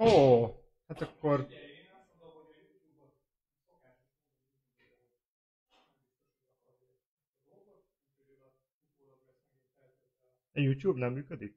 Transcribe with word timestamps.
Ó, 0.00 0.46
hát 0.88 1.02
akkor... 1.02 1.46
A 10.52 10.60
YouTube 10.60 10.98
nem 10.98 11.12
működik? 11.12 11.56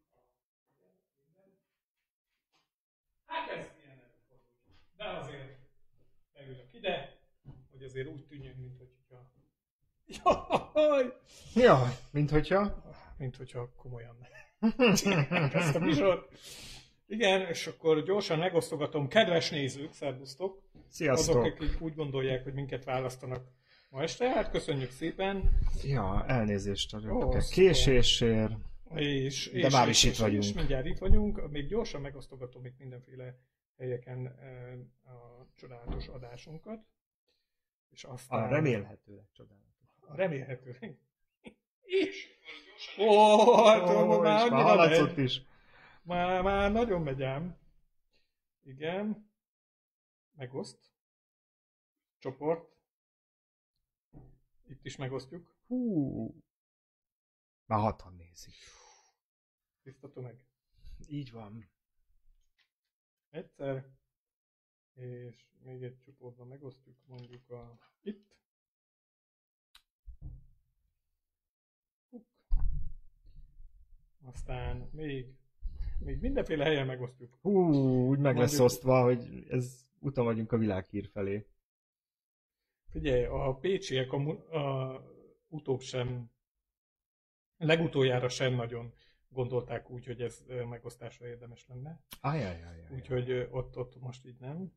Hát 3.25 3.49
ez 3.49 3.71
ilyen. 3.83 4.01
De 4.97 5.05
azért 5.09 5.57
leülök 6.33 6.73
ide, 6.73 7.19
hogy 7.71 7.83
azért 7.83 8.07
úgy 8.07 8.25
tűnjön, 8.25 8.55
mint 8.55 8.77
hogyha... 8.77 9.31
Jaj! 10.05 11.13
Ja, 11.55 11.97
mint 12.11 12.29
hogyha... 12.29 12.83
Mint 13.17 13.35
hogyha 13.35 13.73
komolyan 13.75 14.27
ezt 15.53 15.75
a 15.75 15.79
műsort. 15.79 16.31
Igen, 17.07 17.47
és 17.47 17.67
akkor 17.67 18.03
gyorsan 18.03 18.39
megosztogatom. 18.39 19.07
Kedves 19.07 19.49
nézők, 19.49 19.93
szervusztok! 19.93 20.61
Sziasztok! 20.89 21.35
Azok, 21.35 21.53
akik 21.53 21.81
úgy 21.81 21.95
gondolják, 21.95 22.43
hogy 22.43 22.53
minket 22.53 22.83
választanak 22.83 23.51
ma 23.93 24.01
este, 24.01 24.29
hát 24.29 24.49
köszönjük 24.49 24.91
szépen. 24.91 25.49
Ja, 25.83 26.25
elnézést. 26.27 26.95
Ó, 27.09 27.29
Késésért. 27.51 28.53
És, 28.95 29.49
De 29.53 29.59
és, 29.59 29.73
már 29.73 29.87
és, 29.87 30.03
is 30.03 30.03
itt 30.03 30.11
és, 30.11 30.19
vagyunk. 30.19 30.43
És 30.43 30.53
mindjárt 30.53 30.85
itt 30.85 30.97
vagyunk. 30.97 31.49
Még 31.51 31.67
gyorsan 31.67 32.01
megosztogatom 32.01 32.65
itt 32.65 32.77
mindenféle 32.77 33.37
helyeken 33.77 34.27
eh, 34.27 35.13
a 35.13 35.47
csodálatos 35.55 36.07
adásunkat. 36.07 36.85
És 37.89 38.03
aztán... 38.03 38.43
A 38.43 38.47
remélhetőleg 38.47 39.25
csodálatos. 39.31 39.87
A 39.99 40.15
remélhetőleg. 40.15 40.97
És... 41.81 42.27
Ó, 42.97 43.65
hát 43.65 43.89
Ó, 43.89 44.19
már 44.19 44.49
már 44.49 44.77
annyira 44.77 45.21
is. 45.21 45.41
Már, 46.03 46.41
már 46.41 46.71
nagyon 46.71 47.01
megy 47.01 47.23
ám. 47.23 47.57
Igen. 48.61 49.31
Megoszt. 50.31 50.91
Csoport. 52.17 52.75
Itt 54.67 54.85
is 54.85 54.95
megosztjuk. 54.95 55.55
Hú. 55.67 56.43
Már 57.65 57.79
hatan 57.79 58.15
nézik. 58.15 58.55
Tiszta 59.81 60.11
tömeg. 60.11 60.45
Így 61.07 61.31
van. 61.31 61.69
Egyszer. 63.29 63.97
És 64.93 65.47
még 65.59 65.83
egy 65.83 65.99
csoportban 65.99 66.47
megosztjuk 66.47 66.97
mondjuk 67.05 67.49
a... 67.49 67.79
Itt. 68.01 68.35
Aztán 74.21 74.77
még, 74.91 75.42
még 76.03 76.19
mindenféle 76.21 76.63
helyen 76.63 76.85
megosztjuk. 76.85 77.37
Hú, 77.41 77.73
úgy 78.07 78.19
meg 78.19 78.37
lesz 78.37 78.59
osztva, 78.59 79.03
hogy 79.03 79.45
ez 79.49 79.85
utam 79.99 80.25
vagyunk 80.25 80.51
a 80.51 80.57
világhír 80.57 81.09
felé. 81.13 81.47
Figyelj, 82.89 83.25
a 83.25 83.53
pécsiek 83.55 84.11
a, 84.13 84.29
a 84.57 85.01
utóbb 85.47 85.81
sem, 85.81 86.31
legutoljára 87.57 88.29
sem 88.29 88.53
nagyon 88.55 88.93
gondolták 89.29 89.89
úgy, 89.89 90.05
hogy 90.05 90.21
ez 90.21 90.45
megosztásra 90.69 91.27
érdemes 91.27 91.65
lenne. 91.67 92.01
Ajajajaj. 92.21 92.87
Úgyhogy 92.95 93.47
ott, 93.51 93.77
ott 93.77 93.99
most 93.99 94.25
így 94.25 94.39
nem. 94.39 94.73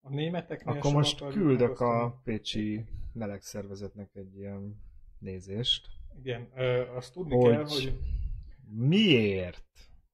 A 0.00 0.08
németeknél 0.08 0.76
Akkor 0.76 0.92
most 0.92 1.18
küldök 1.18 1.60
megosztani. 1.60 2.00
a 2.02 2.20
pécsi 2.24 2.84
melegszervezetnek 3.12 4.14
egy 4.14 4.36
ilyen 4.36 4.82
nézést. 5.18 5.88
Igen, 6.22 6.50
azt 6.94 7.12
tudni 7.12 7.34
Hogy- 7.34 7.50
kell, 7.50 7.64
hogy, 7.64 7.98
Miért? 8.72 9.64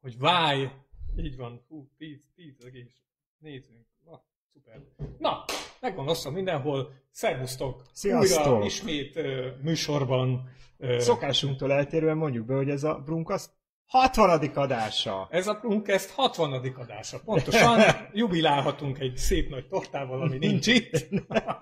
Hogy 0.01 0.19
váj, 0.19 0.73
így 1.17 1.37
van, 1.37 1.65
hú, 1.69 1.89
10, 1.99 2.19
10 2.34 2.55
egész, 2.67 3.03
nézzünk, 3.39 3.87
na, 4.05 4.23
szuper. 4.53 4.81
Na, 5.19 5.45
megvan 5.81 6.09
osztva 6.09 6.31
mindenhol, 6.31 6.93
szervusztok! 7.11 7.83
Sziasztok! 7.93 8.47
Újra 8.55 8.65
ismét 8.65 9.17
ö, 9.17 9.49
műsorban. 9.62 10.49
ö, 10.77 10.99
Szokásunktól 10.99 11.73
eltérően 11.73 12.17
mondjuk 12.17 12.47
be, 12.47 12.55
hogy 12.55 12.71
ez 12.71 12.85
a 12.85 12.95
Brunkasz 12.95 13.51
60. 13.87 14.51
adása. 14.55 15.29
Ez 15.31 15.47
a 15.47 15.55
Prunkest 15.55 16.11
60. 16.11 16.53
adása. 16.53 17.21
Pontosan 17.25 17.81
jubilálhatunk 18.12 18.99
egy 18.99 19.17
szép 19.17 19.51
nagy 19.51 19.69
tortával, 19.69 20.21
ami 20.21 20.39
nincs 20.39 20.67
itt, 20.67 21.09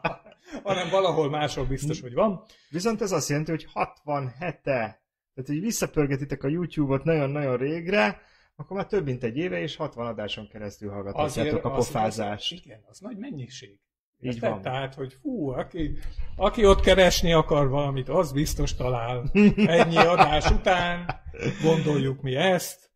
hanem 0.63 0.91
valahol 0.91 1.31
máshol 1.31 1.65
biztos, 1.65 2.01
hogy 2.01 2.15
van. 2.15 2.45
Viszont 2.71 3.01
ez 3.01 3.13
azt 3.13 3.29
jelenti, 3.29 3.51
hogy 3.51 3.67
67-e. 3.75 5.03
Tehát, 5.35 5.51
hogy 5.51 5.61
visszapörgetitek 5.61 6.43
a 6.43 6.49
YouTube-ot 6.49 7.05
nagyon-nagyon 7.05 7.57
régre, 7.57 8.23
akkor 8.57 8.77
már 8.77 8.87
több 8.87 9.05
mint 9.05 9.23
egy 9.23 9.37
éve, 9.37 9.61
és 9.61 9.77
60 9.77 10.07
adáson 10.07 10.49
keresztül 10.49 10.91
hallgathatjátok 10.91 11.65
a 11.65 11.71
pofázást. 11.71 12.53
Az, 12.53 12.59
igen, 12.65 12.85
az 12.87 12.99
nagy 12.99 13.17
mennyiség. 13.17 13.79
Így 14.21 14.41
van. 14.41 14.63
Tehát, 14.63 14.95
hogy 14.95 15.13
fú, 15.13 15.49
aki, 15.49 15.99
aki 16.37 16.67
ott 16.67 16.81
keresni 16.81 17.33
akar 17.33 17.69
valamit, 17.69 18.09
az 18.09 18.33
biztos 18.33 18.75
talál. 18.75 19.31
Ennyi 19.57 19.97
adás 19.97 20.51
után 20.51 21.21
gondoljuk 21.63 22.23
mi 22.23 22.35
ezt. 22.35 22.91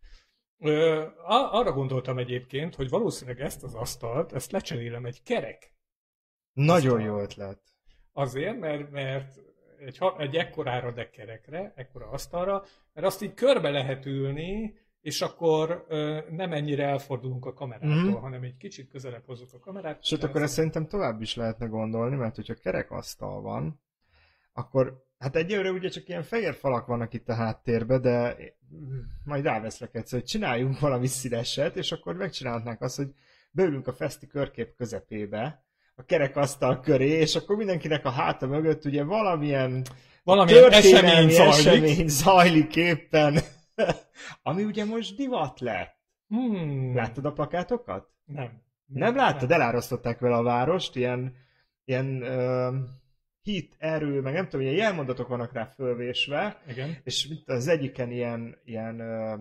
Ö, 0.58 1.04
arra 1.26 1.72
gondoltam 1.72 2.18
egyébként, 2.18 2.74
hogy 2.74 2.88
valószínűleg 2.88 3.40
ezt 3.40 3.62
az 3.62 3.74
asztalt, 3.74 4.32
ezt 4.32 4.50
lecserélem 4.50 5.04
egy 5.04 5.22
kerek 5.22 5.72
Nagyon 6.52 6.92
Aztán- 6.92 7.06
jó 7.06 7.20
ötlet. 7.20 7.60
Azért, 8.12 8.58
mert, 8.58 8.90
mert 8.90 9.40
egy, 9.86 9.98
egy 10.18 10.34
ekkorára 10.34 10.92
dekkerekre, 10.92 11.72
ekkora 11.76 12.10
asztalra, 12.10 12.64
mert 12.92 13.06
azt 13.06 13.22
így 13.22 13.34
körbe 13.34 13.70
lehet 13.70 14.06
ülni, 14.06 14.74
és 15.00 15.20
akkor 15.20 15.84
ö, 15.88 16.18
nem 16.30 16.52
ennyire 16.52 16.84
elfordulunk 16.86 17.46
a 17.46 17.52
kamerától, 17.52 18.10
Mhm. 18.10 18.12
hanem 18.20 18.42
egy 18.42 18.56
kicsit 18.56 18.90
közelebb 18.90 19.24
hozzuk 19.26 19.52
a 19.54 19.58
kamerát. 19.58 20.04
Sőt, 20.04 20.22
akkor 20.22 20.42
ezt 20.42 20.52
szerintem 20.54 20.86
tovább 20.86 21.20
is 21.20 21.36
lehetne 21.36 21.66
gondolni, 21.66 22.16
mert 22.16 22.34
hogyha 22.36 22.54
kerekasztal 22.54 23.40
van, 23.40 23.80
akkor, 24.52 25.04
hát 25.18 25.36
egyelőre 25.36 25.70
ugye 25.70 25.88
csak 25.88 26.08
ilyen 26.08 26.22
fehér 26.22 26.54
falak 26.54 26.86
vannak 26.86 27.14
itt 27.14 27.28
a 27.28 27.34
háttérben, 27.34 28.00
de 28.00 28.36
majd 29.24 29.44
ráveszlek 29.44 29.94
egyszer, 29.94 30.18
hogy 30.18 30.28
csináljunk 30.28 30.80
valami 30.80 31.06
színeset, 31.06 31.76
és 31.76 31.92
akkor 31.92 32.14
megcsinálhatnánk 32.16 32.80
azt, 32.80 32.96
hogy 32.96 33.14
beülünk 33.50 33.86
a 33.86 33.92
feszti 33.92 34.26
körkép 34.26 34.74
közepébe, 34.76 35.62
a 35.98 36.04
kerekasztal 36.04 36.80
köré, 36.80 37.08
és 37.08 37.34
akkor 37.36 37.56
mindenkinek 37.56 38.04
a 38.04 38.10
háta 38.10 38.46
mögött 38.46 38.84
ugye 38.84 39.04
valamilyen 39.04 39.84
Valamilyen 40.24 40.72
esemény 40.72 41.30
zajlik. 41.30 41.66
esemény 41.66 42.08
zajlik 42.08 42.76
éppen, 42.76 43.38
ami 44.42 44.64
ugye 44.64 44.84
most 44.84 45.16
divat 45.16 45.60
lett. 45.60 45.96
Hmm, 46.28 46.94
Láttad 46.94 47.24
a 47.24 47.32
plakátokat? 47.32 48.08
Nem. 48.24 48.62
Nem 48.86 49.16
láttad? 49.16 49.50
Elárasztották 49.50 50.18
vele 50.18 50.36
a 50.36 50.42
várost, 50.42 50.96
ilyen, 50.96 51.34
ilyen 51.84 52.22
uh, 52.22 52.74
hit, 53.42 53.74
erő, 53.78 54.20
meg 54.20 54.32
nem 54.32 54.44
tudom, 54.44 54.60
ilyen 54.60 54.74
jelmondatok 54.76 55.28
vannak 55.28 55.52
rá 55.52 55.64
fölvésve, 55.64 56.62
Igen. 56.68 56.96
és 57.04 57.28
az 57.46 57.68
egyiken 57.68 58.10
ilyen, 58.10 58.58
ilyen 58.64 59.00
uh, 59.00 59.40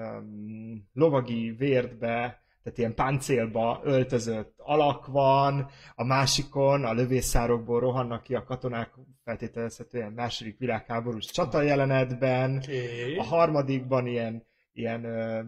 um, 0.00 0.88
lovagi 0.92 1.50
vérdbe, 1.50 2.42
tehát 2.66 2.80
ilyen 2.80 2.94
páncélba 2.94 3.80
öltözött 3.84 4.54
alak 4.56 5.06
van, 5.06 5.70
a 5.94 6.04
másikon 6.04 6.84
a 6.84 6.92
lövészárokból 6.92 7.80
rohannak 7.80 8.22
ki 8.22 8.34
a 8.34 8.44
katonák 8.44 8.90
feltételezhetően 9.24 10.12
második 10.12 10.58
világháborús 10.58 11.24
csata 11.24 11.62
jelenetben, 11.62 12.56
Okay. 12.56 13.16
a 13.16 13.22
harmadikban 13.22 14.06
ilyen, 14.06 14.46
ilyen 14.72 15.04
ö, 15.04 15.40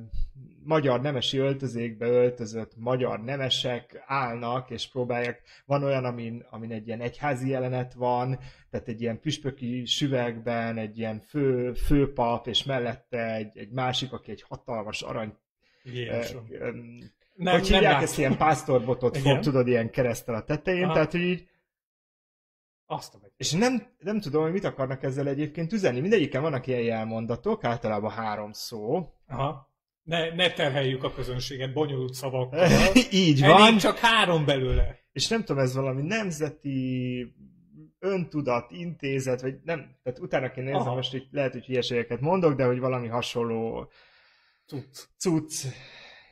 magyar 0.64 1.00
nemesi 1.00 1.38
öltözékbe 1.38 2.06
öltözött 2.06 2.72
magyar 2.76 3.20
nemesek 3.20 4.02
állnak, 4.06 4.70
és 4.70 4.90
próbálják, 4.90 5.42
van 5.66 5.82
olyan, 5.82 6.04
amin, 6.04 6.46
amin 6.50 6.72
egy 6.72 6.86
ilyen 6.86 7.00
egyházi 7.00 7.48
jelenet 7.48 7.94
van, 7.94 8.38
tehát 8.70 8.88
egy 8.88 9.00
ilyen 9.00 9.20
püspöki 9.20 9.84
süvegben, 9.84 10.76
egy 10.76 10.98
ilyen 10.98 11.20
fő, 11.20 11.72
főpap, 11.72 12.46
és 12.46 12.64
mellette 12.64 13.34
egy, 13.34 13.58
egy 13.58 13.70
másik, 13.70 14.12
aki 14.12 14.30
egy 14.30 14.42
hatalmas 14.42 15.02
arany... 15.02 15.32
Jézusom. 15.82 16.46
Nem, 17.34 17.52
hogy 17.52 17.66
hívják 17.66 17.82
láttam. 17.82 18.02
ezt 18.02 18.18
ilyen 18.18 18.36
pásztorbotot 18.36 19.16
Igen. 19.16 19.34
fog, 19.34 19.42
tudod, 19.44 19.68
ilyen 19.68 19.90
keresztel 19.90 20.34
a 20.34 20.44
tetején, 20.44 20.84
Aha. 20.84 20.92
tehát 20.92 21.10
hogy 21.10 21.20
így 21.20 21.48
Azt 22.86 23.14
a 23.14 23.18
és 23.36 23.52
nem, 23.52 23.82
nem 23.98 24.20
tudom, 24.20 24.42
hogy 24.42 24.52
mit 24.52 24.64
akarnak 24.64 25.02
ezzel 25.02 25.28
egyébként 25.28 25.72
üzenni. 25.72 26.00
Mindegyiken 26.00 26.42
vannak 26.42 26.66
ilyen 26.66 26.80
jelmondatok, 26.80 27.64
általában 27.64 28.10
három 28.10 28.52
szó. 28.52 29.06
Aha. 29.28 29.68
Ne, 30.02 30.34
ne 30.34 30.52
terheljük 30.52 31.04
a 31.04 31.12
közönséget 31.12 31.72
bonyolult 31.72 32.14
szavakkal. 32.14 32.68
Így 33.10 33.42
Elég 33.42 33.56
van. 33.56 33.78
csak 33.78 33.98
három 33.98 34.44
belőle. 34.44 34.98
És 35.12 35.28
nem 35.28 35.44
tudom, 35.44 35.62
ez 35.62 35.74
valami 35.74 36.02
nemzeti 36.02 37.32
öntudat 37.98 38.70
intézet, 38.70 39.40
vagy 39.40 39.54
nem, 39.64 39.96
tehát 40.02 40.18
utána 40.18 40.50
kéne 40.50 40.70
nézni, 40.70 40.94
most 40.94 41.14
így 41.14 41.26
lehet, 41.30 41.52
hogy 41.52 41.64
hülyeségeket 41.64 42.20
mondok, 42.20 42.54
de 42.54 42.64
hogy 42.64 42.78
valami 42.78 43.08
hasonló 43.08 43.90
Cucc. 44.68 45.08
cucc. 45.18 45.66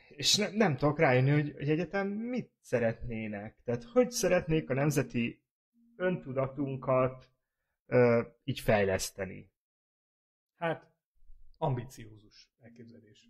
És 0.09 0.35
ne, 0.35 0.49
nem 0.49 0.77
tudok 0.77 0.99
rájönni, 0.99 1.29
hogy, 1.29 1.53
hogy 1.57 1.69
egyetem 1.69 2.07
mit 2.07 2.51
szeretnének. 2.61 3.57
Tehát 3.63 3.83
hogy 3.83 4.11
szeretnék 4.11 4.69
a 4.69 4.73
nemzeti 4.73 5.43
öntudatunkat 5.95 7.29
ö, 7.85 8.21
így 8.43 8.59
fejleszteni. 8.59 9.51
Hát, 10.57 10.91
ambiciózus 11.57 12.49
elképzelés. 12.61 13.29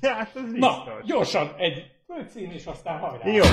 Hát 0.00 0.36
ez 0.36 0.52
biztos. 0.52 0.58
Na, 0.58 1.02
gyorsan 1.04 1.54
egy 1.56 1.96
főcím, 2.06 2.50
és 2.50 2.66
aztán 2.66 2.98
hajrá! 2.98 3.30
Jó. 3.30 3.44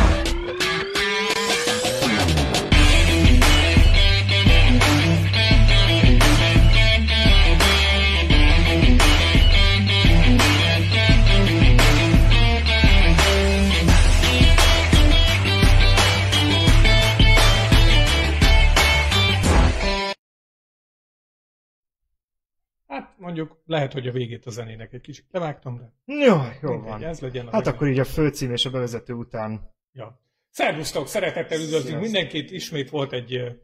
Mondjuk 23.23 23.61
lehet, 23.65 23.93
hogy 23.93 24.07
a 24.07 24.11
végét 24.11 24.45
a 24.45 24.49
zenének 24.49 24.93
egy 24.93 25.01
kicsit 25.01 25.25
levágtam, 25.31 25.77
de 25.77 25.93
Jó, 26.05 26.35
jó 26.61 26.71
mindegy, 26.71 26.89
van. 26.89 27.03
ez 27.03 27.19
legyen 27.19 27.47
a 27.47 27.51
Hát 27.51 27.67
akkor 27.67 27.87
így 27.87 27.99
a 27.99 28.03
főcím 28.05 28.51
és 28.51 28.65
a 28.65 28.69
bevezető 28.69 29.13
után. 29.13 29.71
Ja. 29.91 30.21
Szervusztok, 30.49 31.07
szeretettel 31.07 31.59
üdvözlünk 31.61 32.01
mindenkit. 32.01 32.51
Ismét 32.51 32.89
volt 32.89 33.13
egy 33.13 33.59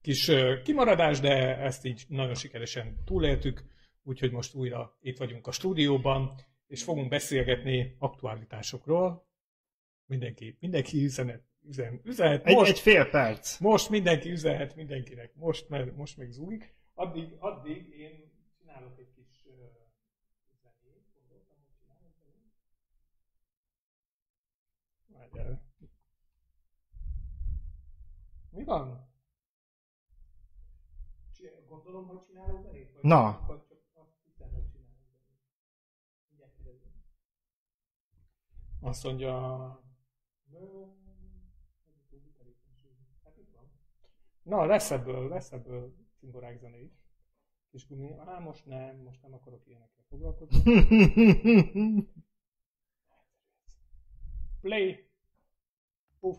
kis 0.00 0.30
kimaradás, 0.64 1.20
de 1.20 1.56
ezt 1.56 1.84
így 1.84 2.04
nagyon 2.08 2.34
sikeresen 2.34 2.96
túléltük, 3.04 3.64
úgyhogy 4.02 4.30
most 4.32 4.54
újra 4.54 4.96
itt 5.00 5.18
vagyunk 5.18 5.46
a 5.46 5.52
stúdióban, 5.52 6.34
és 6.66 6.82
fogunk 6.82 7.08
beszélgetni 7.08 7.96
aktualitásokról. 7.98 9.26
Mindenki, 10.06 10.56
mindenki 10.60 11.04
üzenet, 11.04 11.42
üzen, 11.68 12.00
üzenhet. 12.04 12.46
Egy, 12.46 12.54
Most, 12.54 12.70
egy 12.70 12.78
fél 12.78 13.04
perc. 13.10 13.58
most 13.58 13.90
mindenki 13.90 14.30
üzenhet 14.30 14.76
mindenkinek, 14.76 15.32
most, 15.34 15.68
mert 15.68 15.96
most 15.96 16.16
még 16.16 16.30
zúgik. 16.30 16.74
Addig, 16.94 17.28
addig 17.38 17.86
én 17.98 18.31
csinálok 18.72 18.98
egy 18.98 19.12
kis 19.14 19.46
ö, 19.46 19.52
zenét, 20.62 21.12
gondoltam, 21.14 21.56
hogy 21.64 21.74
csinálok 21.80 22.14
zenét. 22.24 22.52
Várjál. 25.06 25.62
Mi 28.50 28.64
van? 28.64 29.10
Csi- 31.32 31.64
Gondolom, 31.68 32.06
hogy 32.06 32.22
csinálok 32.26 32.62
zenét? 32.62 32.92
Vagy 32.92 33.02
Na. 33.02 33.44
Vagy 33.46 33.62
csak 33.62 33.78
azt 33.92 34.22
hiszem, 34.24 34.52
hogy 34.52 34.70
csinálok 34.70 35.02
zenét. 35.12 35.40
Mindjárt 36.28 36.54
kérdezem. 36.56 37.04
Azt 38.80 39.04
mondja... 39.04 39.40
Hát. 43.22 44.10
Na, 44.42 44.64
lesz 44.64 44.90
ebből, 44.90 45.28
lesz 45.28 45.52
ebből 45.52 45.94
cimborák 46.18 46.58
zene 46.58 46.78
is. 46.78 47.01
Kis 47.72 47.86
gumi. 47.86 48.10
Á, 48.26 48.38
most 48.38 48.66
nem, 48.66 48.96
most 49.04 49.22
nem 49.22 49.34
akarok 49.34 49.62
ilyenekkel 49.66 50.04
foglalkozni. 50.08 50.62
Play. 54.60 55.08
Puff. 56.20 56.38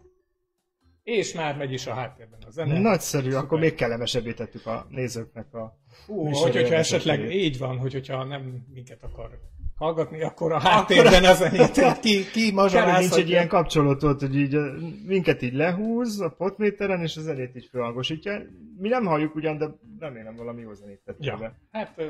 És 1.03 1.33
már 1.33 1.57
megy 1.57 1.71
is 1.71 1.88
a 1.88 1.94
háttérben 1.94 2.41
a 2.41 2.50
zene. 2.50 2.80
Nagyszerű, 2.80 3.30
Szuper. 3.30 3.44
akkor 3.44 3.59
még 3.59 3.75
kellemesebbé 3.75 4.33
tettük 4.33 4.65
a 4.65 4.88
nézőknek 4.89 5.53
a 5.53 5.77
Hú, 6.06 6.25
hogy, 6.25 6.56
hogyha 6.56 6.75
esetleg 6.75 7.31
így 7.31 7.57
van, 7.57 7.77
hogy 7.77 7.94
hogyha 7.94 8.24
nem 8.24 8.65
minket 8.69 9.03
akar 9.03 9.39
hallgatni, 9.83 10.21
akkor 10.24 10.51
a 10.51 10.59
háttérben 10.59 11.24
a 11.24 11.33
zenét 11.33 11.77
hogy 11.77 12.00
ki, 12.00 12.30
ki 12.31 12.51
mazsolázhatja. 12.51 13.00
nincs 13.00 13.13
egy 13.15 13.30
ilyen 13.30 13.47
kapcsolódott, 13.47 14.19
hogy 14.19 14.35
így 14.35 14.53
ö, 14.56 14.77
minket 15.06 15.41
így 15.41 15.53
lehúz 15.53 16.21
a 16.21 16.30
potméteren, 16.30 17.01
és 17.01 17.18
a 17.18 17.21
zenét 17.21 17.56
így 17.56 17.65
felhangosítja. 17.71 18.41
Mi 18.77 18.89
nem 18.89 19.06
halljuk 19.06 19.35
ugyan, 19.35 19.57
de 19.57 19.69
remélem 20.00 20.35
valami 20.35 20.62
jó 20.62 20.74
zenét 20.74 21.01
tettél 21.06 21.27
Ja, 21.27 21.38
be. 21.38 21.53
hát 21.71 21.94
ö, 21.95 22.03
ö, 22.03 22.09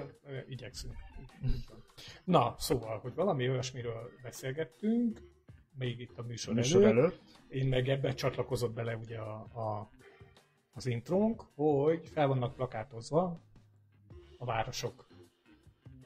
igyekszünk. 0.50 0.94
Na, 2.24 2.56
szóval, 2.58 3.00
hogy 3.00 3.14
valami 3.16 3.50
olyasmiről 3.50 4.10
beszélgettünk, 4.24 5.20
még 5.78 6.00
itt 6.00 6.18
a 6.18 6.24
műsor, 6.28 6.54
Műsor 6.54 6.84
előtt. 6.84 6.98
előtt. 6.98 7.20
Én 7.50 7.68
meg 7.68 7.90
ebbe 7.90 8.14
csatlakozott 8.14 8.74
bele 8.74 8.96
ugye 8.96 9.18
a, 9.18 9.34
a, 9.54 9.90
az 10.74 10.86
intrónk, 10.86 11.44
hogy 11.56 12.10
fel 12.14 12.28
vannak 12.28 12.56
plakátozva 12.56 13.40
a 14.38 14.46
városok. 14.46 15.08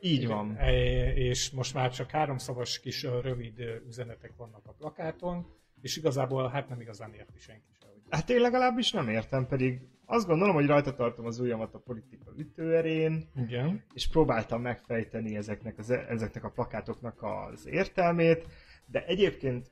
Így 0.01 0.27
van. 0.27 0.55
E, 0.57 1.13
És 1.13 1.49
most 1.49 1.73
már 1.73 1.91
csak 1.91 2.09
háromszavas 2.09 2.79
kis 2.79 3.03
rövid 3.03 3.81
üzenetek 3.87 4.33
vannak 4.37 4.65
a 4.65 4.71
plakáton, 4.71 5.45
és 5.81 5.97
igazából 5.97 6.49
hát 6.49 6.69
nem 6.69 6.81
igazán 6.81 7.13
érti 7.13 7.39
senki 7.39 7.71
se, 7.79 7.87
hogy 7.87 8.01
Hát 8.09 8.29
én 8.29 8.39
legalábbis 8.39 8.91
nem 8.91 9.09
értem, 9.09 9.47
pedig 9.47 9.81
azt 10.05 10.27
gondolom, 10.27 10.55
hogy 10.55 10.65
rajta 10.65 10.93
tartom 10.93 11.25
az 11.25 11.39
ujjamat 11.39 11.73
a 11.73 11.79
politika 11.79 12.31
ütőerén, 12.37 13.29
Igen. 13.35 13.83
és 13.93 14.07
próbáltam 14.07 14.61
megfejteni 14.61 15.35
ezeknek, 15.35 15.77
az, 15.77 15.89
ezeknek 15.91 16.43
a 16.43 16.49
plakátoknak 16.49 17.23
az 17.23 17.67
értelmét, 17.67 18.45
de 18.85 19.05
egyébként, 19.05 19.71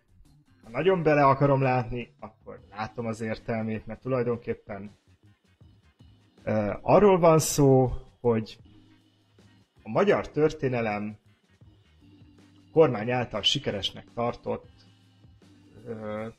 ha 0.63 0.69
nagyon 0.69 1.03
bele 1.03 1.25
akarom 1.25 1.61
látni, 1.61 2.15
akkor 2.19 2.59
látom 2.69 3.05
az 3.05 3.21
értelmét, 3.21 3.85
mert 3.85 4.01
tulajdonképpen 4.01 4.97
uh, 6.45 6.75
arról 6.81 7.19
van 7.19 7.39
szó, 7.39 7.91
hogy 8.19 8.57
a 9.85 9.89
magyar 9.89 10.29
történelem 10.29 11.17
kormány 12.71 13.11
által 13.11 13.41
sikeresnek 13.41 14.05
tartott 14.15 14.69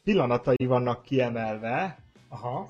pillanatai 0.04 0.66
vannak 0.66 1.02
kiemelve, 1.02 1.98
Aha. 2.28 2.68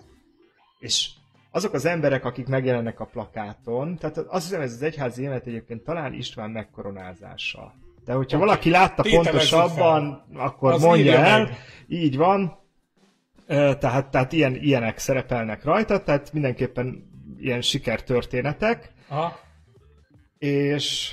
és 0.79 1.11
azok 1.51 1.73
az 1.73 1.85
emberek, 1.85 2.25
akik 2.25 2.47
megjelennek 2.47 3.01
a 3.01 3.05
plakáton, 3.05 3.97
tehát 3.97 4.17
azt 4.17 4.45
hiszem 4.45 4.61
ez 4.61 4.73
az 4.73 4.83
egyházi 4.83 5.23
élet 5.23 5.47
egyébként 5.47 5.83
talán 5.85 6.13
István 6.13 6.51
megkoronázása. 6.51 7.75
De 8.05 8.13
hogyha 8.13 8.37
Oké. 8.37 8.47
valaki 8.47 8.71
látta 8.71 9.03
Tételezzük 9.03 9.31
pontosabban, 9.51 10.25
akkor 10.35 10.73
Az 10.73 10.83
mondja 10.83 11.13
el. 11.15 11.43
meg. 11.43 11.57
Így 11.89 12.17
van. 12.17 12.59
Tehát, 13.47 14.11
tehát 14.11 14.33
ilyen, 14.33 14.55
ilyenek 14.55 14.99
szerepelnek 14.99 15.65
rajta, 15.65 16.03
tehát 16.03 16.33
mindenképpen 16.33 17.11
ilyen 17.39 17.61
sikertörténetek, 17.61 18.93
Aha. 19.09 19.45
És, 20.39 21.13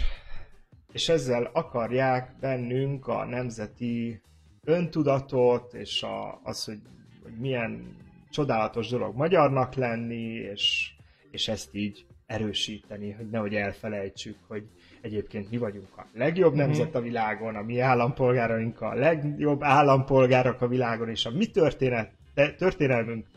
és 0.92 1.10
ezzel 1.10 1.50
akarják 1.54 2.36
bennünk 2.40 3.08
a 3.08 3.26
nemzeti 3.26 4.22
öntudatot, 4.64 5.74
és 5.74 6.04
a, 6.04 6.40
az, 6.44 6.66
hogy, 6.66 6.80
hogy 7.24 7.38
milyen 7.38 7.96
csodálatos 8.30 8.88
dolog 8.88 9.16
magyarnak 9.16 9.76
lenni, 9.76 10.34
és, 10.34 10.92
és 11.32 11.48
ezt 11.48 11.76
így 11.76 12.06
erősíteni, 12.26 13.12
hogy 13.12 13.30
nehogy 13.30 13.56
elfelejtsük, 13.56 14.38
hogy 14.48 14.64
egyébként 15.02 15.50
mi 15.50 15.58
vagyunk 15.58 15.98
a 15.98 16.08
legjobb 16.14 16.54
nemzet 16.54 16.96
a 16.96 17.02
világon, 17.02 17.56
a 17.56 17.62
mi 17.62 17.80
állampolgáraink 17.80 18.82
a 18.82 18.94
legjobb 18.94 19.64
állampolgárok 19.64 20.62
a 20.62 20.68
világon, 20.68 21.10
és 21.10 21.26
a 21.26 21.32
mi 21.32 21.46
történet, 21.46 22.12
történelmünk 22.58 23.28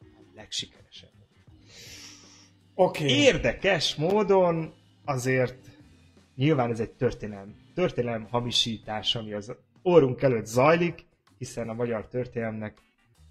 a 0.00 0.20
legsikeresebb. 0.34 1.10
Oké. 2.74 3.04
Okay. 3.04 3.16
Érdekes 3.16 3.94
módon 3.94 4.72
azért 5.04 5.56
nyilván 6.36 6.70
ez 6.70 6.80
egy 6.80 6.90
történelem, 6.92 7.54
történelem 7.74 8.26
hamisítás, 8.30 9.14
ami 9.14 9.32
az 9.32 9.54
orrunk 9.82 10.22
előtt 10.22 10.46
zajlik, 10.46 11.06
hiszen 11.38 11.68
a 11.68 11.74
magyar 11.74 12.08
történelemnek 12.08 12.78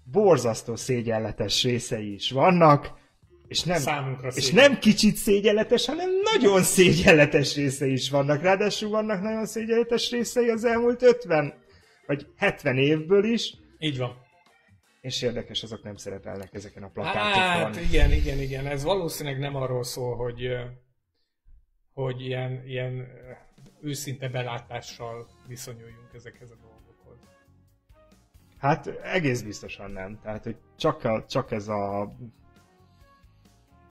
borzasztó 0.04 0.76
szégyenletes 0.76 1.62
részei 1.62 2.12
is 2.14 2.30
vannak, 2.30 3.02
és 3.48 3.62
nem, 3.62 3.78
Számunkra 3.80 4.28
és 4.28 4.44
szégyen. 4.44 4.70
nem 4.70 4.78
kicsit 4.78 5.16
szégyenletes, 5.16 5.86
hanem 5.86 6.08
nagyon 6.32 6.62
szégyenletes 6.62 7.54
részei 7.56 7.92
is 7.92 8.10
vannak. 8.10 8.42
Ráadásul 8.42 8.90
vannak 8.90 9.22
nagyon 9.22 9.46
szégyenletes 9.46 10.10
részei 10.10 10.48
az 10.48 10.64
elmúlt 10.64 11.02
50 11.02 11.54
vagy 12.06 12.26
70 12.36 12.76
évből 12.78 13.24
is, 13.24 13.54
Így 13.78 13.98
van. 13.98 14.16
és 15.00 15.22
érdekes, 15.22 15.62
azok 15.62 15.82
nem 15.82 15.96
szerepelnek 15.96 16.54
ezeken 16.54 16.82
a 16.82 16.88
plakátokon. 16.88 17.32
Hát 17.34 17.80
igen, 17.80 18.12
igen, 18.12 18.38
igen. 18.38 18.66
Ez 18.66 18.82
valószínűleg 18.82 19.38
nem 19.38 19.56
arról 19.56 19.84
szól, 19.84 20.16
hogy, 20.16 20.48
hogy 21.94 22.20
ilyen, 22.20 22.62
ilyen 22.66 22.98
ö, 22.98 23.06
őszinte 23.82 24.28
belátással 24.28 25.26
viszonyuljunk 25.46 26.08
ezekhez 26.14 26.50
a 26.50 26.56
dolgokhoz. 26.60 27.18
Hát 28.58 28.86
egész 28.86 29.42
biztosan 29.42 29.90
nem. 29.90 30.18
Tehát, 30.22 30.44
hogy 30.44 30.56
csak, 30.76 31.04
a, 31.04 31.24
csak 31.28 31.52
ez 31.52 31.68
a 31.68 32.14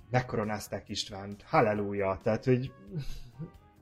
megkoronázták 0.09 0.89
Istvánt. 0.89 1.43
Halleluja. 1.47 2.19
Tehát, 2.23 2.45
hogy 2.45 2.71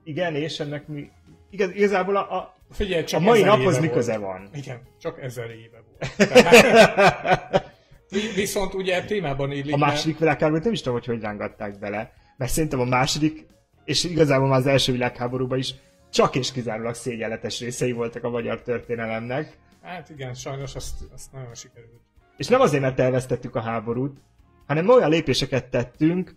igen, 0.03 0.35
és 0.35 0.59
ennek 0.59 0.87
mi... 0.87 1.11
Igaz, 1.49 1.69
igazából 1.71 2.15
a, 2.15 2.37
a, 2.37 2.55
Figyelj, 2.71 3.01
a 3.01 3.05
csak 3.05 3.21
mai 3.21 3.41
ezer 3.41 3.57
naphoz 3.57 3.79
mi 3.79 3.89
köze 3.89 4.17
van? 4.17 4.49
Igen, 4.53 4.81
csak 4.99 5.21
ezer 5.21 5.49
éve 5.49 5.83
volt. 5.87 6.15
Tehát, 6.31 7.71
vi- 8.09 8.33
viszont 8.33 8.73
ugye 8.73 9.03
témában 9.03 9.51
illik, 9.51 9.73
A 9.73 9.77
második 9.77 10.19
világháborút 10.19 10.63
nem 10.63 10.73
is 10.73 10.79
tudom, 10.79 10.93
hogy 10.93 11.05
hogy 11.05 11.21
rángatták 11.21 11.79
bele. 11.79 12.13
Mert 12.37 12.51
szerintem 12.51 12.79
a 12.79 12.85
második, 12.85 13.45
és 13.85 14.03
igazából 14.03 14.47
már 14.47 14.59
az 14.59 14.67
első 14.67 14.91
világháborúban 14.91 15.57
is 15.57 15.73
csak 16.11 16.35
és 16.35 16.51
kizárólag 16.51 16.93
szégyenletes 16.93 17.59
részei 17.59 17.91
voltak 17.91 18.23
a 18.23 18.29
magyar 18.29 18.61
történelemnek. 18.61 19.57
Hát 19.81 20.09
igen, 20.09 20.33
sajnos 20.33 20.75
azt, 20.75 20.95
azt 21.13 21.31
nagyon 21.31 21.53
sikerült. 21.55 22.01
És 22.37 22.47
nem 22.47 22.61
azért, 22.61 22.81
mert 22.81 22.99
elvesztettük 22.99 23.55
a 23.55 23.61
háborút, 23.61 24.19
hanem 24.67 24.89
olyan 24.89 25.09
lépéseket 25.09 25.69
tettünk, 25.69 26.35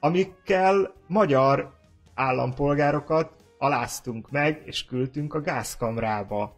amikkel 0.00 0.94
magyar 1.06 1.74
állampolgárokat 2.14 3.32
aláztunk 3.58 4.30
meg, 4.30 4.62
és 4.64 4.84
küldtünk 4.84 5.34
a 5.34 5.40
gázkamrába. 5.40 6.56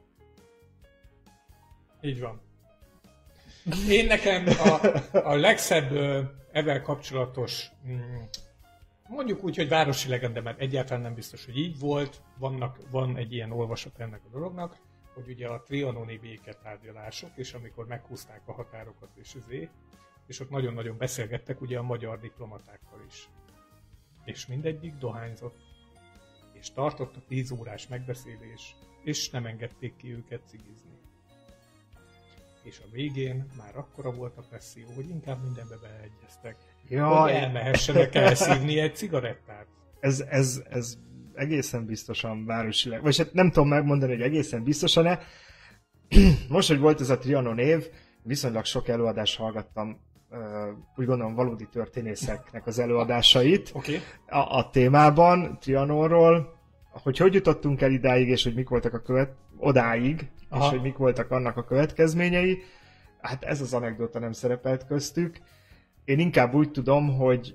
Így 2.01 2.21
van. 2.21 2.41
Én 3.89 4.07
nekem 4.07 4.45
a, 4.47 4.87
a 5.19 5.35
legszebb 5.35 5.97
ezzel 6.53 6.83
kapcsolatos, 6.83 7.71
mm, 7.89 8.23
mondjuk 9.09 9.45
úgy, 9.45 9.57
hogy 9.57 9.69
városi 9.69 10.09
legende, 10.09 10.41
mert 10.41 10.61
egyáltalán 10.61 11.03
nem 11.03 11.15
biztos, 11.15 11.45
hogy 11.45 11.59
így 11.59 11.79
volt, 11.79 12.23
Vannak, 12.39 12.91
van 12.91 13.17
egy 13.17 13.33
ilyen 13.33 13.53
olvasat 13.53 13.99
ennek 13.99 14.21
a 14.25 14.31
dolognak, 14.31 14.77
hogy 15.15 15.29
ugye 15.29 15.49
a 15.49 15.63
trianoni 15.63 16.19
béketárgyalások, 16.19 17.31
és 17.35 17.53
amikor 17.53 17.87
meghúzták 17.87 18.41
a 18.45 18.53
határokat 18.53 19.11
és 19.15 19.35
üzé, 19.35 19.69
és 20.27 20.41
ott 20.41 20.51
nagyon-nagyon 20.51 20.97
beszélgettek 20.97 21.61
ugye 21.61 21.79
a 21.79 21.83
magyar 21.83 22.21
diplomatákkal 22.21 23.05
is. 23.07 23.29
És 24.25 24.47
mindegyik 24.47 24.95
dohányzott, 24.95 25.57
és 26.53 26.73
tartott 26.73 27.17
a 27.17 27.23
10 27.29 27.51
órás 27.51 27.89
megbeszélés, 27.89 28.77
és 29.03 29.31
nem 29.31 29.47
engedték 29.47 29.97
ki 29.97 30.13
őket 30.13 30.47
cigizni 30.47 30.95
és 32.65 32.81
a 32.81 32.91
végén 32.91 33.47
már 33.57 33.77
akkora 33.77 34.13
volt 34.13 34.37
a 34.37 34.43
presszió, 34.49 34.87
hogy 34.95 35.09
inkább 35.09 35.43
mindenbe 35.43 35.77
beleegyeztek. 35.77 36.57
Ja, 36.89 37.07
hogy 37.07 37.31
elmehessenek 37.31 38.15
elszívni 38.15 38.79
egy 38.79 38.97
cigarettát. 38.97 39.67
Ez, 40.01 40.25
ez, 40.29 40.63
ez 40.71 40.95
egészen 41.35 41.87
biztosan 41.87 42.47
városileg, 42.47 43.03
vagy 43.03 43.17
hát 43.17 43.33
nem 43.33 43.51
tudom 43.51 43.69
megmondani, 43.69 44.13
hogy 44.13 44.23
egészen 44.23 44.63
biztosan-e. 44.63 45.21
Most, 46.49 46.69
hogy 46.69 46.79
volt 46.79 47.01
ez 47.01 47.11
a 47.11 47.19
Trianon 47.19 47.59
év, 47.59 47.89
viszonylag 48.23 48.65
sok 48.65 48.89
előadást 48.89 49.37
hallgattam, 49.37 50.01
úgy 50.97 51.07
gondolom 51.07 51.35
valódi 51.35 51.69
történészeknek 51.73 52.67
az 52.67 52.79
előadásait 52.79 53.71
okay. 53.75 54.01
a, 54.27 54.39
a 54.39 54.71
témában, 54.71 55.59
Trianonról, 55.61 56.55
hogy 56.91 57.19
hogy 57.19 57.35
jutottunk 57.35 57.81
el 57.81 57.91
idáig, 57.91 58.29
és 58.29 58.43
hogy 58.45 58.55
mik 58.55 58.69
voltak 58.69 58.95
a 58.95 59.03
követ, 59.03 59.33
odáig, 59.57 60.31
Aha. 60.49 60.65
és 60.65 60.71
hogy 60.71 60.81
mik 60.81 60.97
voltak 60.97 61.31
annak 61.31 61.57
a 61.57 61.65
következményei. 61.65 62.63
Hát 63.21 63.45
ez 63.45 63.61
az 63.61 63.75
anekdota 63.75 64.19
nem 64.19 64.33
szerepelt 64.33 64.87
köztük. 64.87 65.41
Én 66.05 66.19
inkább 66.19 66.55
úgy 66.55 66.71
tudom, 66.71 67.17
hogy 67.17 67.55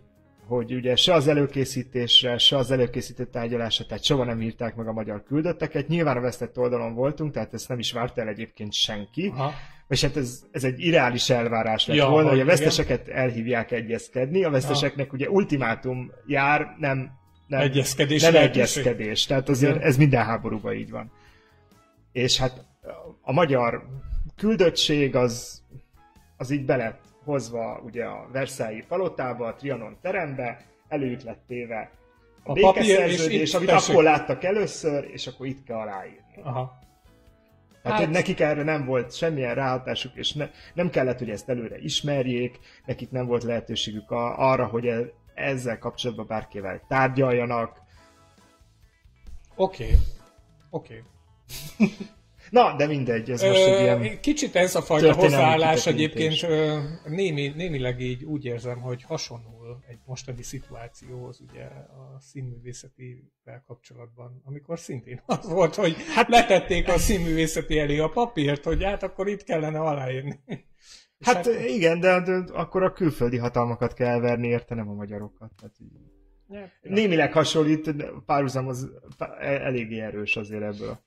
hogy 0.49 0.73
ugye 0.73 0.95
se 0.95 1.13
az 1.13 1.27
előkészítésre, 1.27 2.37
se 2.37 2.57
az 2.57 2.71
előkészítő 2.71 3.25
tárgyalásra, 3.25 3.85
tehát 3.85 4.03
soha 4.03 4.23
nem 4.23 4.41
írták 4.41 4.75
meg 4.75 4.87
a 4.87 4.91
magyar 4.91 5.23
küldötteket. 5.23 5.87
Nyilván 5.87 6.17
a 6.17 6.21
vesztett 6.21 6.57
oldalon 6.57 6.93
voltunk, 6.93 7.33
tehát 7.33 7.53
ezt 7.53 7.69
nem 7.69 7.79
is 7.79 7.91
várt 7.91 8.17
el 8.17 8.27
egyébként 8.27 8.73
senki. 8.73 9.31
Aha. 9.35 9.53
És 9.87 10.01
hát 10.01 10.17
ez, 10.17 10.43
ez 10.51 10.63
egy 10.63 10.79
irreális 10.79 11.29
elvárás 11.29 11.87
lett 11.87 11.97
ja, 11.97 12.09
volna, 12.09 12.29
hogy 12.29 12.39
a 12.39 12.45
veszteseket 12.45 13.07
igen. 13.07 13.19
elhívják 13.19 13.71
egyezkedni. 13.71 14.43
A 14.43 14.49
veszteseknek 14.49 15.05
ja. 15.05 15.13
ugye 15.13 15.29
ultimátum 15.29 16.11
jár, 16.27 16.75
nem, 16.79 17.11
nem 17.47 17.59
egyezkedés. 17.59 18.21
Nem 18.21 18.35
egyezkedés. 18.35 19.25
Tehát 19.25 19.49
azért 19.49 19.75
igen. 19.75 19.87
ez 19.87 19.97
minden 19.97 20.25
háborúban 20.25 20.73
így 20.73 20.89
van. 20.89 21.11
És 22.11 22.37
hát 22.37 22.65
a 23.21 23.31
magyar 23.31 23.83
küldöttség 24.35 25.15
az, 25.15 25.63
az 26.37 26.51
így 26.51 26.65
belet 26.65 27.08
hozva 27.29 27.79
ugye 27.83 28.05
a 28.05 28.27
Versailles 28.31 28.85
palotába, 28.87 29.47
a 29.47 29.55
Trianon 29.55 29.97
terembe, 30.01 30.65
előtt 30.87 31.23
lett 31.23 31.43
téve 31.47 31.91
a, 32.43 32.51
a 32.51 32.53
békeszerződés, 32.53 33.53
amit 33.53 33.69
tessék. 33.69 33.89
akkor 33.89 34.03
láttak 34.03 34.43
először, 34.43 35.09
és 35.11 35.27
akkor 35.27 35.45
itt 35.45 35.63
kell 35.63 35.77
aláírni. 35.77 36.41
Aha. 36.43 36.79
Tehát 37.83 37.99
hát... 37.99 38.09
nekik 38.09 38.39
erre 38.39 38.63
nem 38.63 38.85
volt 38.85 39.15
semmilyen 39.15 39.55
ráhatásuk, 39.55 40.15
és 40.15 40.33
ne, 40.33 40.49
nem 40.73 40.89
kellett, 40.89 41.17
hogy 41.17 41.29
ezt 41.29 41.49
előre 41.49 41.77
ismerjék, 41.77 42.59
nekik 42.85 43.11
nem 43.11 43.25
volt 43.25 43.43
lehetőségük 43.43 44.11
a, 44.11 44.51
arra, 44.51 44.65
hogy 44.65 44.85
e, 44.85 44.99
ezzel 45.33 45.79
kapcsolatban 45.79 46.27
bárkivel 46.27 46.81
tárgyaljanak. 46.87 47.81
Oké, 49.55 49.83
okay. 49.83 49.95
oké. 50.69 51.03
Okay. 51.77 51.97
Na, 52.49 52.75
de 52.75 52.87
mindegy, 52.87 53.29
ez 53.29 53.41
most 53.41 53.65
egy 53.65 53.81
ilyen 53.81 54.19
Kicsit 54.21 54.55
ez 54.55 54.75
a 54.75 54.81
fajta 54.81 55.13
hozzáállás 55.13 55.85
egyébként 55.85 56.47
némi, 57.05 57.47
némileg 57.55 58.01
így 58.01 58.23
úgy 58.23 58.45
érzem, 58.45 58.81
hogy 58.81 59.03
hasonlul 59.03 59.83
egy 59.87 59.99
mostani 60.05 60.43
szituációhoz 60.43 61.41
ugye 61.49 61.63
a 61.63 62.19
színművészetivel 62.19 63.63
kapcsolatban, 63.67 64.41
amikor 64.45 64.79
szintén 64.79 65.21
az 65.25 65.49
volt, 65.49 65.75
hogy 65.75 65.95
hát 66.15 66.29
letették 66.29 66.87
a 66.87 66.97
színművészeti 66.97 67.79
elé 67.79 67.97
a 67.97 68.09
papírt, 68.09 68.63
hogy 68.63 68.83
hát 68.83 69.03
akkor 69.03 69.27
itt 69.27 69.43
kellene 69.43 69.79
aláírni. 69.79 70.39
Hát, 71.19 71.35
hát 71.35 71.47
igen, 71.67 71.99
de, 71.99 72.21
de 72.21 72.43
akkor 72.53 72.83
a 72.83 72.93
külföldi 72.93 73.37
hatalmakat 73.37 73.93
kell 73.93 74.19
verni, 74.19 74.47
érte 74.47 74.75
nem 74.75 74.89
a 74.89 74.93
magyarokat. 74.93 75.51
Tehát 75.59 75.75
így. 75.79 75.91
Némileg 76.81 77.33
hasonlít, 77.33 77.95
párhuzam 78.25 78.67
az 78.67 78.89
eléggé 79.39 79.99
erős 79.99 80.35
azért 80.35 80.63
ebből 80.63 80.99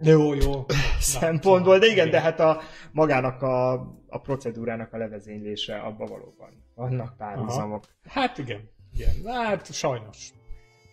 jó, 0.00 0.34
jó. 0.34 0.64
szempontból, 0.98 1.78
de 1.78 1.86
igen, 1.86 2.10
de 2.10 2.20
hát 2.20 2.40
a 2.40 2.60
magának 2.92 3.42
a, 3.42 3.72
a 4.08 4.20
procedúrának 4.22 4.92
a 4.92 4.96
levezénylése 4.96 5.78
abban 5.78 6.08
valóban 6.08 6.62
vannak 6.74 7.16
párhuzamok. 7.16 7.84
Hát 8.04 8.38
igen, 8.38 8.70
igen. 8.92 9.14
Hát 9.24 9.72
sajnos. 9.72 10.32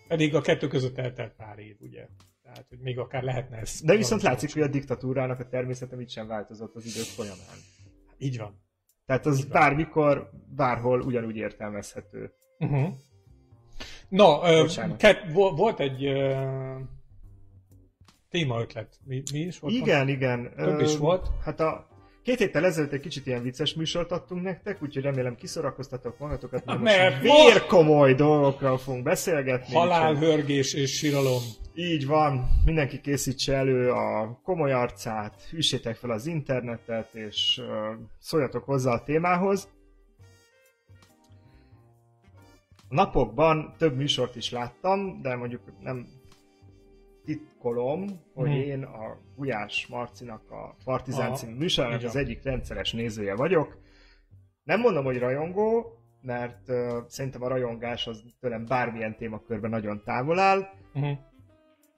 Pedig 0.08 0.36
a 0.36 0.42
kettő 0.42 0.68
között 0.68 0.98
eltelt 0.98 1.34
pár 1.36 1.60
év, 1.60 1.76
ugye. 1.80 2.08
Tehát, 2.44 2.66
hogy 2.70 2.80
még 2.80 3.00
akár 3.00 3.24
lehetne 3.24 3.58
ez. 3.58 3.82
De 3.82 3.96
viszont 3.96 4.22
látszik, 4.22 4.54
hogy 4.54 4.62
a 4.62 4.68
diktatúrának 4.68 5.40
a 5.40 5.48
természete 5.48 5.96
mit 5.96 6.10
sem 6.10 6.28
változott 6.28 6.76
az 6.76 6.86
idők 6.86 7.06
folyamán. 7.06 7.58
Így 8.18 8.38
van. 8.38 8.62
Tehát 9.06 9.26
az 9.26 9.38
Így 9.38 9.48
bármikor, 9.48 10.30
bárhol 10.56 11.02
ugyanúgy 11.02 11.36
értelmezhető. 11.36 12.34
Uh-huh. 12.60 12.94
Na, 14.10 14.62
uh, 14.62 14.96
kett, 14.98 15.32
volt 15.34 15.80
egy 15.80 16.08
uh, 16.08 16.80
témaötlet. 18.30 19.00
Mi, 19.06 19.24
mi 19.32 19.40
is 19.40 19.60
volt? 19.60 19.74
Igen, 19.74 19.98
van? 19.98 20.08
igen. 20.08 20.54
Több 20.56 20.80
is 20.80 20.98
volt. 20.98 21.28
Hát 21.44 21.60
a 21.60 21.88
két 22.24 22.38
héttel 22.38 22.66
ezelőtt 22.66 22.92
egy 22.92 23.00
kicsit 23.00 23.28
ilyen 23.28 23.44
vicces 23.44 23.74
műsort 23.74 24.12
adtunk 24.12 24.44
nektek, 24.44 24.84
úgyhogy 24.84 25.04
remélem 25.04 25.36
kiszorakoztatok 25.36 26.20
magatokat, 26.20 26.66
mert, 26.66 26.82
mert 26.82 27.24
most 27.24 27.52
vérkomoly 27.52 28.14
dolgokról 28.14 28.78
fogunk 28.78 29.04
beszélgetni. 29.04 29.74
Halálhörgés 29.74 30.74
és 30.74 30.98
síralom. 30.98 31.42
Így 31.74 32.06
van, 32.06 32.48
mindenki 32.66 33.02
készítse 33.02 33.54
elő 33.54 33.92
a 33.92 34.40
komoly 34.44 34.72
arcát, 34.72 35.48
hűsétek 35.50 35.96
fel 35.96 36.10
az 36.10 36.26
internetet, 36.26 37.14
és 37.14 37.62
uh, 37.62 37.68
szóljatok 38.20 38.64
hozzá 38.64 38.94
a 38.94 39.04
témához. 39.04 39.70
A 42.90 42.96
napokban 42.96 43.76
több 43.78 43.96
műsort 43.96 44.36
is 44.36 44.52
láttam, 44.52 45.22
de 45.22 45.36
mondjuk 45.36 45.62
nem 45.80 46.08
titkolom, 47.30 48.22
hogy 48.34 48.50
hmm. 48.50 48.60
én 48.62 48.84
a 48.84 49.18
Gulyás 49.36 49.88
Marcinak 49.88 50.52
a 50.52 50.76
Partizán 50.84 51.36
című 51.36 51.58
műsorának 51.58 52.04
az 52.04 52.16
egyik 52.16 52.44
rendszeres 52.44 52.92
nézője 52.94 53.36
vagyok. 53.36 53.78
Nem 54.64 54.80
mondom, 54.80 55.04
hogy 55.04 55.20
rajongó, 55.20 55.98
mert 56.22 56.70
uh, 56.70 56.76
szerintem 57.08 57.44
a 57.44 57.48
rajongás 57.48 58.08
az 58.08 58.24
tőlem 58.40 58.66
bármilyen 58.66 59.16
témakörben 59.16 59.70
nagyon 59.70 60.02
távol 60.04 60.40
áll. 60.40 60.70
Uh-huh. 60.94 61.18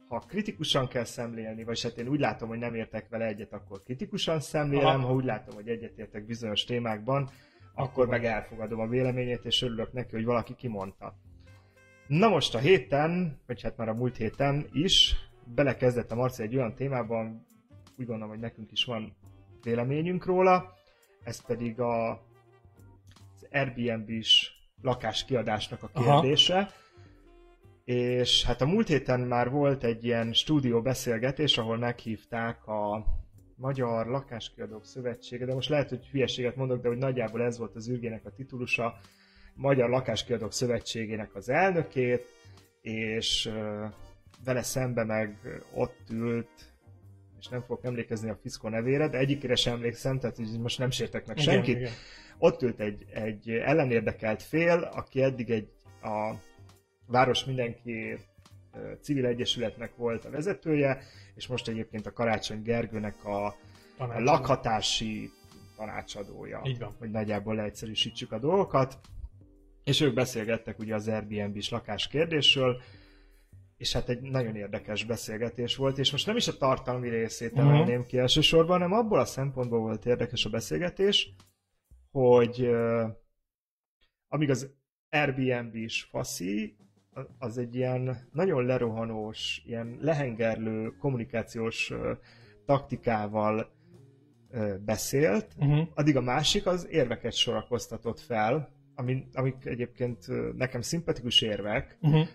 Ha 0.08 0.20
kritikusan 0.20 0.88
kell 0.88 1.04
szemlélni, 1.04 1.64
vagy 1.64 1.82
hát 1.82 1.98
én 1.98 2.08
úgy 2.08 2.20
látom, 2.20 2.50
hogy 2.50 2.60
nem 2.60 2.76
értek 2.76 3.10
vele 3.10 3.26
egyet, 3.26 3.54
akkor 3.54 3.84
kritikusan 3.84 4.40
szemlélem, 4.40 5.00
Aha. 5.00 5.08
ha 5.08 5.14
úgy 5.14 5.26
látom, 5.26 5.56
hogy 5.56 5.68
egyetértek 5.68 6.26
bizonyos 6.26 6.64
témákban, 6.64 7.22
akkor, 7.22 7.84
akkor 7.84 8.08
meg 8.08 8.26
elfogadom 8.26 8.80
a 8.80 8.88
véleményét, 8.88 9.46
és 9.46 9.62
örülök 9.62 9.94
neki, 9.94 10.16
hogy 10.16 10.26
valaki 10.26 10.56
kimondta. 10.56 11.16
Na 12.12 12.28
most 12.28 12.56
a 12.56 12.60
héten, 12.60 13.40
vagy 13.48 13.62
hát 13.62 13.78
már 13.78 13.90
a 13.90 13.94
múlt 13.94 14.18
héten 14.18 14.66
is 14.72 15.16
belekezdett 15.56 16.12
a 16.12 16.16
Marci 16.16 16.44
egy 16.44 16.56
olyan 16.56 16.76
témában, 16.76 17.46
úgy 17.98 18.06
gondolom, 18.06 18.30
hogy 18.30 18.40
nekünk 18.40 18.72
is 18.72 18.86
van 18.86 19.16
véleményünk 19.64 20.26
róla, 20.26 20.74
ez 21.24 21.46
pedig 21.46 21.80
a, 21.80 22.12
az 22.12 23.48
Airbnb-s 23.52 24.52
lakáskiadásnak 24.82 25.84
a 25.84 26.02
kérdése. 26.02 26.58
Aha. 26.58 26.72
És 27.84 28.46
hát 28.46 28.62
a 28.62 28.66
múlt 28.66 28.88
héten 28.88 29.20
már 29.20 29.50
volt 29.50 29.84
egy 29.84 30.04
ilyen 30.04 30.34
stúdió 30.34 30.82
beszélgetés, 30.82 31.58
ahol 31.58 31.78
meghívták 31.78 32.68
a 32.68 33.06
Magyar 33.56 34.08
Lakáskiadók 34.08 34.86
Szövetsége, 34.86 35.46
de 35.46 35.54
most 35.54 35.70
lehet, 35.70 35.90
hogy 35.90 36.08
hülyeséget 36.08 36.56
mondok, 36.56 36.82
de 36.82 36.88
hogy 36.88 36.98
nagyjából 36.98 37.42
ez 37.42 37.58
volt 37.58 37.76
az 37.76 37.90
űrgének 37.90 38.26
a 38.26 38.32
titulusa, 38.32 39.00
Magyar 39.54 39.90
Lakáskiadók 39.90 40.54
Szövetségének 40.54 41.36
az 41.36 41.50
elnökét, 41.50 42.26
és 42.82 43.52
vele 44.44 44.64
szembe 44.64 45.04
meg 45.04 45.38
ott 45.74 46.10
ült, 46.10 46.74
és 47.40 47.48
nem 47.48 47.62
fogok 47.62 47.86
emlékezni 47.86 48.30
a 48.30 48.38
Fiszko 48.42 48.70
nevére, 48.70 49.08
de 49.08 49.18
egyikére 49.18 49.56
sem 49.56 49.74
emlékszem, 49.74 50.20
tehát 50.20 50.38
most 50.60 50.78
nem 50.80 50.90
sértek 50.90 51.28
meg 51.28 51.38
senkit. 51.38 51.78
Igen. 51.78 51.92
Ott 52.38 52.62
ült 52.62 52.80
egy, 52.80 53.06
egy 53.14 53.50
ellenérdekelt 53.50 54.44
fél, 54.44 54.90
aki 54.94 55.22
eddig 55.24 55.50
egy 55.50 55.70
a 56.02 56.34
város 57.08 57.46
mindenki 57.46 58.18
civil 59.02 59.26
egyesületnek 59.26 59.96
volt 59.96 60.26
a 60.26 60.30
vezetője, 60.30 61.02
és 61.36 61.48
most 61.48 61.68
egyébként 61.68 62.06
a 62.06 62.14
Karácsony 62.14 62.62
Gergőnek 62.62 63.26
a, 63.26 63.46
a 63.98 64.20
lakhatási 64.20 65.30
tanácsadója. 65.76 66.62
Így 66.66 66.80
van. 66.80 66.96
Hogy 67.00 67.10
nagyjából 67.10 67.56
leegyszerűsítsük 67.56 68.32
a 68.32 68.40
dolgokat 68.40 69.00
és 69.84 70.02
ők 70.02 70.14
beszélgettek 70.14 70.80
ugye 70.80 70.96
az 70.96 71.08
Airbnb-s 71.08 71.70
lakás 71.70 72.08
kérdésről, 72.08 72.82
és 73.78 73.94
hát 73.94 74.10
egy 74.10 74.22
nagyon 74.22 74.56
érdekes 74.56 75.04
beszélgetés 75.04 75.76
volt, 75.76 75.98
és 75.98 76.12
most 76.12 76.26
nem 76.26 76.36
is 76.36 76.48
a 76.48 76.58
tartalmi 76.58 77.10
részét 77.10 77.52
Mhm. 77.54 77.60
emelném 77.62 78.06
ki 78.06 78.18
elsősorban, 78.18 78.82
hanem 78.82 78.98
abból 78.98 79.20
a 79.20 79.26
szempontból 79.26 79.80
volt 79.80 80.06
érdekes 80.06 80.46
a 80.46 80.50
beszélgetés, 80.50 81.34
hogy 82.12 82.62
uh, 82.62 83.04
amíg 84.28 84.50
az 84.50 84.70
Airbnb 85.10 85.76
is 85.76 86.04
faszi, 86.04 86.76
az 87.38 87.58
egy 87.58 87.76
ilyen 87.76 88.30
nagyon 88.32 88.66
lerohanós, 88.66 89.62
ilyen 89.66 89.98
lehengerlő 90.02 90.88
kommunikációs 91.00 91.90
uh, 91.90 92.12
taktikával 92.66 93.72
uh, 94.52 94.78
beszélt, 94.78 95.56
Uh-huh. 95.58 95.88
addig 95.94 96.16
a 96.16 96.22
másik 96.22 96.66
az 96.66 96.88
érveket 96.90 97.34
sorakoztatott 97.34 98.20
fel, 98.20 98.80
ami, 99.02 99.24
amik 99.34 99.66
egyébként 99.66 100.26
nekem 100.58 100.82
szimpatikus 100.82 101.42
érvek, 101.42 101.98
Uh-huh. 102.02 102.28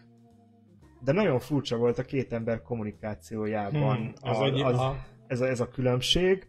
de 1.01 1.13
nagyon 1.13 1.39
furcsa 1.39 1.77
volt 1.77 1.99
a 1.99 2.03
két 2.03 2.33
ember 2.33 2.63
kommunikációjában 2.63 3.97
Hmm, 3.97 4.13
az 4.21 4.39
a, 4.39 4.45
az, 4.67 4.79
a, 4.79 5.05
ez, 5.27 5.41
a, 5.41 5.47
ez 5.49 5.61
a 5.61 5.69
különbség. 5.69 6.49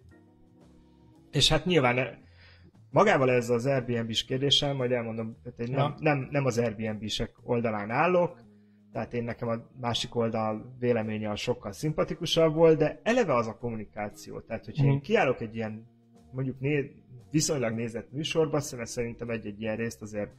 És 1.31 1.49
hát 1.49 1.65
nyilván 1.65 1.97
e- 1.97 2.19
magával 2.89 3.31
ez 3.31 3.49
az 3.49 3.65
Airbnb-s 3.65 4.25
kérdéssel, 4.25 4.73
majd 4.73 4.91
elmondom, 4.91 5.37
tehát 5.43 5.59
én 5.59 5.71
nem, 5.71 5.79
Ja. 5.79 5.95
nem, 5.99 6.27
nem 6.31 6.45
az 6.45 6.57
Airbnb-sek 6.57 7.31
oldalán 7.43 7.89
állok, 7.91 8.39
tehát 8.91 9.13
én 9.13 9.23
nekem 9.23 9.47
a 9.47 9.55
másik 9.79 10.15
oldal 10.15 10.75
véleménye 10.79 11.29
az 11.31 11.39
sokkal 11.39 11.71
szimpatikusabb 11.71 12.53
volt, 12.53 12.77
de 12.77 12.99
eleve 13.03 13.33
az 13.35 13.47
a 13.47 13.57
kommunikáció. 13.57 14.39
Tehát, 14.39 14.65
hogyha 14.65 14.85
én 14.85 14.91
Mhm. 14.91 15.01
kiállok 15.01 15.41
egy 15.41 15.55
ilyen, 15.55 15.87
mondjuk 16.31 16.59
né, 16.59 16.91
viszonylag 17.31 17.73
nézett 17.73 18.11
műsorba, 18.11 18.59
szóval 18.59 18.85
szerintem 18.85 19.29
egy-egy 19.29 19.61
ilyen 19.61 19.75
részt 19.75 20.01
azért 20.01 20.31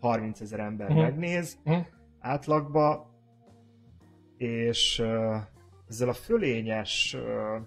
30 0.00 0.40
ezer 0.40 0.60
ember 0.60 0.88
Mhm. 0.88 0.98
megnéz 0.98 1.58
Mhm. 1.64 1.78
átlagba, 2.20 3.10
és 4.36 4.98
uh, 4.98 5.36
ezzel 5.88 6.08
a 6.08 6.12
fölényes, 6.12 7.14
uh, 7.18 7.62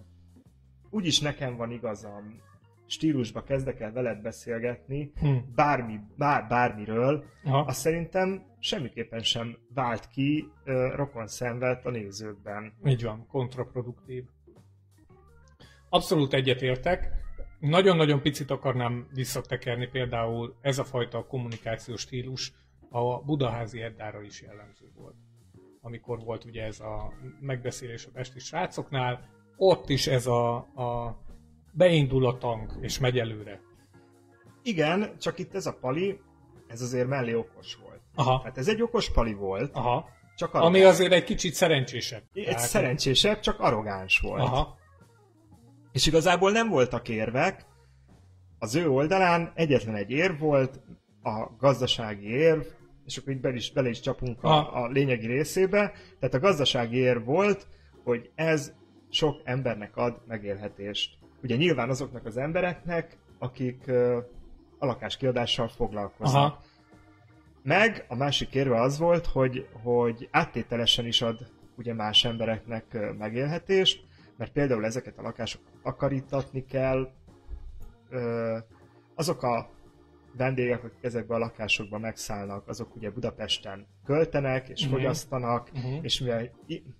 úgyis 0.89 1.19
nekem 1.19 1.55
van 1.55 1.71
igazam, 1.71 2.41
stílusba 2.87 3.43
kezdek 3.43 3.79
el 3.79 3.91
veled 3.91 4.21
beszélgetni, 4.21 5.11
hm. 5.19 5.35
bármi, 5.55 5.99
bár, 6.17 6.47
bármiről, 6.47 7.23
Aha. 7.43 7.59
azt 7.59 7.79
szerintem 7.79 8.43
semmiképpen 8.59 9.19
sem 9.19 9.57
vált 9.73 10.07
ki 10.07 10.47
uh, 10.65 10.95
rokon 10.95 11.27
szenvedt 11.27 11.85
a 11.85 11.89
nézőkben. 11.89 12.73
Így 12.85 13.03
van, 13.03 13.27
kontraproduktív. 13.27 14.23
Abszolút 15.89 16.33
egyetértek. 16.33 17.11
Nagyon-nagyon 17.69 18.21
picit 18.21 18.51
akarnám 18.51 19.08
visszatekerni 19.13 19.88
például 19.88 20.56
ez 20.62 20.80
a 20.80 20.84
fajta 20.84 21.25
kommunikációs 21.25 22.01
stílus 22.01 22.54
a 22.89 23.23
Budaházi 23.23 23.82
Eddára 23.82 24.21
is 24.21 24.41
jellemző 24.41 24.86
volt. 24.95 25.15
Amikor 25.82 26.19
volt 26.19 26.45
ugye 26.45 26.63
ez 26.63 26.80
a 26.80 27.13
megbeszélés 27.39 28.06
a 28.06 28.10
Pesti 28.13 28.39
srácoknál, 28.39 29.30
ott 29.58 29.89
is 29.89 30.08
ez 30.08 30.28
a, 30.28 30.56
a 30.56 31.17
beindul 31.71 32.25
a 32.25 32.38
tank 32.38 32.73
és 32.82 32.99
megy 32.99 33.19
előre. 33.19 33.62
Igen, 34.63 35.15
csak 35.19 35.39
itt 35.39 35.54
ez 35.56 35.65
a 35.65 35.78
pali, 35.82 36.19
ez 36.67 36.82
azért 36.82 37.08
mellé 37.08 37.34
okos 37.34 37.75
volt. 37.75 38.01
Aha, 38.15 38.41
Hát 38.43 38.58
ez 38.58 38.67
egy 38.67 38.82
okos 38.82 39.12
pali 39.12 39.34
volt, 39.34 39.75
aha. 39.75 40.10
csak 40.36 40.54
Ami 40.54 40.63
arrogáns. 40.65 40.86
azért 40.93 41.12
egy 41.12 41.23
kicsit 41.23 41.54
szerencsésebb. 41.54 42.23
Egy 42.34 42.43
Tehát- 42.45 42.60
szerencsésebb, 42.60 43.39
csak 43.39 43.60
arrogáns 43.60 44.19
volt. 44.19 44.41
Aha, 44.41 44.78
És 45.95 46.05
igazából 46.05 46.51
nem 46.51 46.69
voltak 46.69 47.10
érvek. 47.10 47.65
Az 48.60 48.75
ő 48.75 48.89
oldalán 48.89 49.51
egyetlen 49.53 49.95
egy 49.95 50.12
érv 50.12 50.39
volt, 50.39 50.79
a 51.23 51.49
gazdasági 51.60 52.29
érv, 52.29 52.62
és 53.05 53.17
akkor 53.17 53.34
így 53.34 53.39
bele 53.39 53.55
is, 53.55 53.71
bele 53.71 53.89
is 53.89 53.99
csapunk 53.99 54.43
a, 54.43 54.84
a 54.84 54.88
lényegi 54.88 55.27
részébe. 55.27 55.91
Tehát 56.19 56.36
a 56.36 56.39
gazdasági 56.39 56.97
érv 56.97 57.25
volt, 57.25 57.67
hogy 58.03 58.29
ez 58.36 58.73
sok 59.10 59.41
embernek 59.43 59.97
ad 59.97 60.21
megélhetést. 60.27 61.17
Ugye 61.43 61.55
nyilván 61.55 61.89
azoknak 61.89 62.25
az 62.25 62.38
embereknek, 62.38 63.17
akik 63.39 63.88
ö, 63.88 64.17
a 64.77 64.86
lakáskiadással 64.86 65.67
foglalkoznak. 65.67 66.41
aha, 66.41 66.62
Meg 67.63 68.05
a 68.08 68.15
másik 68.15 68.55
érve 68.55 68.81
az 68.81 68.97
volt, 68.97 69.25
hogy, 69.25 69.67
hogy 69.84 70.27
áttételesen 70.31 71.05
is 71.05 71.21
ad 71.21 71.47
ugye 71.77 71.93
más 71.93 72.25
embereknek 72.25 73.13
megélhetést, 73.17 74.04
mert 74.37 74.51
például 74.51 74.85
ezeket 74.85 75.17
a 75.17 75.21
lakásokat 75.21 75.71
takarítatni 75.83 76.65
kell, 76.65 77.11
azok 79.15 79.43
a 79.43 79.69
vendégek, 80.37 80.83
akik 80.83 81.03
ezekben 81.03 81.37
a 81.37 81.39
lakásokban 81.39 81.99
megszállnak, 82.01 82.67
azok 82.67 82.95
ugye 82.95 83.11
Budapesten 83.11 83.87
költenek 84.05 84.69
és 84.69 84.83
Mhm. 84.85 84.93
fogyasztanak, 84.93 85.69
uh-huh. 85.73 85.99
és 86.01 86.19
mivel 86.19 86.49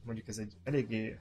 mondjuk 0.06 0.28
ez 0.28 0.38
egy 0.38 0.54
eléggé 0.64 1.18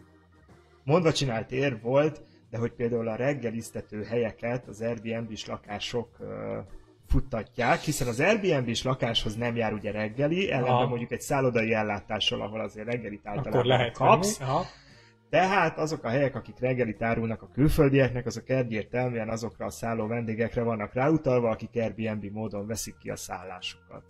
mondva 0.85 1.13
csinált 1.13 1.51
ér 1.53 1.81
volt, 1.81 2.23
de 2.51 2.59
hogy 2.59 2.73
például 2.73 3.09
a 3.09 3.15
reggeliztető 3.15 4.03
helyeket 4.03 4.67
az 4.69 4.81
Airbnb-s 4.81 5.47
lakások 5.47 6.17
ö, 6.21 6.59
futtatják, 7.07 7.81
hiszen 7.81 8.09
az 8.09 8.21
Airbnb-s 8.21 8.83
lakáshoz 8.83 9.37
nem 9.37 9.57
jár 9.57 9.73
ugye 9.73 9.91
reggeli, 9.91 10.51
ellenben 10.51 10.73
Aha. 10.75 10.87
mondjuk 10.89 11.13
egy 11.13 11.21
szállodai 11.21 11.73
ellátással, 11.73 12.41
ahol 12.41 12.61
azért 12.61 12.87
reggelit 12.87 13.27
általában 13.27 13.53
akkor 13.53 13.65
lehet 13.65 13.93
kapsz. 13.97 14.39
venni. 14.39 14.51
Aha. 14.51 14.65
Tehát 15.31 15.79
azok 15.79 16.05
a 16.05 16.09
helyek, 16.09 16.35
akik 16.35 16.59
reggelit 16.59 17.03
árulnak 17.03 17.43
a 17.43 17.49
külföldieknek, 17.53 18.27
azok 18.27 18.49
egyértelműen 18.49 19.29
azokra 19.29 19.67
a 19.67 19.71
szálló 19.71 20.07
vendégekre 20.07 20.63
vannak 20.63 20.93
ráutalva, 20.93 21.51
akik 21.51 21.71
Airbnb 21.75 22.25
módon 22.33 22.67
veszik 22.67 22.97
ki 22.99 23.11
a 23.11 23.17
szállásukat. 23.17 24.03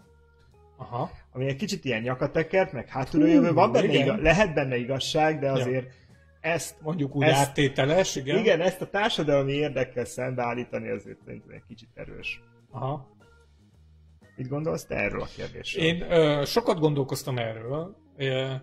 Aha. 0.77 1.11
Ami 1.33 1.47
egy 1.47 1.57
kicsit 1.57 1.85
ilyen 1.85 2.01
nyakatekert, 2.03 2.73
meg 2.73 2.89
hátulról 2.89 3.29
jövő, 3.29 3.53
van 3.53 3.73
benne 3.73 3.93
igen. 3.93 4.21
lehet 4.21 4.55
benne 4.55 4.77
igazság, 4.77 5.39
de 5.39 5.51
azért 5.51 5.93
ezt, 6.41 6.81
Mondjuk 6.81 7.15
úgy 7.15 7.23
Ezt- 7.23 7.49
áttételes, 7.49 8.17
igen. 8.17 8.27
igen. 8.29 8.39
igen, 8.39 8.61
ezt 8.61 8.81
a 8.81 8.91
társadalmi 8.91 9.53
érdekkel 9.53 10.05
szembeállítani 10.05 10.89
azért 10.89 11.19
szerintem 11.25 11.51
egy 11.55 11.65
kicsit 11.69 11.89
erős. 11.95 12.43
Aha. 12.71 13.13
Mit 14.37 14.49
gondolsz 14.49 14.85
te 14.87 14.95
erről 14.95 15.21
a 15.21 15.29
kérdésről? 15.37 15.85
Én 15.85 16.11
ö, 16.11 16.45
sokat 16.45 16.79
gondolkoztam 16.79 17.39
erről, 17.39 17.97
ö, 18.17 18.55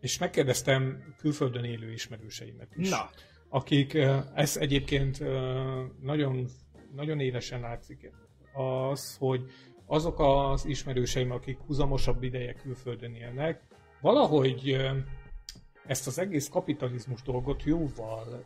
és 0.00 0.18
megkérdeztem 0.18 1.14
külföldön 1.18 1.64
élő 1.64 1.92
ismerőseimet 1.92 2.76
is. 2.76 2.90
Na, 2.90 3.10
Akik, 3.52 3.94
ez 4.34 4.56
egyébként 4.56 5.20
nagyon, 6.02 6.46
nagyon 6.94 7.20
élesen 7.20 7.60
látszik 7.60 8.10
az, 8.52 9.16
hogy 9.16 9.50
azok 9.86 10.18
az 10.18 10.64
ismerőseim, 10.64 11.30
akik 11.30 11.58
huzamosabb 11.58 12.22
ideje 12.22 12.52
külföldön 12.52 13.14
élnek, 13.14 13.62
valahogy 14.00 14.76
ezt 15.86 16.06
az 16.06 16.18
egész 16.18 16.48
kapitalizmus 16.48 17.22
dolgot 17.22 17.62
jóval 17.62 18.44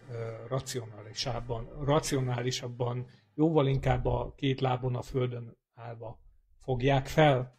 racionálisabban, 0.49 1.69
racionálisabban, 1.85 3.07
jóval 3.35 3.67
inkább 3.67 4.07
a 4.07 4.33
két 4.37 4.61
lábon 4.61 4.95
a 4.95 5.03
földön 5.03 5.57
állva 5.75 6.19
fogják 6.63 7.07
fel. 7.07 7.59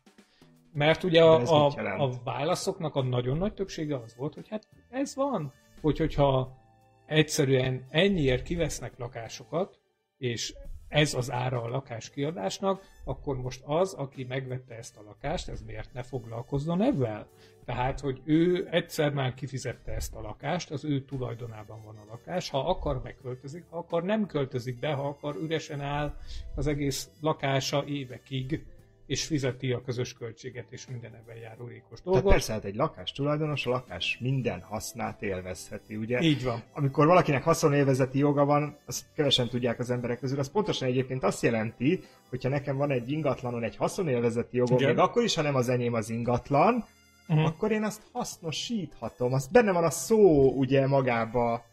Mert 0.76 1.04
ugye 1.04 1.24
a, 1.24 1.66
a, 1.66 2.04
a 2.04 2.10
válaszoknak 2.24 2.96
a 2.96 3.04
nagyon 3.04 3.38
nagy 3.38 3.54
többsége 3.54 3.96
az 3.96 4.16
volt, 4.16 4.34
hogy 4.34 4.48
hát 4.50 4.68
ez 4.90 5.16
van, 5.16 5.54
hogy 5.82 5.98
hogyha 5.98 6.58
egyszerűen 7.06 7.86
ennyiért 7.90 8.44
kivesznek 8.44 8.98
lakásokat, 8.98 9.80
és 10.18 10.54
ez 10.88 11.14
az 11.14 11.32
ára 11.32 11.62
a 11.62 11.68
lakás 11.68 12.10
kiadásnak, 12.10 12.82
akkor 13.04 13.38
most 13.38 13.62
az, 13.66 13.94
aki 13.94 14.24
megvette 14.24 14.76
ezt 14.76 14.98
a 14.98 15.04
lakást, 15.04 15.50
ez 15.50 15.62
miért 15.62 15.94
ne 15.94 16.04
foglalkozzon 16.04 16.82
ebben? 16.82 17.26
Tehát, 17.66 18.00
hogy 18.00 18.22
ő 18.24 18.68
egyszer 18.72 19.14
már 19.14 19.34
kifizette 19.34 19.92
ezt 19.92 20.16
a 20.16 20.22
lakást, 20.22 20.72
az 20.72 20.84
ő 20.84 21.06
tulajdonában 21.06 21.82
van 21.86 21.96
a 21.96 22.06
lakás, 22.10 22.50
ha 22.50 22.70
akar, 22.70 23.02
megköltözik, 23.04 23.66
ha 23.70 23.78
akar, 23.78 24.04
nem 24.04 24.26
költözik 24.26 24.80
be, 24.80 24.94
ha 24.94 25.08
akar, 25.08 25.36
üresen 25.36 25.82
áll 25.82 26.18
az 26.56 26.68
egész 26.68 27.10
lakása 27.22 27.86
évekig, 27.86 28.66
és 29.06 29.26
fizeti 29.26 29.72
a 29.72 29.82
közös 29.82 30.14
költséget 30.14 30.66
és 30.70 30.88
minden 30.88 31.14
ebben 31.14 31.36
járulékos 31.36 32.00
tehát 32.02 32.04
dolgot. 32.04 32.32
persze, 32.32 32.54
hát 32.54 32.64
egy 32.64 32.76
lakás 32.76 33.12
tulajdonos 33.12 33.66
a 33.66 33.70
lakás 33.70 34.18
minden 34.22 34.62
hasznát 34.62 35.22
élvezheti, 35.22 35.96
ugye? 35.96 36.20
Így 36.22 36.44
van. 36.44 36.64
amikor 36.74 37.06
valakinek 37.06 37.44
haszonélvezeti 37.44 38.18
joga 38.18 38.46
van, 38.46 38.78
azt 38.86 39.06
kevesen 39.16 39.48
tudják 39.50 39.80
az 39.80 39.90
emberek 39.90 40.20
közül, 40.20 40.40
az 40.40 40.52
pontosan 40.52 40.88
egyébként 40.88 41.24
azt 41.24 41.44
jelenti, 41.44 42.04
hogyha 42.30 42.50
nekem 42.50 42.78
van 42.78 42.92
egy 42.92 43.12
ingatlanon 43.12 43.64
egy 43.64 43.76
haszonélvezeti 43.76 44.58
jogom, 44.58 44.78
Igen. 44.78 44.90
még 44.90 44.98
akkor 44.98 45.24
is, 45.24 45.36
ha 45.36 45.42
nem 45.42 45.56
az 45.56 45.70
enyém 45.70 45.94
az 45.94 46.10
ingatlan, 46.10 46.86
Uh-huh. 47.28 47.46
akkor 47.46 47.72
én 47.72 47.84
azt 47.84 48.02
hasznosíthatom. 48.12 49.34
Azt 49.34 49.52
benne 49.52 49.72
van 49.72 49.84
a 49.84 49.90
szó 49.90 50.52
ugye 50.52 50.88
magába 50.88 51.66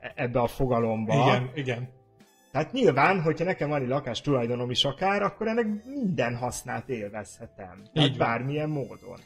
e- 0.00 0.12
ebbe 0.14 0.40
a 0.40 0.46
fogalomba. 0.46 1.14
Igen, 1.14 1.50
igen. 1.54 1.88
Tehát 2.54 2.72
nyilván, 2.72 3.22
hogyha 3.22 3.44
nekem 3.44 3.68
van 3.68 3.82
egy 3.82 3.88
lakás 3.88 4.20
tulajdonom 4.20 4.70
is 4.70 4.84
akár, 4.84 5.22
akkor 5.22 5.48
ennek 5.48 5.84
minden 5.84 6.36
hasznát 6.36 6.88
élvezhetem. 6.88 7.82
Tehát 7.92 8.08
Így 8.08 8.16
van. 8.16 8.28
bármilyen 8.28 8.68
módon. 8.68 9.18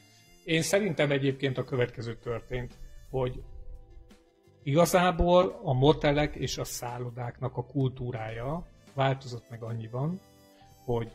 Én 0.45 0.63
szerintem 0.63 1.11
egyébként 1.11 1.59
a 1.59 1.65
következő 1.65 2.17
történt, 2.17 2.75
hogy 3.11 3.43
igazából 4.63 5.61
a 5.63 5.73
motelek 5.73 6.35
és 6.35 6.59
a 6.59 6.65
szállodáknak 6.65 7.57
a 7.57 7.65
kultúrája 7.65 8.67
változott 8.95 9.51
meg 9.51 9.63
annyiban, 9.63 10.21
hogy 10.85 11.11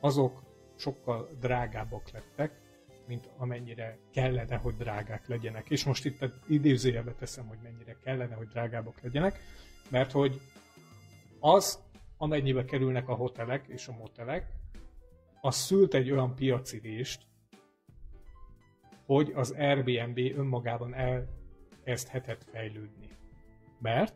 azok 0.00 0.42
sokkal 0.76 1.28
drágábbak 1.40 2.10
lettek, 2.12 2.60
mint 3.06 3.28
amennyire 3.36 3.98
kellene, 4.12 4.56
hogy 4.56 4.74
drágák 4.74 5.28
legyenek. 5.28 5.70
És 5.70 5.84
most 5.84 6.04
itt 6.04 6.24
idézőjelbe 6.48 7.12
teszem, 7.12 7.46
hogy 7.46 7.58
mennyire 7.62 7.96
kellene, 8.04 8.34
hogy 8.34 8.48
drágábbak 8.48 9.00
legyenek, 9.00 9.38
mert 9.90 10.12
hogy 10.12 10.40
az, 11.40 11.82
amennyibe 12.16 12.64
kerülnek 12.64 13.08
a 13.08 13.14
hotelek 13.14 13.66
és 13.68 13.88
a 13.88 13.96
motelek, 13.98 14.46
az 15.40 15.56
szült 15.56 15.94
egy 15.94 16.10
olyan 16.10 16.34
piacirést, 16.34 17.26
hogy 19.06 19.32
az 19.34 19.50
Airbnb 19.50 20.18
önmagában 20.18 20.94
elkezdhetett 20.94 22.44
fejlődni. 22.52 23.08
Mert 23.80 24.14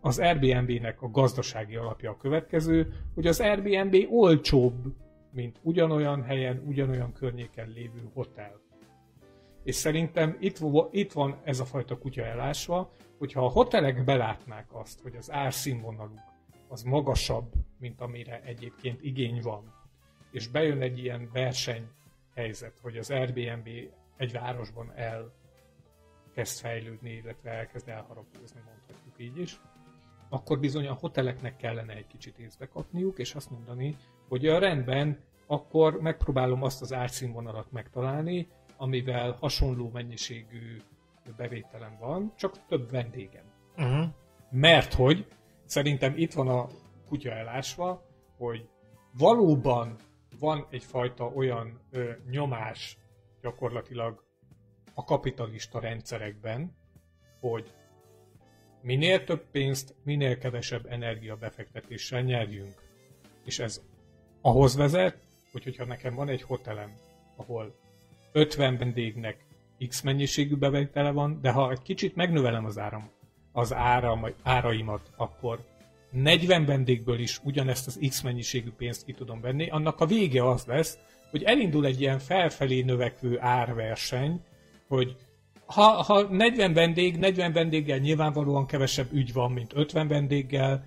az 0.00 0.18
Airbnb-nek 0.18 1.02
a 1.02 1.10
gazdasági 1.10 1.76
alapja 1.76 2.10
a 2.10 2.16
következő, 2.16 2.92
hogy 3.14 3.26
az 3.26 3.40
Airbnb 3.40 3.96
olcsóbb, 4.10 4.94
mint 5.32 5.58
ugyanolyan 5.62 6.22
helyen, 6.22 6.62
ugyanolyan 6.66 7.12
környéken 7.12 7.68
lévő 7.68 8.10
hotel. 8.14 8.60
És 9.62 9.74
szerintem 9.74 10.36
itt, 10.40 10.58
itt 10.90 11.12
van 11.12 11.40
ez 11.44 11.60
a 11.60 11.64
fajta 11.64 11.98
kutya 11.98 12.24
elásva, 12.24 12.92
hogyha 13.18 13.44
a 13.44 13.48
hotelek 13.48 14.04
belátnák 14.04 14.66
azt, 14.72 15.00
hogy 15.00 15.16
az 15.16 15.30
árszínvonaluk 15.30 16.32
az 16.68 16.82
magasabb, 16.82 17.52
mint 17.78 18.00
amire 18.00 18.42
egyébként 18.42 19.02
igény 19.02 19.40
van, 19.42 19.72
és 20.30 20.48
bejön 20.48 20.80
egy 20.80 20.98
ilyen 20.98 21.30
versenyhelyzet, 21.32 22.78
hogy 22.82 22.96
az 22.96 23.10
Airbnb 23.10 23.68
egy 24.16 24.32
városban 24.32 24.92
elkezd 24.94 26.60
fejlődni, 26.60 27.10
illetve 27.10 27.50
elkezd 27.50 27.88
elharapózni, 27.88 28.60
mondhatjuk 28.66 29.14
így 29.16 29.38
is, 29.38 29.60
akkor 30.28 30.58
bizony 30.58 30.86
a 30.86 30.92
hoteleknek 31.00 31.56
kellene 31.56 31.92
egy 31.92 32.06
kicsit 32.06 32.38
észbe 32.38 32.68
kapniuk, 32.68 33.18
és 33.18 33.34
azt 33.34 33.50
mondani, 33.50 33.96
hogy 34.28 34.46
a 34.46 34.58
rendben, 34.58 35.18
akkor 35.46 36.00
megpróbálom 36.00 36.62
azt 36.62 36.82
az 36.82 36.92
árszínvonalat 36.92 37.72
megtalálni, 37.72 38.48
amivel 38.76 39.36
hasonló 39.40 39.90
mennyiségű 39.92 40.80
bevételem 41.36 41.96
van, 42.00 42.32
csak 42.36 42.66
több 42.66 42.90
vendégem. 42.90 43.44
Uh-huh. 43.76 44.06
Mert 44.50 44.94
hogy 44.94 45.26
szerintem 45.64 46.12
itt 46.16 46.32
van 46.32 46.48
a 46.48 46.66
kutya 47.08 47.30
elásva, 47.30 48.02
hogy 48.36 48.68
valóban 49.12 49.96
van 50.38 50.66
egyfajta 50.70 51.24
olyan 51.24 51.80
ö, 51.90 52.12
nyomás 52.30 52.98
gyakorlatilag 53.40 54.24
a 54.94 55.04
kapitalista 55.04 55.80
rendszerekben, 55.80 56.76
hogy 57.40 57.72
minél 58.82 59.24
több 59.24 59.50
pénzt, 59.50 59.94
minél 60.02 60.38
kevesebb 60.38 60.86
energia 60.86 61.36
befektetéssel 61.36 62.20
nyerjünk. 62.22 62.82
És 63.44 63.58
ez 63.58 63.82
ahhoz 64.40 64.76
vezet, 64.76 65.18
hogy 65.52 65.64
hogyha 65.64 65.84
nekem 65.84 66.14
van 66.14 66.28
egy 66.28 66.42
hotelem, 66.42 66.90
ahol 67.36 67.74
50 68.32 68.76
vendégnek 68.76 69.44
X 69.88 70.00
mennyiségű 70.00 70.56
bevétele 70.56 71.10
van, 71.10 71.38
de 71.42 71.50
ha 71.50 71.70
egy 71.70 71.82
kicsit 71.82 72.16
megnövelem 72.16 72.64
az 72.64 72.78
áram, 72.78 73.10
az 73.52 73.74
áram, 73.74 74.26
áraimat, 74.42 75.10
akkor 75.16 75.58
40 76.10 76.64
vendégből 76.64 77.18
is 77.18 77.40
ugyanezt 77.42 77.86
az 77.86 77.98
X 78.08 78.20
mennyiségű 78.20 78.70
pénzt 78.70 79.04
ki 79.04 79.12
tudom 79.12 79.40
venni, 79.40 79.68
annak 79.68 80.00
a 80.00 80.06
vége 80.06 80.48
az 80.48 80.64
lesz, 80.64 80.98
hogy 81.30 81.42
elindul 81.42 81.86
egy 81.86 82.00
ilyen 82.00 82.18
felfelé 82.18 82.82
növekvő 82.82 83.40
árverseny, 83.40 84.40
hogy 84.88 85.16
ha, 85.66 85.82
ha 85.82 86.22
40 86.22 86.72
vendég, 86.72 87.16
40 87.16 87.52
vendéggel 87.52 87.98
nyilvánvalóan 87.98 88.66
kevesebb 88.66 89.12
ügy 89.12 89.32
van, 89.32 89.52
mint 89.52 89.72
50 89.74 90.08
vendéggel, 90.08 90.84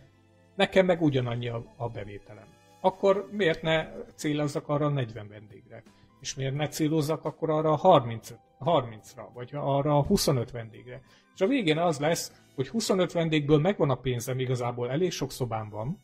nekem 0.55 0.85
meg 0.85 1.01
ugyanannyi 1.01 1.47
a, 1.47 1.63
a 1.75 1.89
bevételem. 1.89 2.45
Akkor 2.81 3.29
miért 3.31 3.61
ne 3.61 3.87
célozzak 4.15 4.67
arra 4.69 4.85
a 4.85 4.89
40 4.89 5.27
vendégre? 5.27 5.83
És 6.21 6.35
miért 6.35 6.55
ne 6.55 6.67
célozzak 6.67 7.25
akkor 7.25 7.49
arra 7.49 7.71
a 7.71 7.75
30, 7.75 8.29
30-ra, 8.59 9.29
vagy 9.33 9.49
arra 9.53 9.97
a 9.97 10.03
25 10.03 10.51
vendégre? 10.51 11.01
És 11.33 11.41
a 11.41 11.47
végén 11.47 11.77
az 11.77 11.99
lesz, 11.99 12.41
hogy 12.55 12.67
25 12.67 13.11
vendégből 13.11 13.59
megvan 13.59 13.89
a 13.89 13.95
pénzem, 13.95 14.39
igazából 14.39 14.89
elég 14.89 15.11
sok 15.11 15.31
szobám 15.31 15.69
van, 15.69 16.03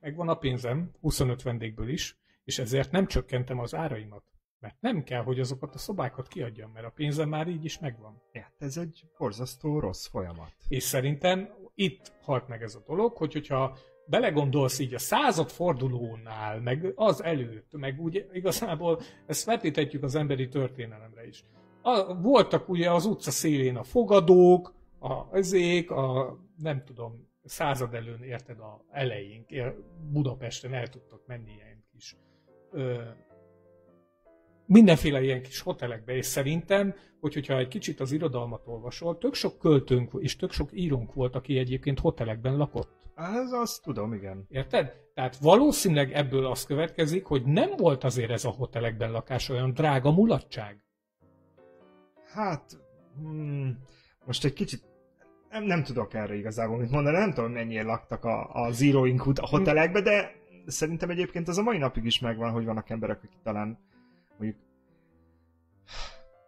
megvan 0.00 0.28
a 0.28 0.34
pénzem 0.34 0.90
25 1.00 1.42
vendégből 1.42 1.88
is, 1.88 2.16
és 2.44 2.58
ezért 2.58 2.90
nem 2.90 3.06
csökkentem 3.06 3.58
az 3.58 3.74
áraimat. 3.74 4.24
Mert 4.58 4.80
nem 4.80 5.02
kell, 5.02 5.22
hogy 5.22 5.40
azokat 5.40 5.74
a 5.74 5.78
szobákat 5.78 6.28
kiadjam, 6.28 6.70
mert 6.70 6.86
a 6.86 6.90
pénzem 6.90 7.28
már 7.28 7.48
így 7.48 7.64
is 7.64 7.78
megvan. 7.78 8.22
Ja, 8.32 8.52
ez 8.58 8.76
egy 8.76 9.04
borzasztó 9.18 9.80
rossz 9.80 10.06
folyamat. 10.06 10.52
És 10.68 10.82
szerintem 10.82 11.48
itt 11.74 12.12
halt 12.22 12.48
meg 12.48 12.62
ez 12.62 12.74
a 12.74 12.82
dolog, 12.86 13.16
hogy 13.16 13.32
hogyha 13.32 13.76
belegondolsz 14.06 14.78
így 14.78 14.94
a 14.94 14.98
század 14.98 15.50
fordulónál, 15.50 16.60
meg 16.60 16.92
az 16.94 17.22
előtt, 17.22 17.76
meg 17.76 18.00
úgy 18.00 18.26
igazából 18.32 19.00
ezt 19.26 19.44
vetítetjük 19.44 20.02
az 20.02 20.14
emberi 20.14 20.48
történelemre 20.48 21.26
is. 21.26 21.44
A, 21.82 22.20
voltak 22.20 22.68
ugye 22.68 22.90
az 22.90 23.04
utca 23.04 23.30
szélén 23.30 23.76
a 23.76 23.82
fogadók, 23.82 24.74
a 25.00 25.36
ezék, 25.36 25.90
a 25.90 26.36
nem 26.56 26.84
tudom, 26.84 27.28
század 27.44 27.94
előn 27.94 28.22
érted 28.22 28.58
a 28.58 28.84
elején, 28.90 29.46
Budapesten 30.10 30.74
el 30.74 30.88
tudtak 30.88 31.26
menni 31.26 31.52
ilyen 31.52 31.84
kis 31.92 32.16
ö, 32.70 33.02
mindenféle 34.66 35.22
ilyen 35.22 35.42
kis 35.42 35.60
hotelekbe, 35.60 36.16
és 36.16 36.26
szerintem, 36.26 36.94
hogy, 37.20 37.34
hogyha 37.34 37.58
egy 37.58 37.68
kicsit 37.68 38.00
az 38.00 38.12
irodalmat 38.12 38.66
olvasol, 38.66 39.18
tök 39.18 39.34
sok 39.34 39.58
költőnk 39.58 40.10
és 40.18 40.36
tök 40.36 40.52
sok 40.52 40.70
írónk 40.72 41.14
volt, 41.14 41.34
aki 41.34 41.58
egyébként 41.58 41.98
hotelekben 41.98 42.56
lakott. 42.56 43.01
Ez 43.16 43.52
azt 43.52 43.82
tudom, 43.82 44.12
igen. 44.12 44.46
Érted? 44.48 44.92
Tehát 45.14 45.36
valószínűleg 45.36 46.12
ebből 46.12 46.46
az 46.46 46.64
következik, 46.64 47.24
hogy 47.24 47.44
nem 47.44 47.70
volt 47.76 48.04
azért 48.04 48.30
ez 48.30 48.44
a 48.44 48.50
hotelekben 48.50 49.10
lakás 49.10 49.48
olyan 49.48 49.72
drága 49.72 50.10
mulatság. 50.10 50.84
Hát, 52.32 52.78
hmm, 53.16 53.78
most 54.24 54.44
egy 54.44 54.52
kicsit 54.52 54.82
nem, 55.50 55.64
nem 55.64 55.82
tudok 55.82 56.14
erre 56.14 56.34
igazából 56.34 56.78
mit 56.78 56.90
mondani, 56.90 57.16
nem 57.16 57.32
tudom 57.32 57.52
mennyire 57.52 57.82
laktak 57.82 58.24
a, 58.24 58.50
a 58.52 58.70
íróink 58.80 59.26
a 59.26 59.46
hotelekbe, 59.46 60.00
de 60.00 60.32
szerintem 60.66 61.10
egyébként 61.10 61.48
az 61.48 61.58
a 61.58 61.62
mai 61.62 61.78
napig 61.78 62.04
is 62.04 62.20
megvan, 62.20 62.50
hogy 62.50 62.64
vannak 62.64 62.90
emberek, 62.90 63.16
akik 63.16 63.40
talán 63.42 63.78
mondjuk 64.38 64.60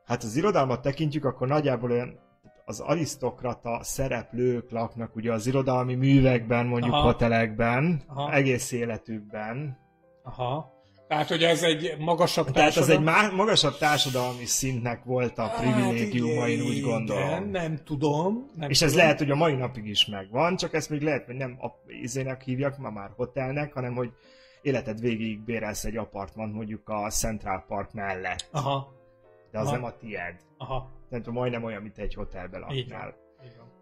hát 0.05 0.23
az 0.23 0.37
irodalmat 0.37 0.83
tekintjük, 0.83 1.25
akkor 1.25 1.49
nagyjából 1.49 1.91
olyan 1.91 2.19
az 2.65 2.81
arisztokrata 2.81 3.79
szereplők 3.83 4.71
laknak 4.71 5.17
ugye 5.17 5.33
az 5.33 5.47
irodalmi 5.47 5.95
művekben, 5.95 6.67
mondjuk 6.67 6.93
Aha. 6.93 7.03
hotelekben, 7.03 8.03
Aha. 8.07 8.33
egész 8.33 8.73
életükben. 8.73 9.79
Aha. 10.23 10.73
Tehát, 11.09 11.29
hogy 11.29 11.43
ez 11.43 11.63
egy 11.63 11.97
magasabb 11.99 12.51
Tehát 12.51 12.77
ez 12.77 12.89
egy 12.89 13.01
má- 13.03 13.33
magasabb 13.33 13.79
társadalmi 13.79 14.45
szintnek 14.45 15.05
volt 15.05 15.39
a 15.39 15.53
privilégiuma, 15.61 16.41
hát, 16.41 16.49
én 16.49 16.61
úgy 16.63 16.81
gondolom. 16.81 17.27
Igen, 17.27 17.49
nem 17.49 17.79
tudom. 17.85 18.51
Nem 18.57 18.71
és 18.71 18.79
tudom. 18.79 18.93
ez 18.95 19.01
lehet, 19.01 19.19
hogy 19.19 19.31
a 19.31 19.35
mai 19.35 19.55
napig 19.55 19.87
is 19.87 20.07
megvan, 20.07 20.57
csak 20.57 20.75
ezt 20.75 20.91
még 20.91 21.01
lehet, 21.03 21.27
hogy 21.27 21.35
nem 21.35 21.57
a 21.61 21.67
izének 22.03 22.43
hívják, 22.43 22.79
ma 22.79 22.91
már 22.91 23.11
hotelnek, 23.17 23.73
hanem 23.73 23.95
hogy 23.95 24.13
életed 24.63 25.01
végig 25.01 25.45
bérelsz 25.45 25.85
egy 25.85 25.97
apartmant 25.97 26.55
mondjuk 26.55 26.89
a 26.89 27.11
Central 27.11 27.65
Park 27.69 27.93
mellett. 27.93 28.49
Aha. 28.51 28.93
De 29.51 29.59
az 29.59 29.67
Aha. 29.67 29.75
nem 29.75 29.85
a 29.85 29.97
tied. 29.97 30.35
Aha. 30.59 30.91
Tehát 31.21 31.31
majdnem 31.39 31.65
olyan, 31.65 31.83
mint 31.83 31.99
egy 31.99 32.15
hotelbe 32.15 32.59
laknál. 32.59 33.17
Van. 33.59 33.73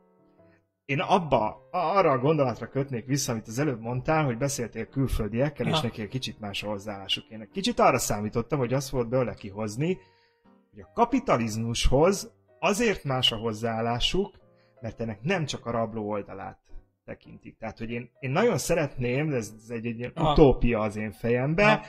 Én 0.84 1.00
abba, 1.00 1.68
arra 1.70 2.10
a 2.10 2.18
gondolatra 2.18 2.68
kötnék 2.68 3.06
vissza, 3.06 3.32
amit 3.32 3.48
az 3.48 3.58
előbb 3.58 3.80
mondtál, 3.80 4.24
hogy 4.24 4.38
beszéltél 4.38 4.86
külföldiekkel, 4.86 5.66
Aha. 5.66 5.76
és 5.76 5.82
neki 5.82 6.02
egy 6.02 6.08
kicsit 6.08 6.40
más 6.40 6.62
a 6.62 6.68
hozzáállásuk. 6.68 7.28
Én 7.28 7.48
kicsit 7.52 7.78
arra 7.78 7.98
számítottam, 7.98 8.58
hogy 8.58 8.72
azt 8.72 8.90
volt 8.90 9.08
belőle 9.08 9.34
kihozni, 9.34 9.98
hogy 10.70 10.80
a 10.80 10.90
kapitalizmushoz 10.94 12.32
azért 12.58 13.04
más 13.04 13.32
a 13.32 13.36
hozzáállásuk, 13.36 14.34
mert 14.80 15.00
ennek 15.00 15.22
nem 15.22 15.44
csak 15.44 15.66
a 15.66 15.70
rabló 15.70 16.08
oldalát 16.08 16.58
tekintik. 17.04 17.56
Tehát, 17.58 17.78
hogy 17.78 17.90
én, 17.90 18.10
én 18.20 18.30
nagyon 18.30 18.58
szeretném, 18.58 19.32
ez, 19.32 19.52
ez 19.62 19.70
egy, 19.70 19.86
egy 19.86 20.12
utópia 20.14 20.80
az 20.80 20.96
én 20.96 21.12
fejembe, 21.12 21.64
Aha. 21.64 21.84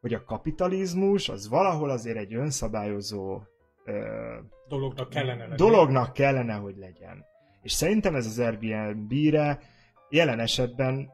hogy 0.00 0.14
a 0.14 0.24
kapitalizmus 0.24 1.28
az 1.28 1.48
valahol 1.48 1.90
azért 1.90 2.16
egy 2.16 2.34
önszabályozó 2.34 3.40
ö, 3.84 4.36
dolognak 4.70 5.08
kellene 5.08 5.42
lenni. 5.44 5.56
Dolognak 5.56 6.12
kellene, 6.12 6.54
hogy 6.54 6.76
legyen. 6.76 7.24
És 7.62 7.72
szerintem 7.72 8.14
ez 8.14 8.26
az 8.26 8.38
Airbnb-re 8.38 9.60
jelen 10.08 10.40
esetben 10.40 11.10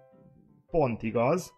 pont 0.71 1.03
igaz, 1.03 1.53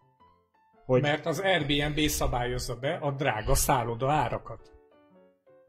hogy... 0.85 1.03
Mert 1.03 1.27
az 1.27 1.41
Airbnb 1.41 1.99
szabályozza 1.99 2.77
be 2.77 2.95
a 2.95 3.11
drága 3.11 3.55
szálloda 3.55 4.13
árakat. 4.13 4.73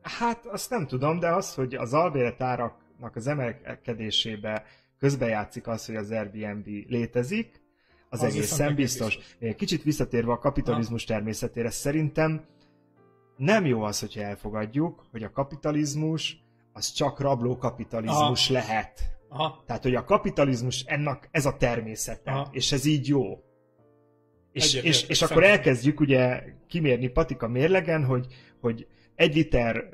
Hát 0.01 0.45
azt 0.45 0.69
nem 0.69 0.87
tudom, 0.87 1.19
de 1.19 1.27
az, 1.29 1.53
hogy 1.53 1.75
az 1.75 1.93
albélet 1.93 2.41
áraknak 2.41 3.15
az 3.15 3.27
emelkedésébe 3.27 4.63
közbejátszik 4.99 5.67
az, 5.67 5.85
hogy 5.85 5.95
az 5.95 6.11
Airbnb 6.11 6.67
létezik, 6.87 7.61
az, 8.09 8.23
az 8.23 8.35
egészen 8.35 8.75
biztos. 8.75 9.15
biztos. 9.15 9.55
Kicsit 9.55 9.83
visszatérve 9.83 10.31
a 10.31 10.37
kapitalizmus 10.37 11.05
ha. 11.05 11.13
természetére, 11.13 11.69
szerintem 11.69 12.45
nem 13.39 13.65
jó 13.65 13.81
az, 13.81 13.99
hogyha 13.99 14.21
elfogadjuk, 14.21 15.05
hogy 15.11 15.23
a 15.23 15.31
kapitalizmus 15.31 16.43
az 16.73 16.91
csak 16.91 17.19
rabló 17.19 17.57
kapitalizmus 17.57 18.49
Aha. 18.49 18.59
lehet. 18.59 19.01
Aha. 19.29 19.63
Tehát, 19.65 19.83
hogy 19.83 19.95
a 19.95 20.03
kapitalizmus 20.03 20.83
ennek 20.83 21.29
ez 21.31 21.45
a 21.45 21.57
természete, 21.57 22.31
Aha. 22.31 22.47
és 22.51 22.71
ez 22.71 22.85
így 22.85 23.07
jó. 23.07 23.43
És, 24.51 24.63
Egyetértek, 24.63 25.01
és, 25.01 25.07
és 25.07 25.21
akkor 25.21 25.43
elkezdjük 25.43 25.99
ugye 25.99 26.43
kimérni 26.67 27.07
patika 27.07 27.47
mérlegen, 27.47 28.05
hogy, 28.05 28.27
hogy 28.61 28.87
egy 29.15 29.35
liter, 29.35 29.89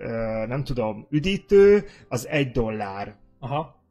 nem 0.47 0.63
tudom, 0.63 1.07
üdítő, 1.09 1.85
az 2.09 2.27
egy 2.27 2.51
dollár. 2.51 3.15
Aha. 3.39 3.83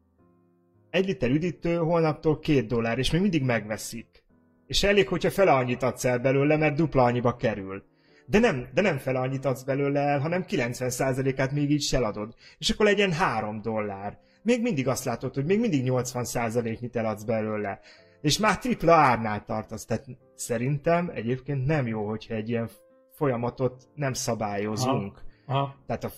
Egy 0.89 1.05
liter 1.05 1.29
üdítő 1.29 1.75
holnaptól 1.75 2.39
két 2.39 2.67
dollár, 2.67 2.97
és 2.97 3.11
még 3.11 3.21
mindig 3.21 3.43
megveszik. 3.43 4.23
És 4.67 4.83
elég, 4.83 5.07
hogyha 5.07 5.31
fele 5.31 5.51
annyit 5.51 5.83
adsz 5.83 6.05
el 6.05 6.19
belőle, 6.19 6.57
mert 6.57 6.75
dupla 6.75 7.03
annyiba 7.03 7.35
kerül. 7.35 7.83
De 8.25 8.39
nem, 8.39 8.67
de 8.73 8.81
nem 8.81 8.97
fele 8.97 9.19
annyit 9.19 9.45
adsz 9.45 9.63
belőle 9.63 9.99
el, 9.99 10.19
hanem 10.19 10.45
90%-át 10.49 11.51
még 11.51 11.71
így 11.71 11.81
se 11.81 11.97
eladod. 11.97 12.33
És 12.57 12.69
akkor 12.69 12.85
legyen 12.85 13.11
3 13.11 13.61
dollár. 13.61 14.17
Még 14.41 14.61
mindig 14.61 14.87
azt 14.87 15.05
látod, 15.05 15.33
hogy 15.33 15.45
még 15.45 15.59
mindig 15.59 15.83
80%-nyit 15.85 16.95
eladsz 16.95 17.23
belőle. 17.23 17.79
És 18.21 18.37
már 18.37 18.57
tripla 18.57 18.93
árnál 18.93 19.43
tartasz. 19.45 19.85
Tehát 19.85 20.05
szerintem 20.35 21.11
egyébként 21.13 21.65
nem 21.65 21.87
jó, 21.87 22.07
hogyha 22.07 22.33
egy 22.33 22.49
ilyen 22.49 22.69
folyamatot 23.11 23.83
nem 23.95 24.13
szabályozunk. 24.13 25.21
Aha. 25.45 25.75
Tehát 25.87 26.03
a, 26.03 26.11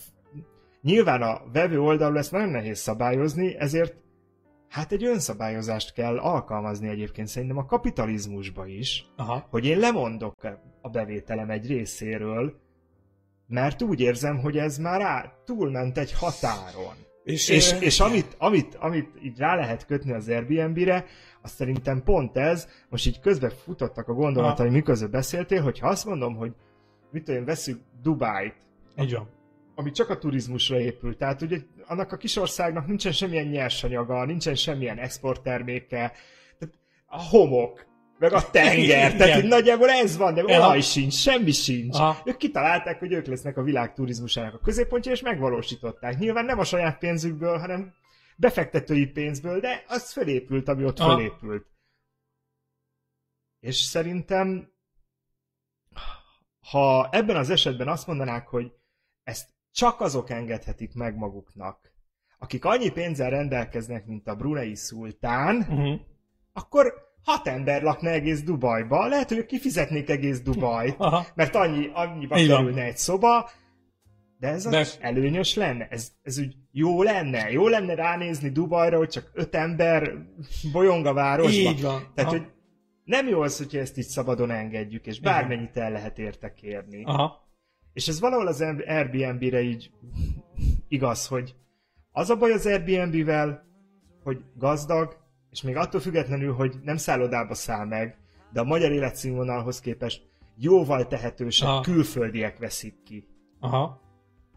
nyilván 0.82 1.22
a 1.22 1.42
vevő 1.54 1.80
oldalról 1.80 2.18
ezt 2.18 2.32
nagyon 2.32 2.50
nehéz 2.50 2.80
szabályozni, 2.80 3.56
ezért 3.58 3.96
hát 4.70 4.92
egy 4.92 5.04
önszabályozást 5.04 5.94
kell 5.94 6.18
alkalmazni 6.18 6.88
egyébként 6.88 7.28
szerintem 7.28 7.58
a 7.58 7.66
kapitalizmusba 7.66 8.68
is, 8.68 9.06
Aha. 9.16 9.48
hogy 9.50 9.66
én 9.66 9.80
lemondok 9.80 10.34
a 10.82 10.90
bevételem 10.90 11.50
egy 11.50 11.68
részéről, 11.68 12.54
mert 13.48 13.82
úgy 13.82 14.00
érzem, 14.00 14.38
hogy 14.38 14.58
ez 14.58 14.78
már 14.78 15.00
rá, 15.00 15.34
túlment 15.46 15.98
egy 15.98 16.14
határon. 16.14 16.96
És, 17.24 17.50
És, 17.50 17.72
ö, 17.72 17.76
és 17.76 18.00
amit, 18.00 18.36
amit, 18.38 18.76
amit 18.76 19.10
így 19.24 19.38
rá 19.38 19.56
lehet 19.56 19.86
kötni 19.86 20.12
az 20.12 20.28
Airbnb-re, 20.28 21.06
az 21.42 21.52
szerintem 21.52 22.04
pont 22.04 22.38
ez, 22.38 22.68
most 22.90 23.08
így 23.08 23.20
közben 23.20 23.50
futottak 23.50 24.08
a 24.08 24.14
gondolataim, 24.14 24.72
miközben 24.72 25.12
beszéltél, 25.12 25.62
hogy 25.62 25.80
ha 25.80 25.88
azt 25.88 26.06
mondom, 26.06 26.36
hogy 26.36 26.52
mit 27.12 27.24
tudom, 27.24 27.46
veszük 27.46 27.82
Dubájt, 28.02 28.56
Így 29.00 29.14
van. 29.14 29.30
Ami 29.78 29.92
csak 29.92 30.10
a 30.10 30.18
turizmusra 30.18 30.80
épül. 30.80 31.18
Tehát 31.18 31.42
ugye 31.42 31.58
annak 31.88 32.12
a 32.12 32.18
kis 32.18 32.36
országnak 32.36 32.88
nincsen 32.88 33.12
semmilyen 33.12 33.48
nyersanyaga, 33.48 34.26
nincsen 34.26 34.56
semmilyen 34.56 34.98
exportterméke, 34.98 36.12
tehát 36.60 36.76
a 37.06 37.22
homok, 37.24 37.86
meg 38.20 38.34
a 38.34 38.50
tenger, 38.50 38.78
Igen. 38.84 39.18
tehát 39.18 39.44
így 39.44 39.50
nagyjából 39.50 39.90
ez 39.90 40.18
van, 40.18 40.34
de 40.34 40.44
olaj 40.44 40.82
sincs, 40.82 41.14
semmi 41.14 41.52
sincs. 41.52 41.96
Aha. 41.96 42.22
Ők 42.26 42.38
kitalálták, 42.38 43.00
hogy 43.00 43.12
ők 43.12 43.26
lesznek 43.26 43.58
a 43.58 43.64
világ 43.64 43.94
turizmusának 43.94 44.54
a 44.54 44.60
középpontja, 44.60 45.12
és 45.12 45.22
megvalósították. 45.22 46.18
Nyilván 46.18 46.46
nem 46.46 46.60
a 46.60 46.64
saját 46.64 46.98
pénzükből, 46.98 47.58
hanem 47.58 47.94
befektetői 48.38 49.06
pénzből, 49.06 49.60
de 49.60 49.84
az 49.88 50.12
fölépült, 50.12 50.68
ami 50.68 50.84
ott 50.84 51.00
Aha. 51.00 51.16
fölépült. 51.16 51.66
És 53.60 53.76
szerintem, 53.76 54.72
ha 56.72 57.10
ebben 57.12 57.36
az 57.36 57.50
esetben 57.50 57.88
azt 57.88 58.08
mondanák, 58.08 58.48
hogy 58.48 58.72
ezt 59.24 59.56
csak 59.78 60.02
azok 60.02 60.30
engedhetik 60.30 60.94
meg 60.94 61.16
maguknak, 61.18 61.80
akik 62.40 62.66
annyi 62.66 62.90
pénzzel 62.90 63.30
rendelkeznek, 63.30 64.06
mint 64.06 64.28
a 64.28 64.36
brunei 64.36 64.76
szultán, 64.76 65.56
Uh-huh. 65.58 66.00
akkor 66.54 66.94
hat 67.24 67.48
ember 67.48 67.82
lakna 67.82 68.10
egész 68.10 68.44
Dubajba. 68.44 69.08
Lehet, 69.08 69.30
hogy 69.30 69.46
kifizetnék 69.46 70.10
egész 70.10 70.42
Dubajt, 70.42 70.96
Aha. 71.08 71.26
mert 71.36 71.56
annyi, 71.56 71.90
annyiba 71.94 72.36
van. 72.36 72.48
kerülne 72.48 72.84
egy 72.84 72.98
szoba, 72.98 73.50
de 74.40 74.48
ez 74.48 74.64
De- 74.64 74.86
előnyös 75.00 75.56
lenne? 75.56 75.88
Ez, 75.88 76.12
ez 76.22 76.40
úgy 76.40 76.56
jó 76.72 77.04
lenne? 77.04 77.50
Jó 77.52 77.68
lenne 77.68 77.96
ránézni 77.96 78.50
Dubajra, 78.50 78.98
hogy 78.98 79.10
csak 79.10 79.32
öt 79.34 79.56
ember 79.56 80.12
bolyong 80.72 81.06
a 81.06 81.14
városba? 81.14 81.70
Így 81.70 81.82
van. 81.82 82.12
Tehát, 82.16 82.32
Aha. 82.32 82.40
hogy 82.42 82.52
nem 83.04 83.28
jó 83.28 83.42
az, 83.42 83.58
hogyha 83.58 83.80
ezt 83.80 83.98
így 83.98 84.06
szabadon 84.06 84.52
engedjük, 84.52 85.06
és 85.06 85.18
Igen. 85.18 85.32
bármennyit 85.34 85.78
el 85.78 85.92
lehet 85.92 86.20
érte 86.20 86.54
kérni. 86.54 87.04
Aha. 87.04 87.46
És 87.98 88.08
ez 88.08 88.20
valahol 88.20 88.48
az 88.48 88.62
Airbnb-re 88.62 89.62
így 89.62 89.92
igaz, 90.88 91.28
hogy 91.28 91.56
az 92.12 92.30
a 92.30 92.36
baj 92.36 92.52
az 92.52 92.66
Airbnb-vel, 92.66 93.66
hogy 94.24 94.44
gazdag, 94.56 95.18
és 95.52 95.62
még 95.62 95.76
attól 95.76 96.02
függetlenül, 96.02 96.54
hogy 96.54 96.76
nem 96.84 96.98
szállodába 96.98 97.54
száll 97.54 97.86
meg, 97.86 98.18
de 98.54 98.60
a 98.60 98.64
magyar 98.64 98.92
életszínvonalhoz 98.92 99.80
képest 99.80 100.26
jóval 100.56 101.08
tehetősebb 101.08 101.68
Aha. 101.68 101.82
külföldiek 101.82 102.58
veszik 102.58 103.04
ki. 103.04 103.28
Aha. 103.60 104.02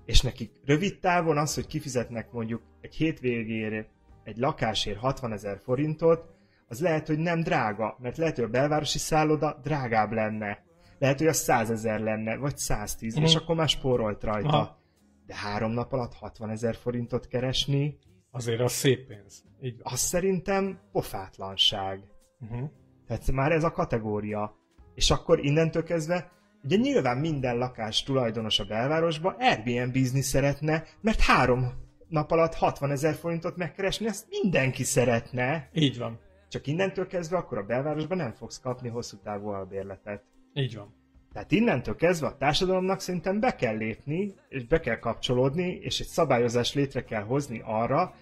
És 0.05 0.21
nekik 0.21 0.51
rövid 0.65 0.99
távon 0.99 1.39
az, 1.39 1.55
hogy 1.55 1.67
kifizetnek 1.67 2.33
mondjuk 2.33 2.63
egy 2.81 2.95
hétvégére 2.95 3.89
egy 4.25 4.37
lakásért 4.37 4.99
60 4.99 5.33
ezer 5.33 5.61
forintot, 5.65 6.25
az 6.69 6.81
lehet, 6.81 7.07
hogy 7.07 7.19
nem 7.19 7.43
drága, 7.43 7.97
mert 8.01 8.17
lehet, 8.17 8.35
hogy 8.35 8.45
a 8.45 8.49
belvárosi 8.49 8.99
szálloda 8.99 9.61
drágább 9.63 10.13
lenne. 10.13 10.69
Lehet, 11.01 11.19
hogy 11.19 11.27
az 11.27 11.37
100 11.37 11.71
ezer 11.71 12.01
lenne, 12.01 12.37
vagy 12.37 12.57
110, 12.57 13.15
Mhm. 13.15 13.25
és 13.25 13.35
akkor 13.35 13.57
már 13.57 13.69
spórolt 13.69 14.23
rajta. 14.23 14.49
Aha. 14.49 14.79
De 15.27 15.35
három 15.35 15.71
nap 15.73 15.93
alatt 15.93 16.15
60 16.15 16.51
ezer 16.51 16.75
forintot 16.75 17.27
keresni, 17.27 17.99
Azért 18.33 18.61
az 18.61 18.73
szép 18.73 19.07
pénz. 19.07 19.45
Így 19.61 19.81
az 19.83 19.99
szerintem 19.99 20.79
pofátlanság. 20.93 22.01
Uh-huh. 22.41 22.71
Tehát 23.07 23.31
már 23.33 23.53
ez 23.53 23.65
a 23.65 23.71
kategória. 23.71 24.57
És 24.95 25.11
akkor 25.11 25.45
innentől 25.45 25.83
kezdve, 25.83 26.31
ugye 26.63 26.77
nyilván 26.77 27.19
minden 27.19 27.57
lakás 27.59 28.03
tulajdonos 28.03 28.59
a 28.59 28.65
belvárosba 28.65 29.37
Airbnb-zni 29.39 30.21
szeretne, 30.21 30.85
mert 31.01 31.21
három 31.21 31.73
nap 32.09 32.31
alatt 32.31 32.55
60 32.55 32.91
ezer 32.91 33.15
forintot 33.15 33.57
megkeresni, 33.57 34.07
ezt 34.07 34.27
mindenki 34.43 34.83
szeretne. 34.85 35.69
Így 35.73 35.99
van. 35.99 36.19
Csak 36.49 36.67
innentől 36.67 37.07
kezdve 37.07 37.37
akkor 37.37 37.59
a 37.59 37.63
belvárosban 37.67 38.17
nem 38.17 38.33
fogsz 38.33 38.61
kapni 38.61 38.89
hosszú 38.89 39.17
távú 39.23 39.49
albérletet. 39.49 40.23
Így 40.55 40.77
van. 40.77 40.95
Tehát 41.33 41.53
innentől 41.53 41.97
kezdve 41.97 42.27
a 42.27 42.37
társadalomnak 42.37 43.01
szerintem 43.01 43.41
be 43.41 43.55
kell 43.55 43.77
lépni, 43.77 44.35
és 44.49 44.67
be 44.67 44.81
kell 44.81 44.99
kapcsolódni, 44.99 45.79
és 45.81 46.01
egy 46.01 46.07
szabályozást 46.07 46.75
létre 46.75 47.05
kell 47.05 47.23
hozni 47.23 47.63
arra, 47.65 48.15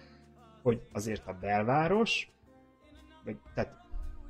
hogy 0.61 0.81
azért 0.93 1.27
a 1.27 1.37
belváros, 1.41 2.31
vagy, 3.23 3.37
tehát 3.53 3.77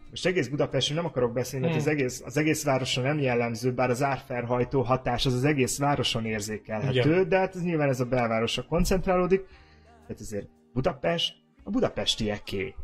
most 0.10 0.26
egész 0.26 0.48
Budapestről 0.48 0.98
nem 0.98 1.06
akarok 1.06 1.34
beszélni, 1.34 1.66
mert 1.66 1.78
Hmm. 1.78 1.88
az 1.88 1.98
egész, 1.98 2.22
az 2.26 2.38
egész 2.38 2.64
városon 2.64 3.04
nem 3.04 3.20
jellemző, 3.20 3.74
bár 3.74 3.90
az 3.90 4.04
árfelhajtó 4.04 4.82
hatás 4.82 5.26
az 5.26 5.34
az 5.34 5.44
egész 5.44 5.78
városon 5.78 6.26
érzékelhető, 6.26 7.12
Igen. 7.12 7.30
de 7.30 7.38
hát 7.38 7.56
ez 7.56 7.64
nyilván 7.64 7.90
ez 7.90 8.00
a 8.00 8.06
belvárosra 8.06 8.64
koncentrálódik. 8.66 9.46
Tehát 10.02 10.22
ezért 10.22 10.48
Budapest 10.74 11.36
a 11.64 11.70
budapestieké. 11.70 12.76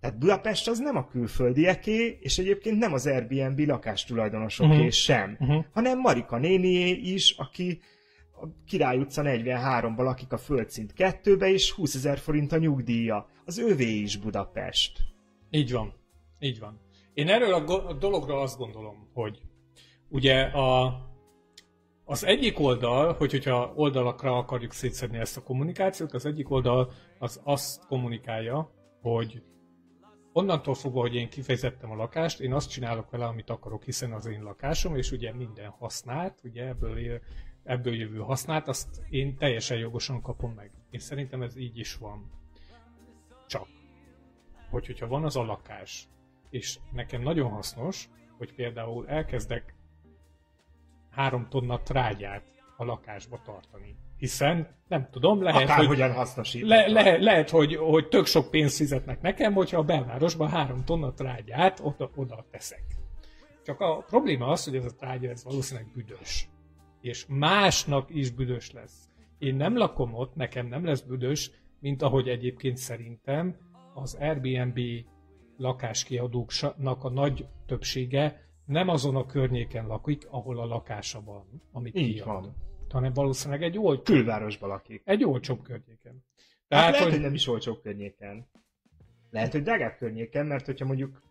Tehát 0.00 0.18
Budapest 0.18 0.68
az 0.68 0.78
nem 0.78 0.96
a 0.96 1.06
külföldieké, 1.06 2.18
és 2.20 2.38
egyébként 2.38 2.78
nem 2.78 2.92
az 2.92 3.06
Airbnb 3.06 3.58
lakástulajdonosoké 3.58 4.76
Mhm. 4.76 4.88
sem, 4.88 5.36
Uh-huh. 5.40 5.64
hanem 5.72 6.00
Marika 6.00 6.38
nénié 6.38 6.90
is, 6.90 7.34
aki 7.38 7.80
a 8.40 8.46
Király 8.66 8.98
utca 8.98 9.22
43-ban 9.24 9.96
lakik 10.04 10.32
a 10.32 10.36
földszint 10.38 10.92
2-be, 10.96 11.48
és 11.50 11.70
20 11.72 11.94
ezer 11.94 12.18
forint 12.18 12.52
a 12.52 12.58
nyugdíja. 12.58 13.28
Az 13.44 13.58
övé 13.58 13.94
is 13.94 14.16
Budapest. 14.16 14.98
Így 15.50 15.72
van. 15.72 15.92
Így 16.40 16.58
van. 16.58 16.80
Én 17.14 17.28
erről 17.28 17.54
a, 17.54 17.64
go- 17.64 17.86
a 17.86 17.92
dologra 17.92 18.40
azt 18.40 18.58
gondolom, 18.58 19.08
hogy 19.14 19.40
ugye 20.08 20.40
a, 20.42 21.00
az 22.04 22.24
egyik 22.24 22.58
oldal, 22.60 23.12
hogy, 23.12 23.30
hogyha 23.30 23.72
oldalakra 23.76 24.36
akarjuk 24.36 24.72
szétszedni 24.72 25.18
ezt 25.18 25.36
a 25.36 25.42
kommunikációt, 25.42 26.12
az 26.12 26.26
egyik 26.26 26.50
oldal 26.50 26.92
az 27.18 27.40
azt 27.44 27.86
kommunikálja, 27.86 28.70
hogy 29.02 29.42
onnantól 30.38 30.74
fogva, 30.74 31.00
hogy 31.00 31.14
én 31.14 31.28
kifejezettem 31.28 31.90
a 31.90 31.94
lakást, 31.94 32.40
én 32.40 32.52
azt 32.52 32.70
csinálok 32.70 33.10
vele, 33.10 33.26
amit 33.26 33.50
akarok, 33.50 33.82
hiszen 33.84 34.12
az 34.12 34.26
én 34.26 34.42
lakásom, 34.42 34.96
és 34.96 35.10
ugye 35.12 35.32
minden 35.32 35.70
hasznát, 35.70 36.40
ugye 36.44 36.66
ebből, 36.66 36.98
él, 36.98 37.20
ebből 37.64 37.94
jövő 37.94 38.18
hasznát, 38.18 38.68
azt 38.68 39.02
én 39.08 39.36
teljesen 39.36 39.78
jogosan 39.78 40.22
kapom 40.22 40.52
meg. 40.52 40.70
Én 40.90 41.00
szerintem 41.00 41.42
ez 41.42 41.56
így 41.56 41.78
is 41.78 41.96
van. 41.96 42.30
Csak, 43.46 43.66
hogy 44.70 44.86
hogyha 44.86 45.06
van 45.06 45.24
az 45.24 45.36
a 45.36 45.44
lakás, 45.44 46.08
és 46.50 46.78
nekem 46.92 47.22
nagyon 47.22 47.50
hasznos, 47.50 48.08
hogy 48.36 48.54
például 48.54 49.08
elkezdek 49.08 49.74
három 51.10 51.48
tonna 51.48 51.82
trágyát 51.82 52.44
a 52.76 52.84
lakásba 52.84 53.40
tartani. 53.44 53.96
Hiszen, 54.18 54.76
nem 54.88 55.08
tudom, 55.10 55.42
lehet, 55.42 55.60
hogy 55.60 55.70
Akárhogyan 55.70 56.12
hasznosít. 56.12 56.62
le, 56.62 56.86
le, 56.86 57.16
lehet, 57.16 57.50
hogy, 57.50 57.76
hogy 57.76 58.08
tök 58.08 58.26
sok 58.26 58.50
pénzt 58.50 58.76
fizetnek 58.76 59.20
nekem, 59.20 59.52
hogyha 59.52 59.78
a 59.78 59.82
belvárosban 59.82 60.48
három 60.48 60.84
tonna 60.84 61.12
trágyát 61.12 61.80
oda, 61.82 62.10
oda 62.14 62.46
teszek. 62.50 62.84
Csak 63.64 63.80
a 63.80 64.04
probléma 64.06 64.46
az, 64.46 64.64
hogy 64.64 64.76
ez 64.76 64.84
a 64.84 64.94
trágya 64.94 65.30
ez 65.30 65.44
valószínűleg 65.44 65.92
büdös. 65.92 66.48
És 67.00 67.26
másnak 67.28 68.14
is 68.14 68.30
büdös 68.30 68.72
lesz. 68.72 69.08
Én 69.38 69.54
nem 69.54 69.76
lakom 69.76 70.14
ott, 70.14 70.34
nekem 70.34 70.66
nem 70.66 70.84
lesz 70.84 71.00
büdös, 71.00 71.50
mint 71.80 72.02
ahogy 72.02 72.28
egyébként 72.28 72.76
szerintem 72.76 73.56
az 73.94 74.14
Airbnb 74.14 74.78
lakáskiadóknak 75.56 77.04
a 77.04 77.10
nagy 77.10 77.46
többsége 77.66 78.48
nem 78.64 78.88
azon 78.88 79.16
a 79.16 79.26
környéken 79.26 79.86
lakik, 79.86 80.26
ahol 80.30 80.60
a 80.60 80.64
lakása 80.64 81.22
van, 81.24 81.62
amit 81.72 81.96
Így 81.96 82.14
kiad, 82.14 82.26
van. 82.26 82.54
Hanem 82.92 83.12
valószínűleg 83.12 83.62
egy 83.62 83.78
olcsó, 83.78 84.02
Külvárosban 84.02 84.68
lakik. 84.68 85.02
egy 85.04 85.24
olcsóbb 85.24 85.62
környéken. 85.62 85.96
Tehát, 86.02 86.24
Tehát, 86.68 86.84
hát 86.84 86.92
lehet, 86.92 87.04
hogy, 87.04 87.12
hogy 87.12 87.22
nem 87.22 87.34
is 87.34 87.46
olcsóbb 87.48 87.82
környéken. 87.82 88.48
Lehet, 89.30 89.52
hogy 89.52 89.62
drágább 89.62 89.96
környéken, 89.98 90.46
mert 90.46 90.66
hogyha 90.66 90.84
mondjuk 90.86 91.22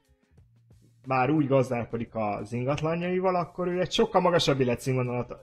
már 1.06 1.30
úgy 1.30 1.48
gazdálkodik 1.48 2.15
az 2.15 2.54
ingatlanjaival, 2.54 3.36
akkor 3.36 3.67
ő 3.67 3.80
egy 3.80 3.91
sokkal 3.91 4.22
magasabb 4.22 4.60
életszínvonalat 4.60 5.36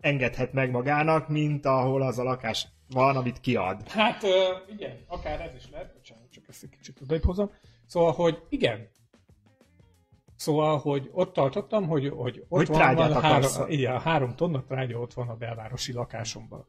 engedhet 0.00 0.52
meg 0.52 0.70
magának, 0.70 1.28
mint 1.28 1.66
ahol 1.66 2.02
az 2.02 2.18
a 2.18 2.22
lakás 2.22 2.68
van, 2.90 3.16
amit 3.16 3.40
kiad. 3.40 3.88
Hát 3.88 4.22
igen, 4.68 4.96
akár 5.06 5.40
ez 5.40 5.54
is 5.54 5.70
lehet, 5.70 5.92
bocsánat, 5.92 6.30
csak 6.30 6.44
ezt 6.48 6.62
egy 6.62 6.68
kicsit 6.68 7.00
odaip 7.00 7.24
hozom. 7.24 7.50
Szóval, 7.86 8.12
hogy 8.12 8.42
igen, 8.48 8.88
Szóval, 10.42 10.78
hogy 10.78 11.08
ott 11.12 11.32
tartottam, 11.32 11.86
hogy, 11.88 12.08
hogy 12.08 12.44
ott 12.48 12.66
Hogy 12.66 12.76
van, 12.76 12.94
van 12.94 13.12
három, 13.12 13.50
igen, 13.66 14.00
három 14.00 14.34
tonna 14.36 14.64
trágya 14.64 14.98
ott 14.98 15.12
van 15.12 15.28
a 15.28 15.34
belvárosi 15.36 15.92
lakásomban. 15.92 16.66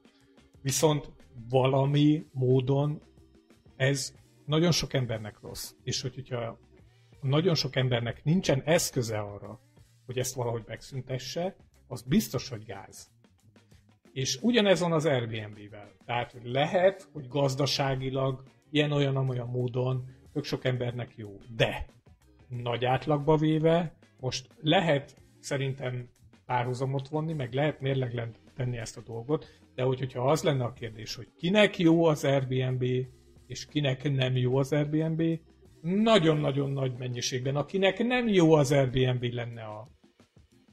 Viszont 0.61 1.11
valami 1.49 2.25
módon 2.31 3.01
ez 3.75 4.13
nagyon 4.45 4.71
sok 4.71 4.93
embernek 4.93 5.39
rossz. 5.41 5.73
És 5.83 6.01
hogy, 6.01 6.15
hogyha 6.15 6.57
nagyon 7.21 7.55
sok 7.55 7.75
embernek 7.75 8.23
nincsen 8.23 8.61
eszköze 8.65 9.19
arra, 9.19 9.59
hogy 10.05 10.17
ezt 10.17 10.35
valahogy 10.35 10.63
megszüntesse, 10.67 11.55
az 11.87 12.01
biztos, 12.01 12.49
hogy 12.49 12.65
gáz. 12.65 13.11
És 14.11 14.39
ugyanez 14.41 14.79
van 14.79 14.91
az 14.91 15.05
Airbnb-vel. 15.05 15.91
Tehát 16.05 16.31
hogy 16.31 16.45
lehet, 16.45 17.09
hogy 17.13 17.27
gazdaságilag 17.27 18.43
ilyen-olyan-olyan 18.69 19.47
módon 19.47 20.05
tök 20.33 20.43
sok 20.43 20.65
embernek 20.65 21.13
jó. 21.15 21.39
De 21.55 21.85
nagy 22.61 22.85
átlagba 22.85 23.37
véve, 23.37 23.93
most 24.19 24.47
lehet 24.61 25.15
szerintem 25.39 26.09
párhuzamot 26.45 27.07
vonni, 27.07 27.33
meg 27.33 27.53
lehet 27.53 27.81
mérleglen 27.81 28.31
tenni 28.55 28.77
ezt 28.77 28.97
a 28.97 29.01
dolgot, 29.01 29.59
de 29.75 29.83
hogy, 29.83 29.99
hogyha 29.99 30.31
az 30.31 30.43
lenne 30.43 30.63
a 30.63 30.73
kérdés, 30.73 31.15
hogy 31.15 31.27
kinek 31.37 31.77
jó 31.77 32.05
az 32.05 32.23
Airbnb, 32.23 32.83
és 33.47 33.65
kinek 33.65 34.11
nem 34.11 34.37
jó 34.37 34.55
az 34.57 34.71
Airbnb, 34.73 35.39
nagyon-nagyon 35.81 36.71
nagy 36.71 36.93
mennyiségben, 36.97 37.55
akinek 37.55 38.03
nem 38.03 38.27
jó 38.27 38.53
az 38.53 38.71
Airbnb 38.71 39.23
lenne 39.23 39.61
a, 39.63 39.87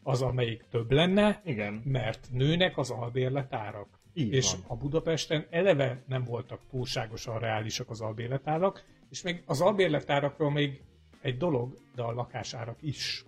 az, 0.02 0.22
amelyik 0.22 0.64
több 0.70 0.92
lenne, 0.92 1.40
Igen, 1.44 1.82
mert 1.84 2.28
nőnek 2.32 2.78
az 2.78 2.90
albérletárak. 2.90 4.00
így 4.14 4.32
és 4.32 4.52
van. 4.52 4.60
a 4.66 4.76
Budapesten 4.76 5.46
eleve 5.50 6.02
nem 6.06 6.24
voltak 6.24 6.60
túlságosan 6.70 7.38
reálisak 7.38 7.90
az 7.90 8.00
albérletárak, 8.00 8.84
és 9.10 9.22
még 9.22 9.42
az 9.46 9.60
albérletárakról 9.60 10.50
még 10.50 10.82
egy 11.20 11.36
dolog, 11.36 11.74
de 11.94 12.02
a 12.02 12.12
lakásárak 12.12 12.76
is. 12.80 13.24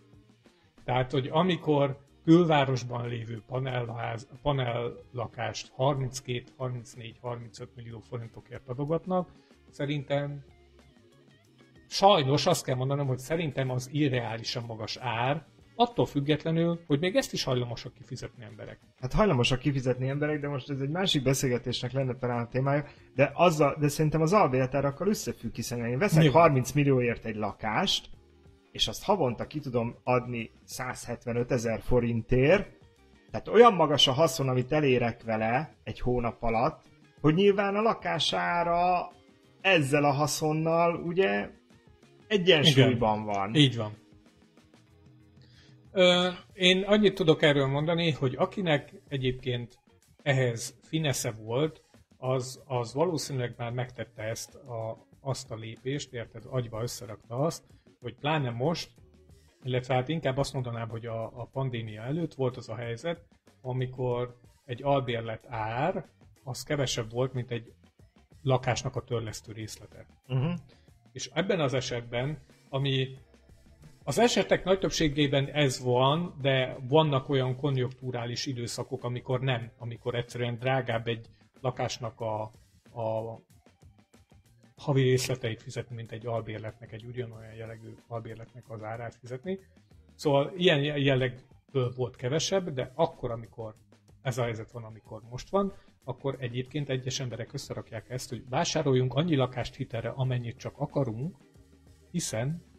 Tehát, 0.85 1.11
hogy 1.11 1.29
amikor 1.33 1.99
külvárosban 2.25 3.09
lévő 3.09 3.43
panelház, 3.47 4.29
panellakást 4.43 5.73
32, 5.75 6.45
34, 6.57 7.19
35 7.21 7.77
millió 7.77 7.99
forintokért 7.99 8.69
adogatnak, 8.69 9.29
szerintem 9.71 10.45
sajnos 11.89 12.47
azt 12.47 12.65
kell 12.65 12.77
mondanom, 12.77 13.07
hogy 13.07 13.19
szerintem 13.19 13.71
az 13.71 13.89
irreálisan 13.93 14.65
magas 14.65 14.97
ár, 14.97 15.47
attól 15.75 16.07
függetlenül, 16.07 16.81
hogy 16.87 17.01
még 17.01 17.17
ezt 17.17 17.33
is 17.33 17.45
hajlamosak 17.45 17.95
kifizetni 17.95 18.45
emberek. 18.45 18.81
Hát 19.01 19.13
hajlamosak 19.13 19.59
kifizetni 19.59 20.09
emberek, 20.09 20.41
de 20.41 20.49
most 20.49 20.71
ez 20.71 20.81
egy 20.81 20.89
másik 20.89 21.23
beszélgetésnek 21.23 21.93
lenne 21.93 22.15
talán 22.15 22.43
a 22.43 22.49
témája, 22.49 22.85
de, 23.15 23.31
azzal, 23.35 23.77
de 23.81 23.89
szerintem 23.89 24.21
az 24.21 24.33
albérletárakkal 24.33 25.09
összefügg, 25.09 25.55
hiszen 25.55 25.87
én 25.87 25.99
veszek 25.99 26.23
Nyilván. 26.23 26.43
30 26.43 26.73
millióért 26.73 27.25
egy 27.25 27.37
lakást, 27.37 28.09
és 28.73 28.89
azt 28.89 29.05
havonta 29.05 29.47
ki 29.47 29.61
tudom 29.61 29.95
adni 30.05 30.51
175 30.65 31.51
ezer 31.51 31.81
forintért, 31.81 32.81
tehát 33.31 33.49
olyan 33.49 33.75
magas 33.75 34.07
a 34.07 34.13
haszon, 34.13 34.49
amit 34.49 34.73
elérek 34.73 35.23
vele 35.23 35.77
egy 35.85 36.01
hónap 36.01 36.43
alatt, 36.43 36.81
hogy 37.21 37.35
nyilván 37.35 37.77
a 37.77 37.81
lakására 37.81 39.13
ezzel 39.61 40.05
a 40.05 40.11
haszonnal 40.11 40.95
ugye 40.95 41.49
egyensúlyban 42.27 43.25
van. 43.25 43.55
Így 43.55 43.77
van. 43.77 44.02
Én 46.53 46.83
annyit 46.83 47.15
tudok 47.15 47.43
erről 47.43 47.67
mondani, 47.67 48.11
hogy 48.11 48.35
akinek 48.37 48.93
egyébként 49.09 49.79
ehhez 50.23 50.79
finesze 50.83 51.31
volt, 51.31 51.83
az, 52.19 52.63
az 52.67 52.95
valószínűleg 52.95 53.55
már 53.57 53.73
megtette 53.73 54.23
ezt 54.23 54.55
a, 54.55 55.07
azt 55.21 55.51
a 55.51 55.55
lépést, 55.55 56.13
érted, 56.13 56.43
agyba 56.47 56.83
összerakta 56.83 57.37
azt, 57.37 57.65
hogy 58.01 58.15
pláne 58.15 58.51
most, 58.51 58.91
illetve 59.63 59.95
hát 59.95 60.09
inkább 60.09 60.37
azt 60.37 60.53
mondanám, 60.53 60.89
hogy 60.89 61.07
a, 61.07 61.25
a 61.25 61.49
pandémia 61.53 62.03
előtt 62.03 62.35
volt 62.35 62.57
az 62.57 62.69
a 62.69 62.75
helyzet, 62.75 63.27
amikor 63.61 64.37
egy 64.65 64.83
albérlet 64.83 65.47
ár, 65.49 66.07
az 66.45 66.63
kevesebb 66.63 67.11
volt, 67.11 67.33
mint 67.33 67.51
egy 67.51 67.73
lakásnak 68.43 68.97
a 68.97 69.05
törlesztő 69.05 69.53
részlete. 69.53 70.07
Uh-huh. 70.29 70.53
És 71.13 71.31
ebben 71.35 71.61
az 71.61 71.75
esetben, 71.75 72.39
ami 72.69 73.17
az 74.05 74.19
esetek 74.19 74.65
nagy 74.65 74.79
többségében 74.79 75.47
ez 75.47 75.81
van, 75.81 76.35
de 76.41 76.77
vannak 76.89 77.29
olyan 77.29 77.57
konjunkturális 77.57 78.47
időszakok, 78.47 79.05
amikor 79.05 79.41
nem, 79.41 79.71
amikor 79.79 80.15
egyszerűen 80.15 80.59
drágább 80.59 81.07
egy 81.07 81.27
lakásnak 81.61 82.21
a, 82.21 82.43
a 83.01 83.41
havi 84.77 85.03
részleteit 85.03 85.63
fizetni, 85.63 85.95
mint 85.95 86.13
egy 86.13 86.27
albérletnek, 86.27 86.93
egy 86.93 87.05
ugyanolyan 87.05 87.55
jellegű 87.55 87.95
albérletnek 88.07 88.65
az 88.69 88.83
árát 88.83 89.15
fizetni. 89.15 89.59
Szóval 90.15 90.53
ilyen 90.57 90.99
jellegből 90.99 91.93
volt 91.97 92.17
kevesebb, 92.17 92.71
de 92.71 92.93
akkor, 92.95 93.31
amikor 93.31 93.75
ez 94.23 94.39
a 94.39 94.43
helyzet 94.43 94.71
van, 94.71 94.85
amikor 94.85 95.21
most 95.31 95.51
van, 95.51 95.73
akkor 96.05 96.37
egyébként 96.39 96.89
egyes 96.89 97.21
emberek 97.21 97.53
összerakják 97.53 98.11
ezt, 98.11 98.29
hogy 98.29 98.49
vásároljunk 98.49 99.15
annyi 99.15 99.37
lakást 99.37 99.75
hitelre, 99.75 100.09
amennyit 100.09 100.57
csak 100.57 100.79
akarunk, 100.79 101.37
hiszen 102.11 102.72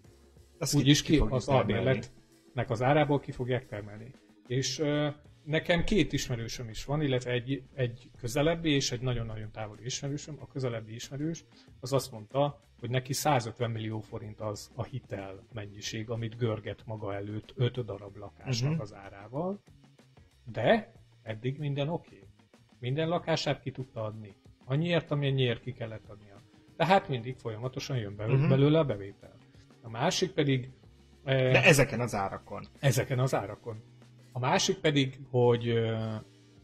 Azt 0.63 0.76
úgyis 0.76 1.02
ki, 1.02 1.17
fogjuk 1.17 1.36
az 1.36 1.47
albérletnek 1.47 2.69
az 2.69 2.82
árából 2.82 3.19
ki 3.19 3.32
fogják 3.32 3.65
termelni. 3.65 4.12
És 4.47 4.80
ö, 4.80 5.08
nekem 5.43 5.84
két 5.84 6.13
ismerősöm 6.13 6.69
is 6.69 6.86
van, 6.86 7.02
illetve 7.02 7.32
egy, 7.32 7.63
egy 7.73 8.10
közelebbi 8.19 8.69
és 8.69 8.91
egy 8.91 9.02
nagyon-nagyon 9.02 9.52
távoli 9.52 9.86
ismerősöm. 9.86 10.38
A 10.39 10.47
közelebbi 10.47 10.93
ismerős 10.93 11.45
az 11.80 11.93
azt 11.93 12.12
mondta, 12.12 12.62
hogy 12.80 12.89
neki 12.89 13.13
150 13.13 13.71
millió 13.71 13.99
forint 13.99 14.39
az 14.39 14.71
a 14.76 14.84
hitel 14.84 15.43
mennyiség, 15.53 16.09
amit 16.09 16.38
görget 16.38 16.82
maga 16.86 17.14
előtt 17.14 17.53
5 17.55 17.86
darab 17.86 18.16
lakásnak 18.18 18.72
Mhm. 18.72 18.82
az 18.82 18.93
árával, 18.93 19.61
de 20.51 20.93
eddig 21.24 21.57
minden 21.57 21.89
oké. 21.89 22.16
Okay. 22.16 22.28
Minden 22.80 23.07
lakását 23.07 23.61
ki 23.61 23.72
tudta 23.72 24.03
adni. 24.03 24.34
Annyiért, 24.66 25.11
amennyiért 25.11 25.61
ki 25.61 25.72
kellett 25.74 26.07
adnia. 26.07 26.36
Tehát 26.78 27.07
mindig 27.07 27.36
folyamatosan 27.36 27.97
jön 27.97 28.16
belőle, 28.16 28.38
Mhm. 28.39 28.49
belőle 28.49 28.80
a 28.80 28.84
bevétel. 28.86 29.36
A 29.86 29.89
másik 29.89 30.31
pedig 30.31 30.69
eh, 31.23 31.51
De 31.51 31.63
ezeken 31.63 31.99
az 31.99 32.15
árakon. 32.15 32.67
ezeken 32.79 33.19
az 33.19 33.36
árakon. 33.36 33.84
A 34.31 34.39
másik 34.39 34.77
pedig, 34.77 35.19
hogy 35.31 35.67
ö, 35.67 35.95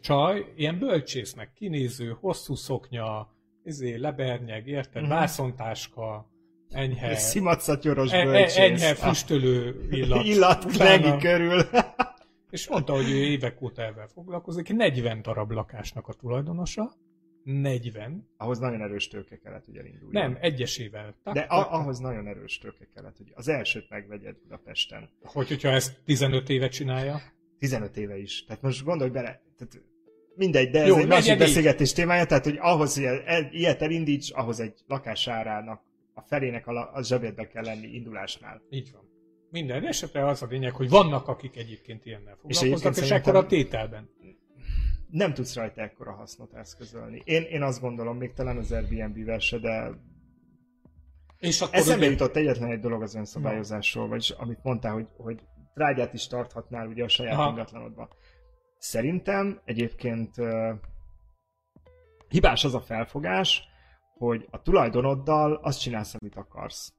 csaj, 0.01 0.45
ilyen 0.55 0.80
bölcsésznek 0.80 1.53
kinéző, 1.53 2.17
hosszú 2.20 2.55
szoknya, 2.55 3.34
izé, 3.63 3.95
lebernyeg, 3.95 4.67
érted, 4.67 5.01
Mhm. 5.01 5.11
vászontáska, 5.11 6.30
enyhe, 6.70 7.15
Szimatszatyoros 7.15 8.11
e, 8.11 8.17
e, 8.17 8.24
bölcsész. 8.26 8.57
enyhe 8.57 8.95
füstölő 8.95 9.88
illat. 9.91 10.26
Illat 10.34 10.65
Utána- 10.65 11.17
körül. 11.17 11.61
És 12.49 12.70
mondta, 12.70 12.93
hogy 12.93 13.09
ő 13.11 13.15
évek 13.24 13.61
óta 13.61 13.82
ezzel 13.82 14.07
foglalkozik, 14.07 14.74
40 14.74 15.22
darab 15.22 15.51
lakásnak 15.51 16.07
a 16.07 16.13
tulajdonosa, 16.13 16.91
40, 17.50 18.30
ahhoz 18.38 18.60
nagyon 18.60 18.82
erős 18.82 19.08
tőke 19.08 19.38
kellett, 19.38 19.66
hogy 19.66 19.78
elinduljon. 19.78 20.12
nem, 20.12 20.38
egyesével. 20.41 21.16
Tak, 21.24 21.34
De 21.34 21.39
a, 21.39 21.74
ahhoz 21.74 22.00
nagyon 22.00 22.28
erős 22.28 22.58
tőke 22.58 22.88
kellett, 22.95 23.18
hogy 23.18 23.32
az 23.36 23.47
elsőt 23.47 23.89
megvegyed 23.89 24.36
Budapesten. 24.41 25.10
Hogy, 25.22 25.47
hogyha 25.47 25.70
ezt 25.70 26.02
15 26.06 26.50
éve 26.50 26.68
csinálja. 26.68 27.22
15 27.60 27.97
éve 27.97 28.18
is. 28.18 28.45
Tehát 28.45 28.62
most 28.62 28.84
gondolj 28.84 29.10
bele, 29.10 29.41
tehát 29.58 29.82
mindegy, 30.36 30.70
de 30.70 30.82
ez 30.82 30.88
Jó, 30.88 30.95
egy 30.95 31.08
másik 31.08 31.38
beszélgetés 31.38 31.93
témája, 31.93 32.26
tehát 32.26 32.43
hogy 32.43 32.58
ahhoz, 32.60 32.95
hogy 32.95 33.06
ilyet 33.52 33.82
elindíts, 33.82 34.32
ahhoz 34.32 34.60
egy 34.60 34.74
lakásárának 34.88 35.82
a 36.14 36.22
felének 36.22 36.68
a, 36.68 36.93
a 36.93 37.04
zsebedbe 37.04 37.47
kell 37.47 37.64
lenni 37.64 37.88
indulásnál. 37.88 38.62
Így 38.70 38.91
van. 38.91 39.08
Minden 39.52 39.86
esetre 39.86 40.28
az 40.28 40.41
a 40.41 40.47
lényeg, 40.50 40.74
hogy 40.74 40.89
vannak, 40.89 41.28
akik 41.28 41.58
egyébként 41.58 42.06
ilyennel 42.06 42.36
foglalkoznak, 42.41 42.95
és, 42.95 43.02
és 43.02 43.10
ekkor 43.10 43.36
a 43.36 43.45
tételben. 43.45 44.10
Nem 45.12 45.34
tudsz 45.34 45.55
rajta 45.55 45.82
ekkora 45.82 46.12
hasznot 46.12 46.53
eszközölni. 46.53 47.22
Én, 47.26 47.43
én 47.43 47.62
azt 47.62 47.82
gondolom, 47.82 48.18
még 48.18 48.34
talán 48.34 48.57
az 48.57 48.72
Airbnb-vel 48.72 49.39
se, 49.39 49.57
de 49.57 49.91
És 51.38 51.62
akkor 51.62 51.76
eszembe 51.76 52.01
ugye- 52.05 52.12
jutott 52.12 52.36
egyetlen 52.36 52.72
egy 52.72 52.80
dolog 52.80 53.01
az 53.01 53.16
önszabályozásról, 53.16 54.07
vagyis 54.07 54.30
amit 54.30 54.64
mondtál, 54.64 54.93
hogy, 54.93 55.07
hogy 55.18 55.41
trágyát 55.74 56.14
is 56.14 56.28
tarthatnál 56.28 56.88
ugye 56.88 57.03
a 57.03 57.07
saját 57.07 57.34
Aha. 57.34 57.49
ingatlanodban. 57.49 58.10
Szerintem 58.78 59.62
egyébként 59.66 60.38
uh, 60.38 60.74
hibás 62.28 62.64
az 62.64 62.76
a 62.76 62.82
felfogás, 62.82 63.64
hogy 64.18 64.47
a 64.51 64.62
tulajdonoddal 64.62 65.53
azt 65.53 65.82
csinálsz, 65.82 66.16
amit 66.20 66.36
akarsz. 66.36 66.93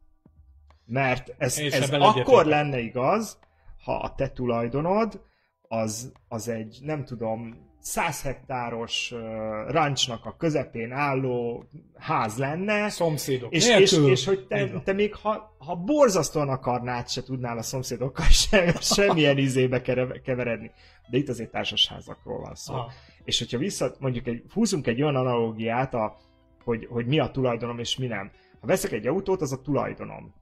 Mert 0.86 1.34
ez, 1.38 1.58
És 1.58 1.72
ez 1.72 1.90
akkor 1.90 2.44
lenne 2.44 2.78
igaz, 2.78 3.38
ha 3.84 3.96
a 3.96 4.14
te 4.14 4.30
tulajdonod 4.30 5.24
az, 5.68 6.12
az 6.28 6.48
egy, 6.48 6.78
nem 6.82 7.04
tudom, 7.04 7.69
100 7.80 8.22
hektáros 8.22 9.12
uh, 9.12 9.20
ranchnak 9.68 10.24
a 10.24 10.36
közepén 10.36 10.92
álló 10.92 11.64
ház 11.94 12.38
lenne. 12.38 12.88
Szomszédok 12.88 13.52
és, 13.52 13.68
és, 13.68 13.92
és 13.92 14.24
hogy 14.24 14.46
te, 14.46 14.80
te 14.80 14.92
még 14.92 15.14
ha, 15.14 15.56
ha 15.58 15.76
borzasztóan 15.76 16.48
akarnád, 16.48 17.08
se 17.08 17.22
tudnál 17.22 17.58
a 17.58 17.62
szomszédokkal 17.62 18.26
sem, 18.48 18.72
semmilyen 18.80 19.38
izébe 19.38 19.82
keveredni. 20.22 20.70
De 21.10 21.16
itt 21.16 21.28
azért 21.28 21.50
társasházakról 21.50 22.40
van 22.40 22.54
szó. 22.54 22.74
Aha. 22.74 22.90
És 23.24 23.38
hogyha 23.38 23.58
vissza, 23.58 23.94
mondjuk 23.98 24.26
egy, 24.26 24.44
húzunk 24.52 24.86
egy 24.86 25.02
olyan 25.02 25.16
analógiát, 25.16 25.94
a, 25.94 26.16
hogy, 26.64 26.86
hogy 26.90 27.06
mi 27.06 27.18
a 27.18 27.30
tulajdonom 27.30 27.78
és 27.78 27.96
mi 27.96 28.06
nem. 28.06 28.30
Ha 28.60 28.66
veszek 28.66 28.92
egy 28.92 29.06
autót, 29.06 29.40
az 29.40 29.52
a 29.52 29.60
tulajdonom. 29.60 30.34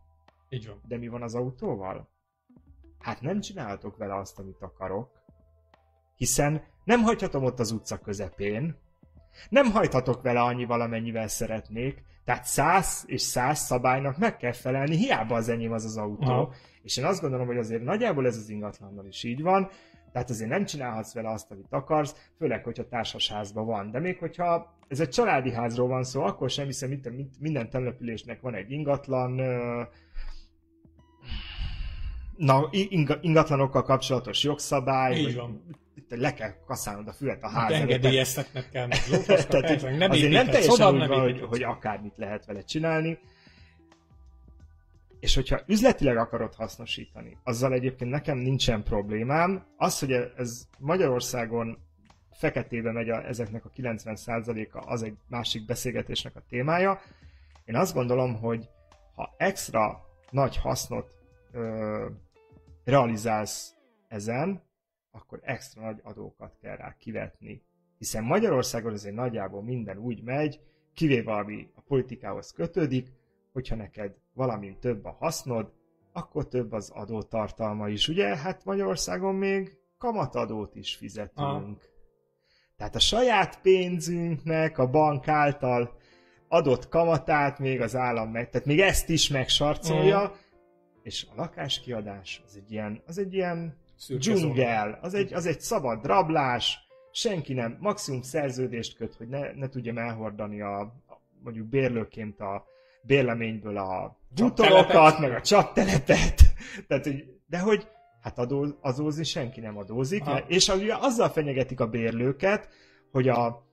Így 0.48 0.66
van. 0.66 0.80
De 0.88 0.96
mi 0.96 1.08
van 1.08 1.22
az 1.22 1.34
autóval? 1.34 2.08
Hát 2.98 3.20
nem 3.20 3.40
csinálhatok 3.40 3.96
vele 3.96 4.16
azt, 4.16 4.38
amit 4.38 4.62
akarok. 4.62 5.10
Hiszen 6.16 6.62
nem 6.88 7.02
hagyhatom 7.02 7.44
ott 7.44 7.58
az 7.58 7.70
utca 7.70 7.98
közepén, 7.98 8.76
nem 9.48 9.70
hajthatok 9.70 10.22
vele 10.22 10.40
annyi 10.40 10.64
valamennyivel 10.64 11.28
szeretnék, 11.28 12.02
tehát 12.24 12.44
száz 12.44 13.04
és 13.06 13.22
száz 13.22 13.58
szabálynak 13.58 14.18
meg 14.18 14.36
kell 14.36 14.52
felelni, 14.52 14.96
hiába 14.96 15.34
az 15.34 15.48
enyém 15.48 15.72
az 15.72 15.84
az 15.84 15.96
autó. 15.96 16.30
Aha. 16.30 16.52
És 16.82 16.96
én 16.96 17.04
azt 17.04 17.20
gondolom, 17.20 17.46
hogy 17.46 17.56
azért 17.56 17.82
nagyjából 17.82 18.26
ez 18.26 18.36
az 18.36 18.48
ingatlannal 18.48 19.06
is 19.06 19.24
így 19.24 19.42
van, 19.42 19.70
tehát 20.12 20.30
azért 20.30 20.50
nem 20.50 20.64
csinálhatsz 20.64 21.14
vele 21.14 21.30
azt, 21.30 21.50
amit 21.50 21.66
akarsz, 21.70 22.30
főleg, 22.38 22.64
hogyha 22.64 22.88
társasházban 22.88 23.66
van. 23.66 23.90
De 23.90 23.98
még 23.98 24.18
hogyha 24.18 24.74
ez 24.88 25.00
egy 25.00 25.08
családi 25.08 25.52
házról 25.52 25.88
van 25.88 26.04
szó, 26.04 26.22
akkor 26.22 26.50
sem 26.50 26.66
hiszem, 26.66 27.00
minden 27.40 27.70
településnek 27.70 28.40
van 28.40 28.54
egy 28.54 28.70
ingatlan, 28.70 29.40
na, 32.38 32.68
ingatlanokkal 33.20 33.82
kapcsolatos 33.82 34.42
jogszabály, 34.42 35.18
Így 35.18 35.34
van 35.34 35.62
itt 36.10 36.20
le 36.20 36.34
kell 36.34 36.54
kaszálnod 36.66 37.08
a 37.08 37.12
fület 37.12 37.42
a 37.42 37.48
ház 37.48 37.72
Engedélyeztetnek 37.72 38.70
kell 38.70 38.86
meg 38.86 38.98
Tehát, 39.48 39.98
nem 39.98 40.10
azért 40.10 40.32
nem 40.32 40.46
teljesen 40.46 40.86
oda, 40.86 40.92
úgy 40.92 41.08
van, 41.08 41.20
hogy, 41.20 41.40
hogy 41.40 41.62
akármit 41.62 42.16
lehet 42.16 42.46
vele 42.46 42.62
csinálni. 42.62 43.18
És 45.20 45.34
hogyha 45.34 45.60
üzletileg 45.66 46.16
akarod 46.16 46.54
hasznosítani, 46.54 47.38
azzal 47.44 47.72
egyébként 47.72 48.10
nekem 48.10 48.38
nincsen 48.38 48.82
problémám. 48.82 49.66
Az, 49.76 49.98
hogy 49.98 50.12
ez 50.36 50.66
Magyarországon 50.78 51.78
feketébe 52.30 52.92
megy 52.92 53.08
a, 53.08 53.26
ezeknek 53.26 53.64
a 53.64 53.70
90%-a, 53.76 54.92
az 54.92 55.02
egy 55.02 55.14
másik 55.28 55.66
beszélgetésnek 55.66 56.36
a 56.36 56.42
témája. 56.48 57.00
Én 57.64 57.76
azt 57.76 57.94
gondolom, 57.94 58.34
hogy 58.34 58.68
ha 59.14 59.34
extra 59.36 60.00
nagy 60.30 60.56
hasznot 60.56 61.14
ö, 61.52 62.06
realizálsz 62.88 63.74
ezen, 64.08 64.62
akkor 65.10 65.40
extra 65.42 65.82
nagy 65.82 66.00
adókat 66.02 66.56
kell 66.60 66.76
rá 66.76 66.96
kivetni. 66.98 67.62
Hiszen 67.98 68.24
Magyarországon 68.24 68.92
azért 68.92 69.14
nagyjából 69.14 69.62
minden 69.62 69.98
úgy 69.98 70.22
megy, 70.22 70.60
kivéve 70.94 71.32
ami 71.32 71.68
a 71.74 71.80
politikához 71.80 72.52
kötődik, 72.52 73.12
hogyha 73.52 73.74
neked 73.76 74.14
valamint 74.34 74.78
több 74.78 75.04
a 75.04 75.16
hasznod, 75.18 75.72
akkor 76.12 76.48
több 76.48 76.72
az 76.72 76.90
adótartalma 76.90 77.88
is. 77.88 78.08
Ugye, 78.08 78.36
hát 78.36 78.64
Magyarországon 78.64 79.34
még 79.34 79.78
kamatadót 79.98 80.74
is 80.74 80.96
fizetünk. 80.96 81.78
Ah. 81.82 81.82
Tehát 82.76 82.94
a 82.94 83.00
saját 83.00 83.60
pénzünknek 83.60 84.78
a 84.78 84.90
bank 84.90 85.28
által 85.28 85.96
adott 86.48 86.88
kamatát 86.88 87.58
még 87.58 87.80
az 87.80 87.96
állam 87.96 88.30
meg, 88.30 88.50
tehát 88.50 88.66
még 88.66 88.80
ezt 88.80 89.08
is 89.08 89.28
megsarcolja, 89.28 90.22
uh-huh. 90.22 90.36
És 91.08 91.26
a 91.30 91.34
lakáskiadás 91.36 92.42
az 92.46 92.56
egy 92.56 92.72
ilyen, 92.72 93.02
az 93.06 93.18
egy 93.18 93.34
ilyen 93.34 93.76
dzsungel, 94.08 94.98
az 95.02 95.14
egy, 95.14 95.34
az 95.34 95.46
egy 95.46 95.60
szabad 95.60 96.04
rablás, 96.04 96.78
senki 97.12 97.52
nem, 97.52 97.76
maximum 97.80 98.22
szerződést 98.22 98.96
köt, 98.96 99.14
hogy 99.14 99.28
ne, 99.28 99.52
ne 99.52 99.68
tudjam 99.68 99.98
elhordani 99.98 100.60
a, 100.60 100.80
a 100.80 101.20
mondjuk 101.42 101.66
bérlőként 101.66 102.40
a 102.40 102.66
bérleményből 103.02 103.76
a 103.76 104.18
butorokat, 104.34 105.18
meg 105.18 105.32
a 105.32 105.40
csaptelepet. 105.40 106.42
Tehát, 106.88 107.04
hogy, 107.04 107.24
de 107.46 107.58
hogy 107.58 107.88
hát 108.20 108.38
adó, 108.38 108.66
adózni 108.80 109.24
senki 109.24 109.60
nem 109.60 109.76
adózik, 109.76 110.22
ha. 110.22 110.38
és 110.38 110.68
ugye 110.68 110.96
azzal 110.96 111.28
fenyegetik 111.28 111.80
a 111.80 111.88
bérlőket, 111.88 112.68
hogy 113.10 113.28
a 113.28 113.66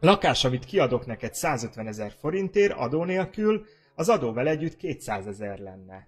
lakás, 0.00 0.44
amit 0.44 0.64
kiadok 0.64 1.06
neked 1.06 1.34
150 1.34 1.86
ezer 1.86 2.12
forintért 2.20 2.72
adó 2.72 3.04
nélkül, 3.04 3.64
az 3.94 4.08
adóval 4.08 4.48
együtt 4.48 4.76
200 4.76 5.26
ezer 5.26 5.58
lenne. 5.58 6.06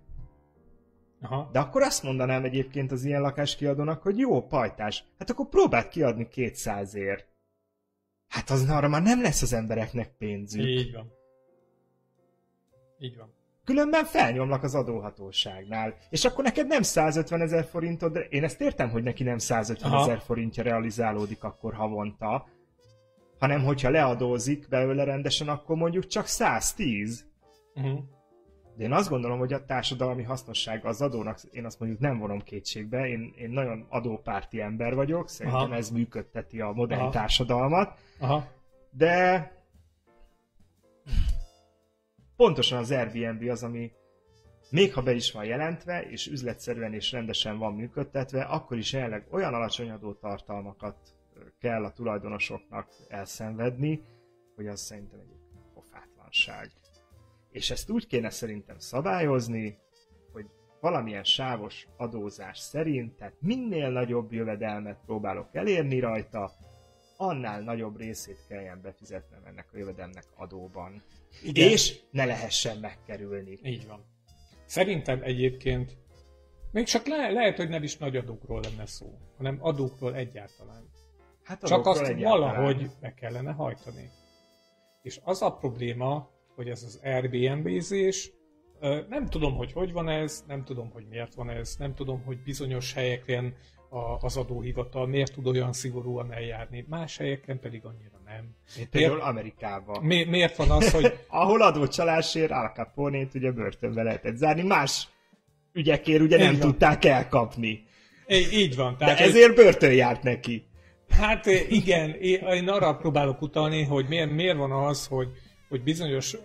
Aha. 1.23 1.49
De 1.53 1.59
akkor 1.59 1.83
azt 1.83 2.03
mondanám 2.03 2.45
egyébként 2.45 2.93
az 2.93 3.05
ilyen 3.05 3.21
lakáskiadónak, 3.21 4.03
hogy 4.03 4.19
jó, 4.19 4.47
pajtás, 4.47 5.05
hát 5.19 5.31
akkor 5.31 5.49
próbáld 5.49 5.89
kiadni 5.89 6.29
200ért. 6.35 7.25
Hát 8.29 8.51
az 8.51 8.71
arra 8.71 8.89
már 8.89 9.03
nem 9.03 9.23
lesz 9.23 9.43
az 9.43 9.53
embereknek 9.53 10.17
pénzük. 10.19 10.67
Így 10.67 10.93
van. 10.93 11.13
Így 12.99 13.17
van. 13.17 13.33
Különben 13.65 14.05
felnyomlak 14.05 14.63
az 14.63 14.75
adóhatóságnál. 14.75 15.95
És 16.11 16.25
akkor 16.25 16.45
neked 16.45 16.67
nem 16.67 16.83
150 16.83 17.41
ezer 17.41 17.65
forintod, 17.65 18.13
de 18.13 18.21
én 18.21 18.45
ezt 18.45 18.61
értem, 18.61 18.91
hogy 18.91 19.03
neki 19.03 19.23
nem 19.23 19.39
150 19.39 19.93
ezer 19.93 20.19
forintja 20.21 20.63
realizálódik 20.63 21.45
akkor 21.45 21.75
havonta, 21.75 22.49
hanem 23.39 23.65
hogyha 23.65 23.91
leadózik 23.91 24.69
belőle 24.69 25.05
rendesen, 25.05 25.49
akkor 25.49 25.77
mondjuk 25.77 26.07
csak 26.07 26.27
110. 26.27 27.27
Uh-huh. 27.75 28.01
De 28.77 28.85
én 28.85 28.93
azt 28.93 29.09
gondolom, 29.09 29.39
hogy 29.39 29.53
a 29.53 29.65
társadalmi 29.65 30.23
hasznossága 30.23 30.89
az 30.89 31.03
adónak, 31.03 31.39
én 31.51 31.65
azt 31.65 31.81
mondjuk 31.81 32.01
nem 32.01 32.19
vonom 32.19 32.41
kétségbe, 32.41 33.09
én, 33.09 33.33
én 33.37 33.51
nagyon 33.51 33.87
adópárti 33.89 34.61
ember 34.61 34.95
vagyok, 34.95 35.29
szerintem 35.29 35.61
Aha. 35.61 35.75
ez 35.75 35.91
működteti 35.91 36.61
a 36.61 36.73
modern 36.73 37.01
Aha. 37.01 37.11
társadalmat, 37.11 37.99
Aha. 38.19 38.49
de 38.91 39.51
pontosan 42.37 42.79
az 42.79 42.91
Airbnb 42.91 43.49
az, 43.49 43.63
ami 43.63 43.93
még 44.71 44.95
ha 44.95 45.03
be 45.03 45.13
is 45.13 45.33
van 45.33 45.45
jelentve, 45.45 46.03
és 46.03 46.27
üzletszerűen 46.27 46.95
és 46.95 47.13
rendesen 47.13 47.59
van 47.59 47.75
működtetve, 47.75 48.43
akkor 48.43 48.79
is 48.79 48.93
jelenleg 48.93 49.27
olyan 49.31 49.55
alacsony 49.55 49.91
adótartalmakat 49.91 50.97
kell 51.61 51.85
a 51.85 51.93
tulajdonosoknak 51.93 52.89
elszenvedni, 53.09 54.03
hogy 54.55 54.67
az 54.67 54.81
szerintem 54.81 55.19
egy 55.19 55.37
pofátlanság. 55.75 56.71
És 57.53 57.71
ezt 57.71 57.91
úgy 57.91 58.07
kéne 58.07 58.31
szerintem 58.31 58.79
szabályozni, 58.79 59.79
hogy 60.33 60.47
valamilyen 60.81 61.25
sávos 61.25 61.87
adózás 61.97 62.59
szerint, 62.59 63.17
tehát 63.17 63.35
minél 63.41 63.91
nagyobb 63.91 64.33
jövedelmet 64.33 64.99
próbálok 65.07 65.49
elérni 65.53 65.99
rajta, 65.99 66.53
annál 67.17 67.61
nagyobb 67.61 67.99
részét 67.99 68.45
kelljen 68.49 68.81
befizetnem 68.83 69.45
ennek 69.45 69.69
a 69.73 69.77
jövedelmnek 69.77 70.25
adóban. 70.37 71.03
Igen. 71.43 71.69
És 71.69 72.01
ne 72.11 72.25
lehessen 72.25 72.79
megkerülni. 72.79 73.59
Így 73.63 73.87
van. 73.87 74.05
Szerintem 74.65 75.23
egyébként 75.23 75.97
még 76.73 76.87
csak 76.87 77.07
le, 77.07 77.31
lehet, 77.31 77.57
hogy 77.57 77.69
nem 77.69 77.83
is 77.83 77.97
nagy 77.97 78.17
adókról 78.17 78.61
lenne 78.61 78.87
szó, 78.87 79.19
hanem 79.37 79.59
adókról 79.61 80.15
egyáltalán. 80.15 80.91
Hát 81.43 81.65
csak 81.65 81.87
azt 81.87 82.01
egyáltalán. 82.01 82.55
valahogy 82.55 82.91
meg 83.01 83.15
kellene 83.15 83.53
hajtani. 83.53 84.11
És 85.03 85.21
az 85.23 85.43
a 85.43 85.57
probléma, 85.57 86.31
hogy 86.55 86.69
ez 86.69 86.83
az 86.83 87.01
Airbnb-zés, 87.03 88.33
nem 89.09 89.27
tudom, 89.27 89.57
hogy 89.57 89.73
hogy 89.73 89.93
van 89.93 90.09
ez, 90.09 90.45
nem 90.47 90.65
tudom, 90.65 90.91
hogy 90.91 91.05
miért 91.11 91.35
van 91.35 91.51
ez, 91.51 91.77
nem 91.79 91.95
tudom, 91.95 92.23
hogy 92.25 92.39
bizonyos 92.39 92.93
helyeken 92.93 93.55
az 94.21 94.37
adóhivatal 94.37 95.07
miért 95.07 95.33
tud 95.33 95.47
olyan 95.47 95.73
szigorúan 95.73 96.33
eljárni, 96.33 96.85
más 96.89 97.17
helyeken 97.17 97.61
pedig 97.61 97.85
annyira 97.85 98.21
nem. 98.25 98.57
Mint 98.77 98.89
például 98.89 99.21
Amerikában. 99.21 100.05
Mi, 100.05 100.25
miért 100.25 100.57
van 100.57 100.71
az, 100.71 100.91
hogy... 100.91 101.19
Ahol 101.29 101.63
adócsalásért 101.63 102.51
Al 102.51 102.73
capone 102.75 103.29
ugye 103.35 103.53
börtönbe 103.53 104.03
lehetett 104.03 104.37
zárni, 104.37 104.63
más 104.63 105.09
ügyekért 105.73 106.21
ugye 106.21 106.37
nem 106.37 106.59
van. 106.59 106.61
tudták 106.61 107.05
elkapni. 107.05 107.85
Így, 108.29 108.53
így 108.53 108.77
van. 108.77 108.97
Tehát 108.97 109.19
De 109.19 109.25
ezért 109.25 109.55
börtön 109.55 109.93
járt 109.93 110.23
neki. 110.23 110.67
Hát 111.09 111.47
igen, 111.69 112.11
én 112.15 112.69
arra 112.69 112.97
próbálok 112.97 113.43
utalni, 113.43 113.83
hogy 113.83 114.09
miért, 114.09 114.31
miért 114.31 114.57
van 114.57 114.73
az, 114.73 115.07
hogy 115.07 115.29
hogy 115.73 115.83
bizonyos 115.83 116.37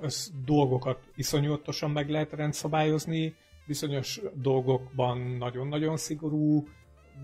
dolgokat 0.45 0.99
iszonyatosan 1.15 1.91
meg 1.91 2.09
lehet 2.09 2.31
rendszabályozni, 2.31 3.35
bizonyos 3.65 4.21
dolgokban 4.33 5.17
nagyon-nagyon 5.17 5.97
szigorú, 5.97 6.67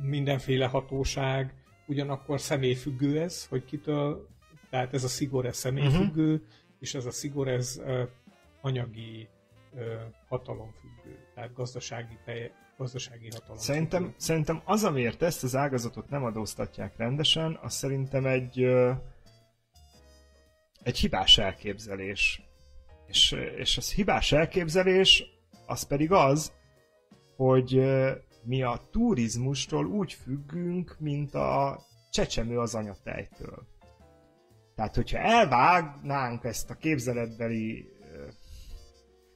mindenféle 0.01 0.65
hatóság, 0.65 1.53
ugyanakkor 1.87 2.41
személyfüggő 2.41 3.21
ez, 3.21 3.45
hogy 3.45 3.65
kitől, 3.65 4.27
tehát 4.69 4.93
ez 4.93 5.03
a 5.03 5.07
szigor, 5.07 5.45
ez 5.45 5.57
személyfüggő, 5.57 6.33
uh-huh. 6.33 6.47
és 6.79 6.93
ez 6.93 7.05
a 7.05 7.11
szigor, 7.11 7.47
ez 7.47 7.81
uh, 7.83 8.01
anyagi 8.61 9.29
uh, 9.73 9.81
hatalomfüggő, 10.27 11.27
tehát 11.35 11.53
gazdasági, 11.53 12.17
telje, 12.25 12.51
gazdasági 12.77 13.29
hatalom. 13.31 13.57
Szerintem, 13.57 14.13
szerintem 14.17 14.61
az, 14.65 14.83
amiért 14.83 15.21
ezt 15.21 15.43
az 15.43 15.55
ágazatot 15.55 16.09
nem 16.09 16.23
adóztatják 16.23 16.97
rendesen, 16.97 17.59
az 17.61 17.73
szerintem 17.73 18.25
egy 18.25 18.63
uh, 18.63 18.91
egy 20.83 20.97
hibás 20.97 21.37
elképzelés. 21.37 22.41
És, 23.07 23.35
és 23.57 23.77
az 23.77 23.93
hibás 23.93 24.31
elképzelés 24.31 25.23
az 25.65 25.83
pedig 25.83 26.11
az, 26.11 26.53
hogy 27.35 27.81
mi 28.43 28.63
a 28.63 28.81
turizmustól 28.91 29.85
úgy 29.85 30.13
függünk, 30.13 30.95
mint 30.99 31.33
a 31.33 31.79
csecsemő 32.11 32.59
az 32.59 32.75
anyatejtől. 32.75 33.67
Tehát, 34.75 34.95
hogyha 34.95 35.17
elvágnánk 35.17 36.43
ezt 36.43 36.69
a 36.69 36.75
képzeletbeli 36.75 37.85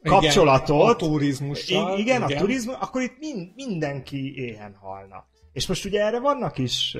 kapcsolatot, 0.04 0.80
igen, 0.80 0.93
a 0.93 0.95
turizmussal, 0.95 2.00
igen, 2.00 2.20
igen, 2.20 2.22
a 2.22 2.39
turizmus, 2.39 2.76
akkor 2.80 3.02
itt 3.02 3.18
mind, 3.20 3.52
mindenki 3.56 4.36
éhen 4.36 4.76
halna. 4.76 5.26
És 5.54 5.68
most 5.68 5.86
ugye 5.86 6.02
erre 6.02 6.20
vannak 6.20 6.58
is 6.58 6.98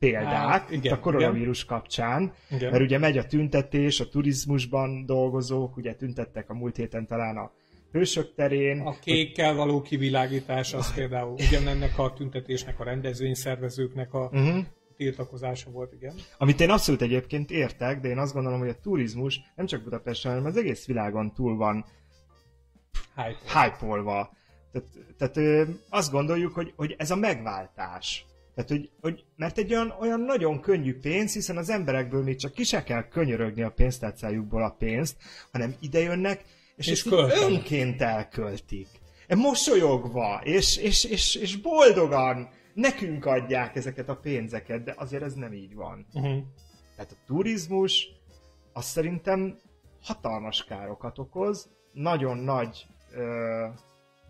példák 0.00 0.48
hát, 0.48 0.70
igen, 0.70 0.92
a 0.92 1.00
koronavírus 1.00 1.64
igen. 1.64 1.76
kapcsán, 1.76 2.32
igen. 2.50 2.70
mert 2.70 2.82
ugye 2.82 2.98
megy 2.98 3.18
a 3.18 3.26
tüntetés, 3.26 4.00
a 4.00 4.08
turizmusban 4.08 5.06
dolgozók, 5.06 5.76
ugye 5.76 5.94
tüntettek 5.94 6.50
a 6.50 6.54
múlt 6.54 6.76
héten 6.76 7.06
talán 7.06 7.36
a 7.36 7.52
hősök 7.92 8.34
terén. 8.34 8.80
A 8.80 8.98
kékkel 8.98 9.54
való 9.54 9.82
kivilágítás 9.82 10.74
az 10.74 10.94
például 10.94 11.32
ugyanennek 11.48 11.98
a 11.98 12.12
tüntetésnek, 12.12 12.80
a 12.80 12.84
rendezvényszervezőknek 12.84 14.14
a 14.14 14.30
uh-huh. 14.32 14.64
tiltakozása 14.96 15.70
volt, 15.70 15.92
igen. 15.92 16.14
Amit 16.38 16.60
én 16.60 16.70
abszolút 16.70 17.02
egyébként 17.02 17.50
értek, 17.50 18.00
de 18.00 18.08
én 18.08 18.18
azt 18.18 18.32
gondolom, 18.32 18.58
hogy 18.58 18.68
a 18.68 18.80
turizmus 18.82 19.40
nem 19.56 19.66
csak 19.66 19.82
Budapesten, 19.82 20.30
hanem 20.30 20.46
az 20.46 20.56
egész 20.56 20.86
világon 20.86 21.32
túl 21.34 21.56
van 21.56 21.84
hype-olva. 23.52 24.32
Tehát, 24.72 24.88
tehát 25.34 25.68
azt 25.88 26.10
gondoljuk, 26.10 26.54
hogy, 26.54 26.72
hogy 26.76 26.94
ez 26.98 27.10
a 27.10 27.16
megváltás. 27.16 28.24
Tehát, 28.64 28.80
hogy, 28.80 28.90
hogy, 29.00 29.24
mert 29.36 29.58
egy 29.58 29.72
olyan, 29.72 29.94
olyan 30.00 30.20
nagyon 30.20 30.60
könnyű 30.60 30.98
pénz, 30.98 31.32
hiszen 31.32 31.56
az 31.56 31.70
emberekből 31.70 32.22
még 32.22 32.36
csak 32.36 32.52
ki 32.52 32.64
se 32.64 32.82
kell 32.82 33.08
könyörögni 33.08 33.62
a 33.62 33.70
pénztárcájukból 33.70 34.62
a 34.62 34.74
pénzt, 34.78 35.16
hanem 35.52 35.74
idejönnek, 35.80 36.44
és, 36.76 36.86
és 36.86 37.04
ezt 37.04 37.42
önként 37.42 38.02
elköltik. 38.02 38.88
Mosolyogva, 39.28 40.40
és, 40.44 40.76
és, 40.76 41.04
és, 41.04 41.34
és 41.34 41.56
boldogan 41.56 42.48
nekünk 42.74 43.26
adják 43.26 43.76
ezeket 43.76 44.08
a 44.08 44.16
pénzeket, 44.16 44.82
de 44.82 44.94
azért 44.96 45.22
ez 45.22 45.34
nem 45.34 45.52
így 45.52 45.74
van. 45.74 46.06
Uh-huh. 46.12 46.42
Tehát 46.96 47.12
a 47.12 47.24
turizmus 47.26 48.08
az 48.72 48.84
szerintem 48.84 49.58
hatalmas 50.02 50.64
károkat 50.64 51.18
okoz, 51.18 51.70
nagyon 51.92 52.38
nagy 52.38 52.86
ö, 53.14 53.66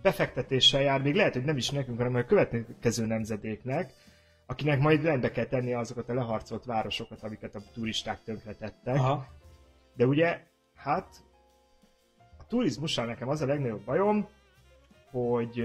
befektetéssel 0.02 0.82
jár, 0.82 1.02
még 1.02 1.14
lehet, 1.14 1.32
hogy 1.32 1.44
nem 1.44 1.56
is 1.56 1.70
nekünk, 1.70 1.98
hanem 1.98 2.14
a 2.14 2.24
következő 2.24 3.06
nemzedéknek, 3.06 3.94
akinek 4.50 4.80
majd 4.80 5.02
rendbe 5.02 5.30
kell 5.30 5.44
tenni 5.44 5.74
azokat 5.74 6.08
a 6.08 6.14
leharcolt 6.14 6.64
városokat, 6.64 7.22
amiket 7.22 7.54
a 7.54 7.60
turisták 7.74 8.22
tönkretettek. 8.22 8.94
Aha. 8.94 9.26
De 9.96 10.06
ugye, 10.06 10.42
hát 10.74 11.08
a 12.38 12.46
turizmussal 12.46 13.06
nekem 13.06 13.28
az 13.28 13.40
a 13.40 13.46
legnagyobb 13.46 13.84
bajom, 13.84 14.28
hogy 15.10 15.60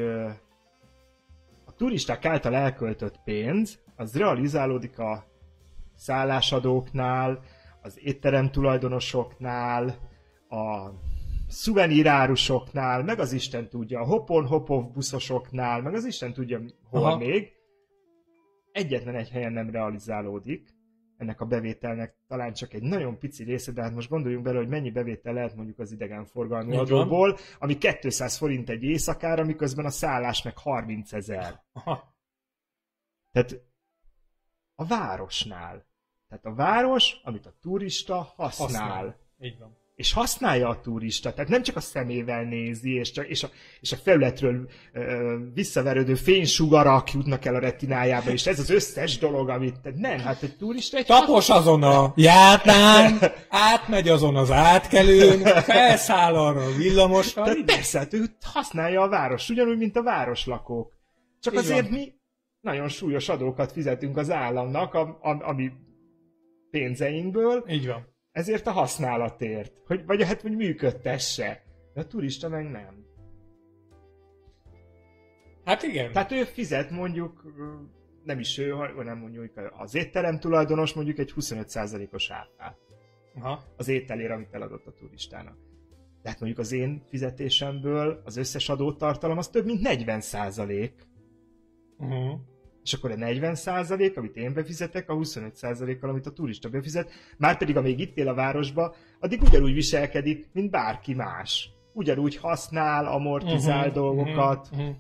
a 1.66 1.76
turisták 1.76 2.26
által 2.26 2.56
elköltött 2.56 3.20
pénz, 3.24 3.80
az 3.96 4.18
realizálódik 4.18 5.00
a 5.00 5.26
szállásadóknál, 5.96 7.40
az 7.82 8.00
étterem 8.04 8.52
tulajdonosoknál, 8.52 9.98
a 10.50 10.90
szuvenírárusoknál, 11.48 13.04
meg 13.04 13.20
az 13.20 13.32
Isten 13.32 13.70
tudja, 13.70 14.00
a 14.00 14.06
hopon-hopov 14.06 14.92
buszosoknál, 14.92 15.82
meg 15.82 15.94
az 15.94 16.06
Isten 16.06 16.34
tudja 16.34 16.62
hol 16.90 17.06
Aha. 17.06 17.18
még, 17.18 17.55
egyetlen 18.76 19.16
egy 19.16 19.30
helyen 19.30 19.52
nem 19.52 19.70
realizálódik, 19.70 20.74
ennek 21.18 21.42
a 21.42 21.46
bevételnek 21.46 22.16
talán 22.28 22.54
csak 22.54 22.74
egy 22.74 22.82
nagyon 22.82 23.18
pici 23.20 23.44
része, 23.44 23.72
de 23.72 23.82
hát 23.82 23.94
most 23.94 24.10
gondoljunk 24.10 24.44
bele, 24.44 24.58
hogy 24.58 24.68
mennyi 24.68 24.92
bevétel 24.92 25.34
lehet 25.34 25.56
mondjuk 25.56 25.80
az 25.80 25.92
idegenforgalmi 25.92 26.74
Így 26.74 26.80
adóból, 26.80 27.32
van. 27.32 27.40
ami 27.60 27.78
200 27.78 28.38
forint 28.38 28.70
egy 28.70 28.84
éjszakára, 28.84 29.44
miközben 29.44 29.86
a 29.86 29.90
szállás 29.90 30.44
meg 30.44 30.58
30 30.58 31.14
ezer. 31.14 31.64
Tehát 33.32 33.62
a 34.76 34.86
városnál. 34.86 35.86
Tehát 36.28 36.46
a 36.46 36.54
város, 36.54 37.22
amit 37.24 37.46
a 37.46 37.54
turista 37.62 38.22
használ. 38.22 38.68
használ. 38.68 39.20
Így 39.40 39.60
van 39.60 39.84
és 39.96 40.14
használja 40.14 40.70
a 40.70 40.82
turista, 40.82 41.34
tehát 41.34 41.50
nem 41.50 41.64
csak 41.64 41.76
a 41.76 41.80
szemével 41.80 42.44
nézi, 42.44 42.94
és, 42.94 43.12
csak, 43.12 43.28
és, 43.28 43.44
a, 43.44 43.50
és 43.80 43.92
a 43.92 43.96
felületről 43.96 44.70
ö, 44.94 45.38
visszaverődő 45.54 46.16
fénysugarak 46.16 47.12
jutnak 47.12 47.46
el 47.46 47.56
a 47.56 47.60
retinájába, 47.60 48.32
és 48.32 48.48
ez 48.48 48.60
az 48.60 48.70
összes 48.70 49.18
dolog, 49.18 49.50
amit, 49.50 49.80
tehát 49.80 49.98
nem, 49.98 50.20
hát 50.20 50.44
egy 50.44 50.58
turista 50.58 50.98
egy... 50.98 51.06
Tapos 51.06 51.50
azon 51.50 51.84
a 51.84 52.14
jártán, 52.16 53.20
átmegy 53.50 54.10
azon 54.10 54.36
az 54.36 54.52
átkelőn, 54.52 55.44
felszáll 55.44 56.36
arra 56.36 56.64
a 56.64 56.76
villamosra. 56.78 57.44
Tehát 57.44 57.64
persze, 57.66 58.00
hát 58.00 58.14
ő 58.14 58.26
használja 58.42 59.02
a 59.02 59.10
város, 59.10 59.50
ugyanúgy, 59.50 59.78
mint 59.78 59.96
a 59.96 60.04
városlakók. 60.04 60.94
Csak 61.40 61.54
Így 61.54 61.60
azért 61.60 61.90
van. 61.90 62.00
mi 62.00 62.14
nagyon 62.62 62.88
súlyos 62.88 63.30
adókat 63.30 63.72
fizetünk 63.72 64.18
az 64.18 64.32
államnak, 64.32 64.94
a, 64.94 65.02
a, 65.22 65.48
ami 65.50 65.72
pénzeinkből. 66.72 67.64
Így 67.68 67.88
van 67.88 68.14
ezért 68.36 68.68
a 68.68 68.72
használatért. 68.72 69.74
Hogy, 69.86 70.06
vagy 70.06 70.24
hát, 70.24 70.42
hogy 70.42 70.56
működtesse. 70.56 71.64
De 71.94 72.02
a 72.02 72.08
turista 72.08 72.50
meg 72.50 72.70
nem. 72.70 73.06
Hát 75.64 75.84
igen. 75.84 76.12
Tehát 76.12 76.32
ő 76.32 76.44
fizet 76.44 76.90
mondjuk, 76.90 77.44
nem 78.24 78.40
is 78.40 78.58
ő, 78.58 78.70
hanem 78.70 79.18
mondjuk 79.18 79.52
az 79.78 79.96
étterem 79.96 80.40
tulajdonos 80.40 80.94
mondjuk 80.94 81.18
egy 81.18 81.34
25%-os 81.36 82.30
árát. 82.30 82.78
Aha. 83.36 83.64
Az 83.78 83.88
ételére, 83.88 84.34
amit 84.34 84.54
eladott 84.54 84.86
a 84.86 84.94
turistának. 84.94 85.58
De 86.22 86.30
hát 86.30 86.40
mondjuk 86.40 86.62
az 86.62 86.72
én 86.72 87.04
fizetésemből 87.10 88.22
az 88.26 88.38
összes 88.38 88.70
adótartalom 88.70 89.38
az 89.38 89.48
több 89.48 89.66
mint 89.66 89.82
40 89.82 90.22
százalék. 90.22 91.08
Uh-huh 91.98 92.40
és 92.86 92.94
akkor 92.94 93.12
a 93.12 93.16
40% 93.16 94.16
amit 94.16 94.36
én 94.36 94.54
befizetek, 94.54 95.10
a 95.10 95.14
25% 95.14 95.98
kal 96.00 96.10
amit 96.10 96.26
a 96.26 96.32
turista 96.32 96.70
befizet, 96.70 97.12
már 97.38 97.58
pedig 97.58 97.78
amíg 97.78 98.00
itt 98.00 98.18
él 98.18 98.28
a 98.28 98.34
városba, 98.34 98.96
addig 99.20 99.42
ugyanúgy 99.42 99.74
viselkedik, 99.74 100.50
mint 100.54 100.72
bárki 100.72 101.14
más. 101.14 101.70
Ugyanúgy 101.94 102.36
használ, 102.36 103.06
amortizál 103.06 103.80
uh-huh, 103.80 103.94
dolgokat. 103.94 104.68
Uh-huh, 104.72 104.80
uh-huh. 104.80 104.96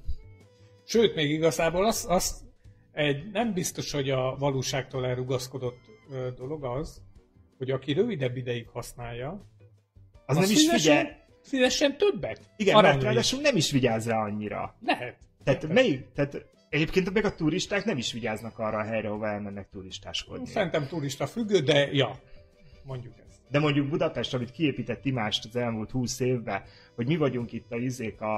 Sőt, 0.85 1.15
még 1.15 1.29
igazából 1.29 1.85
az, 1.85 2.05
az 2.09 2.43
egy 2.91 3.31
nem 3.31 3.53
biztos, 3.53 3.91
hogy 3.91 4.09
a 4.09 4.35
valóságtól 4.39 5.05
elrugaszkodott 5.05 5.79
dolog 6.37 6.63
az, 6.63 7.01
hogy 7.57 7.71
aki 7.71 7.93
rövidebb 7.93 8.37
ideig 8.37 8.67
használja, 8.67 9.45
az, 10.25 10.37
az 10.37 10.43
nem 10.43 10.51
is 10.51 10.69
figyel... 10.69 11.23
Fizessen 11.41 11.97
többet. 11.97 12.39
Igen, 12.57 12.81
mert 12.81 13.03
ráadásul 13.03 13.41
nem 13.41 13.55
is 13.55 13.71
vigyáz 13.71 14.07
rá 14.07 14.23
annyira. 14.23 14.75
Lehet. 14.85 15.17
Tehát, 15.43 15.61
lehet. 15.61 15.75
melyik, 15.75 16.11
tehát 16.13 16.45
Egyébként 16.75 17.13
meg 17.13 17.25
a 17.25 17.35
turisták 17.35 17.85
nem 17.85 17.97
is 17.97 18.11
vigyáznak 18.11 18.59
arra 18.59 18.77
a 18.77 18.83
helyre, 18.83 19.07
ahova 19.07 19.27
elmennek 19.27 19.69
turistáskodni. 19.69 20.47
Szerintem 20.47 20.87
turista 20.87 21.27
függő, 21.27 21.59
de 21.59 21.89
ja, 21.91 22.19
mondjuk 22.83 23.13
ezt. 23.27 23.39
De 23.49 23.59
mondjuk 23.59 23.89
Budapest, 23.89 24.33
amit 24.33 24.51
kiépített 24.51 25.05
imást 25.05 25.45
az 25.45 25.55
elmúlt 25.55 25.91
húsz 25.91 26.19
évben, 26.19 26.61
hogy 26.95 27.07
mi 27.07 27.15
vagyunk 27.15 27.51
itt 27.51 27.71
a 27.71 27.75
izék 27.75 28.21
a, 28.21 28.35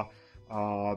a 0.54 0.90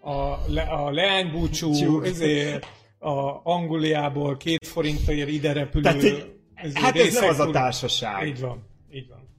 a, 0.00 0.38
le, 0.46 0.62
a 0.62 0.90
leánybúcsú, 0.90 2.02
ezért 2.02 2.66
a 2.98 3.40
Angliából 3.42 4.36
két 4.36 4.66
forintért 4.66 5.28
ide 5.28 5.52
repülő 5.52 5.82
Tehát, 5.82 6.78
hát 6.78 6.96
ez 6.96 7.14
nem 7.14 7.28
az 7.28 7.40
a 7.40 7.50
társaság. 7.50 8.26
Így 8.26 8.40
van, 8.40 8.66
így 8.90 9.08
van. 9.08 9.33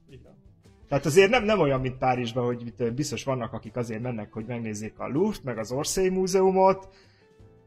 Tehát 0.88 1.06
azért 1.06 1.30
nem, 1.30 1.44
nem 1.44 1.60
olyan, 1.60 1.80
mint 1.80 1.98
Párizsban, 1.98 2.44
hogy 2.44 2.92
biztos 2.94 3.24
vannak, 3.24 3.52
akik 3.52 3.76
azért 3.76 4.02
mennek, 4.02 4.32
hogy 4.32 4.44
megnézzék 4.46 4.98
a 4.98 5.08
Louvre, 5.08 5.40
meg 5.44 5.58
az 5.58 5.72
Orsay 5.72 6.08
Múzeumot. 6.08 6.88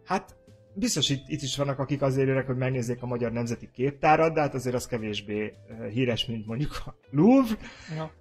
Hát 0.05 0.35
biztos 0.73 1.09
itt, 1.09 1.23
itt 1.27 1.41
is 1.41 1.57
vannak, 1.57 1.79
akik 1.79 2.01
azért 2.01 2.27
jönnek, 2.27 2.45
hogy 2.45 2.57
megnézzék 2.57 3.01
a 3.01 3.05
Magyar 3.05 3.31
Nemzeti 3.31 3.69
Képtárat, 3.73 4.33
de 4.33 4.41
hát 4.41 4.53
azért 4.53 4.75
az 4.75 4.87
kevésbé 4.87 5.53
híres, 5.89 6.25
mint 6.25 6.45
mondjuk 6.45 6.71
a 6.85 6.95
Louvre. 7.11 7.57
Ja. 7.95 8.11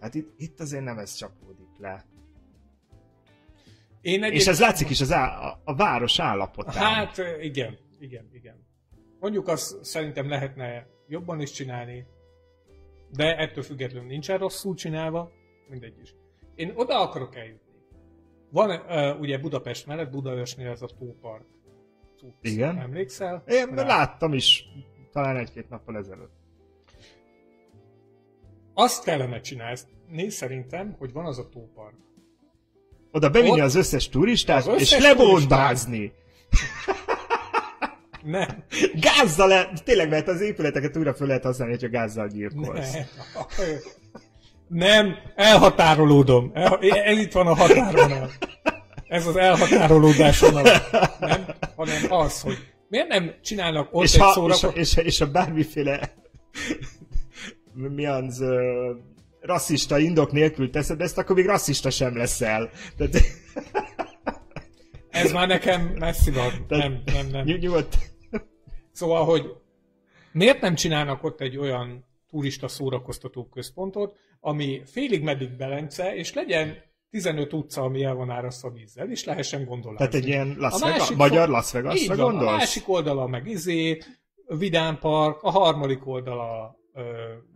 Hát 0.00 0.14
itt, 0.14 0.32
itt 0.36 0.60
azért 0.60 0.84
nem 0.84 0.98
ez 0.98 1.14
csapódik 1.14 1.68
le. 1.78 2.04
Én 4.00 4.14
egyébként... 4.14 4.40
És 4.40 4.46
ez 4.46 4.60
látszik 4.60 4.90
is 4.90 5.00
az 5.00 5.12
á, 5.12 5.58
a, 5.64 5.74
város 5.74 6.18
állapotán. 6.18 6.94
Hát 6.94 7.22
igen, 7.40 7.78
igen, 7.98 8.28
igen. 8.32 8.66
Mondjuk 9.20 9.48
azt 9.48 9.84
szerintem 9.84 10.28
lehetne 10.28 10.86
jobban 11.08 11.40
is 11.40 11.50
csinálni, 11.50 12.06
de 13.10 13.36
ettől 13.36 13.62
függetlenül 13.62 14.08
nincsen 14.08 14.38
rosszul 14.38 14.74
csinálva, 14.74 15.32
mindegy 15.68 15.98
is. 16.02 16.14
Én 16.54 16.72
oda 16.74 17.00
akarok 17.00 17.36
eljutni. 17.36 17.66
Van 18.50 18.70
uh, 18.70 19.20
ugye 19.20 19.38
Budapest 19.38 19.86
mellett, 19.86 20.10
Budaörsnél 20.10 20.68
ez 20.68 20.82
a 20.82 20.88
tópark. 20.98 21.44
Cucc. 22.18 22.32
Igen. 22.40 22.78
Emlékszel? 22.78 23.42
Én 23.46 23.66
Rá. 23.66 23.86
láttam 23.86 24.32
is, 24.32 24.64
talán 25.12 25.36
egy-két 25.36 25.68
nappal 25.68 25.96
ezelőtt. 25.96 26.36
Azt 28.74 29.04
kellene 29.04 29.40
csinálni 29.40 30.28
szerintem, 30.28 30.96
hogy 30.98 31.12
van 31.12 31.24
az 31.24 31.38
a 31.38 31.48
tópark. 31.48 31.96
Oda 33.12 33.30
bevinni 33.30 33.60
Ott 33.60 33.66
az 33.66 33.74
összes 33.74 34.08
turistát, 34.08 34.66
az 34.66 34.66
összes 34.66 34.92
és 34.92 35.02
lebombázni. 35.02 36.12
Nem. 38.22 38.64
Gázzal, 38.94 39.48
le, 39.48 39.70
tényleg, 39.84 40.08
mert 40.08 40.28
az 40.28 40.40
épületeket 40.40 40.96
újra 40.96 41.14
föl 41.14 41.26
lehet 41.26 41.44
használni, 41.44 41.72
hogyha 41.72 41.88
gázzal 41.88 42.28
gyilkolsz. 42.28 42.92
Nem. 42.92 43.04
Nem, 44.68 45.14
elhatárolódom. 45.34 46.50
El, 46.54 46.78
el, 46.80 47.18
itt 47.18 47.32
van 47.32 47.46
a 47.46 47.54
határon. 47.54 48.30
ez 49.08 49.26
az 49.26 49.36
elhatárolódás 49.36 50.40
vonala. 50.40 50.78
Nem, 51.20 51.44
hanem 51.76 52.12
az, 52.12 52.40
hogy 52.40 52.56
miért 52.88 53.08
nem 53.08 53.34
csinálnak 53.42 53.88
ott 53.92 54.04
és, 54.04 54.14
egy 54.14 54.20
ha, 54.20 54.26
és, 54.28 54.32
szórakozó... 54.32 54.68
és, 54.68 54.96
és 54.96 55.20
a 55.20 55.30
bármiféle 55.30 56.14
mi 57.74 58.06
az 58.06 58.40
uh, 58.40 58.58
rasszista 59.40 59.98
indok 59.98 60.32
nélkül 60.32 60.70
teszed 60.70 61.00
ezt, 61.00 61.18
akkor 61.18 61.36
még 61.36 61.46
rasszista 61.46 61.90
sem 61.90 62.16
leszel. 62.16 62.70
Tehát, 62.96 63.16
Ez 65.10 65.32
már 65.32 65.48
nekem 65.48 65.82
messzi 65.98 66.30
van. 66.30 66.52
Nem, 66.68 67.02
nem, 67.04 67.26
nem. 67.26 67.44
ny- 67.44 67.60
nyugodt. 67.60 67.98
Szóval, 68.92 69.24
hogy 69.24 69.52
miért 70.32 70.60
nem 70.60 70.74
csinálnak 70.74 71.24
ott 71.24 71.40
egy 71.40 71.56
olyan 71.56 72.04
turista 72.28 72.68
szórakoztató 72.68 73.48
központot, 73.48 74.16
ami 74.40 74.82
félig 74.84 75.22
meddig 75.22 75.56
Belence, 75.56 76.14
és 76.14 76.32
legyen 76.34 76.76
15 77.10 77.52
utca, 77.52 77.82
ami 77.82 78.04
el 78.04 78.14
van 78.14 78.30
árasztva 78.30 78.70
vízzel, 78.70 79.10
és 79.10 79.24
lehessen 79.24 79.64
gondolni. 79.64 79.96
Tehát 79.98 80.14
egy 80.14 80.26
ilyen 80.26 80.54
Las 80.58 80.74
A 80.74 80.78
Vegas, 80.78 80.98
másik 80.98 81.16
magyar 81.16 81.48
Las 81.48 81.72
Vegasra 81.72 82.16
van, 82.16 82.18
a 82.26 82.30
gondolsz? 82.30 82.56
másik 82.58 82.88
oldala 82.88 83.26
meg 83.26 83.46
izé, 83.46 83.98
Vidám 84.46 84.98
Park, 84.98 85.42
a 85.42 85.50
harmadik 85.50 86.06
oldala 86.06 86.76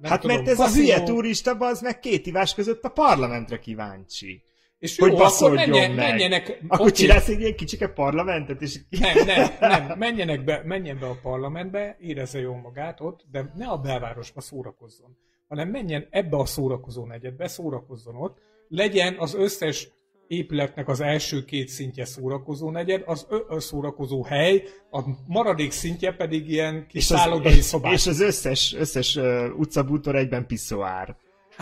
nem 0.01 0.11
hát 0.11 0.21
tudom, 0.21 0.37
mert 0.37 0.49
ez 0.49 0.59
a 0.59 0.63
kaszinó. 0.63 0.85
hülye 0.85 1.03
turista, 1.03 1.51
az 1.59 1.81
meg 1.81 1.99
két 1.99 2.27
ivás 2.27 2.55
között 2.55 2.83
a 2.83 2.89
parlamentre 2.89 3.59
kíváncsi. 3.59 4.43
És 4.83 4.99
hogy 4.99 5.13
jó, 5.13 5.19
akkor 5.19 5.53
menjen, 5.53 5.91
meg. 5.91 6.09
menjenek, 6.09 6.59
Akkor 6.69 6.87
oké, 6.87 6.93
csinálsz 6.93 7.29
egy 7.29 7.41
ilyen 7.41 7.55
kicsike 7.55 7.89
parlamentet, 7.89 8.63
és 8.63 8.79
nem, 8.89 9.25
nem, 9.27 9.51
nem, 9.61 9.99
menjenek 9.99 10.45
be, 10.45 10.63
menjen 10.65 10.99
be 10.99 11.07
a 11.07 11.19
parlamentbe, 11.23 11.97
érezze 12.01 12.41
jól 12.41 12.57
magát 12.57 13.01
ott, 13.01 13.25
de 13.31 13.53
ne 13.57 13.67
a 13.67 13.79
belvárosba 13.79 14.41
szórakozzon, 14.41 15.17
hanem 15.49 15.69
menjen 15.69 16.07
ebbe 16.11 16.37
a 16.37 16.47
szórakozó 16.47 17.07
negyedbe, 17.07 17.49
szórakozzon 17.49 18.17
ott, 18.17 18.39
legyen 18.69 19.17
az 19.19 19.35
összes 19.35 19.89
épületnek 20.27 20.89
az 20.89 21.01
első 21.01 21.45
két 21.45 21.69
szintje 21.69 22.05
szórakozó 22.05 22.71
negyed, 22.71 23.03
az 23.07 23.27
ö, 23.29 23.37
ö, 23.49 23.59
szórakozó 23.59 24.23
hely, 24.23 24.63
a 24.91 25.01
maradék 25.27 25.71
szintje 25.71 26.13
pedig 26.13 26.49
ilyen 26.49 26.87
kis 26.89 27.05
szállodai 27.05 27.61
szobák. 27.61 27.93
és 27.93 28.07
az 28.07 28.21
összes, 28.21 28.75
összes 28.79 29.17
uh, 29.17 29.59
utcabútor 29.59 30.17
egyben 30.17 30.47
piszoár. 30.47 31.17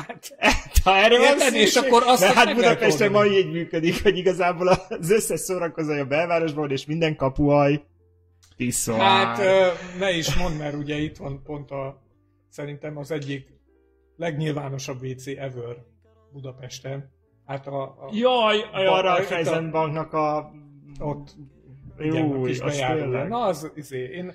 Hát, 0.07 0.37
Ha 0.85 0.97
erre 0.97 1.19
van 1.19 1.27
Érted? 1.27 1.55
És 1.55 1.71
szükség, 1.71 1.93
akkor 1.93 2.03
azt 2.07 2.21
mert 2.21 2.35
hát 2.35 2.55
Budapesten 2.55 3.11
ma 3.11 3.19
oldani. 3.19 3.37
így 3.37 3.51
működik, 3.53 4.03
hogy 4.03 4.17
igazából 4.17 4.69
az 4.69 5.11
összes 5.11 5.41
szórakozója 5.41 6.03
a 6.03 6.07
belvárosban 6.07 6.71
és 6.71 6.87
minden 6.87 7.17
kapuaj 7.17 7.83
piszoár. 8.57 9.01
hát 9.01 9.39
ne 9.99 10.11
is 10.17 10.35
mondd, 10.35 10.55
mert 10.57 10.75
ugye 10.75 10.97
itt 10.97 11.17
van 11.17 11.43
pont 11.43 11.71
a, 11.71 12.03
szerintem 12.49 12.97
az 12.97 13.11
egyik 13.11 13.47
legnyilvánosabb 14.17 15.03
WC 15.03 15.27
ever 15.27 15.77
Budapesten. 16.33 17.11
Hát 17.47 17.67
a, 17.67 17.83
a 17.83 18.09
Jaj, 18.13 18.59
Ba- 18.59 18.75
arra 18.75 19.13
a 19.13 19.21
a- 19.21 19.25
Kaizenbanknak 19.25 20.13
a... 20.13 20.51
ott 20.99 21.29
a 21.29 21.60
Jó, 22.01 22.43
kis 22.43 22.61
az 22.61 22.77
tényleg. 22.77 23.29
Na, 23.29 23.41
az, 23.41 23.71
izé, 23.75 24.05
én 24.05 24.33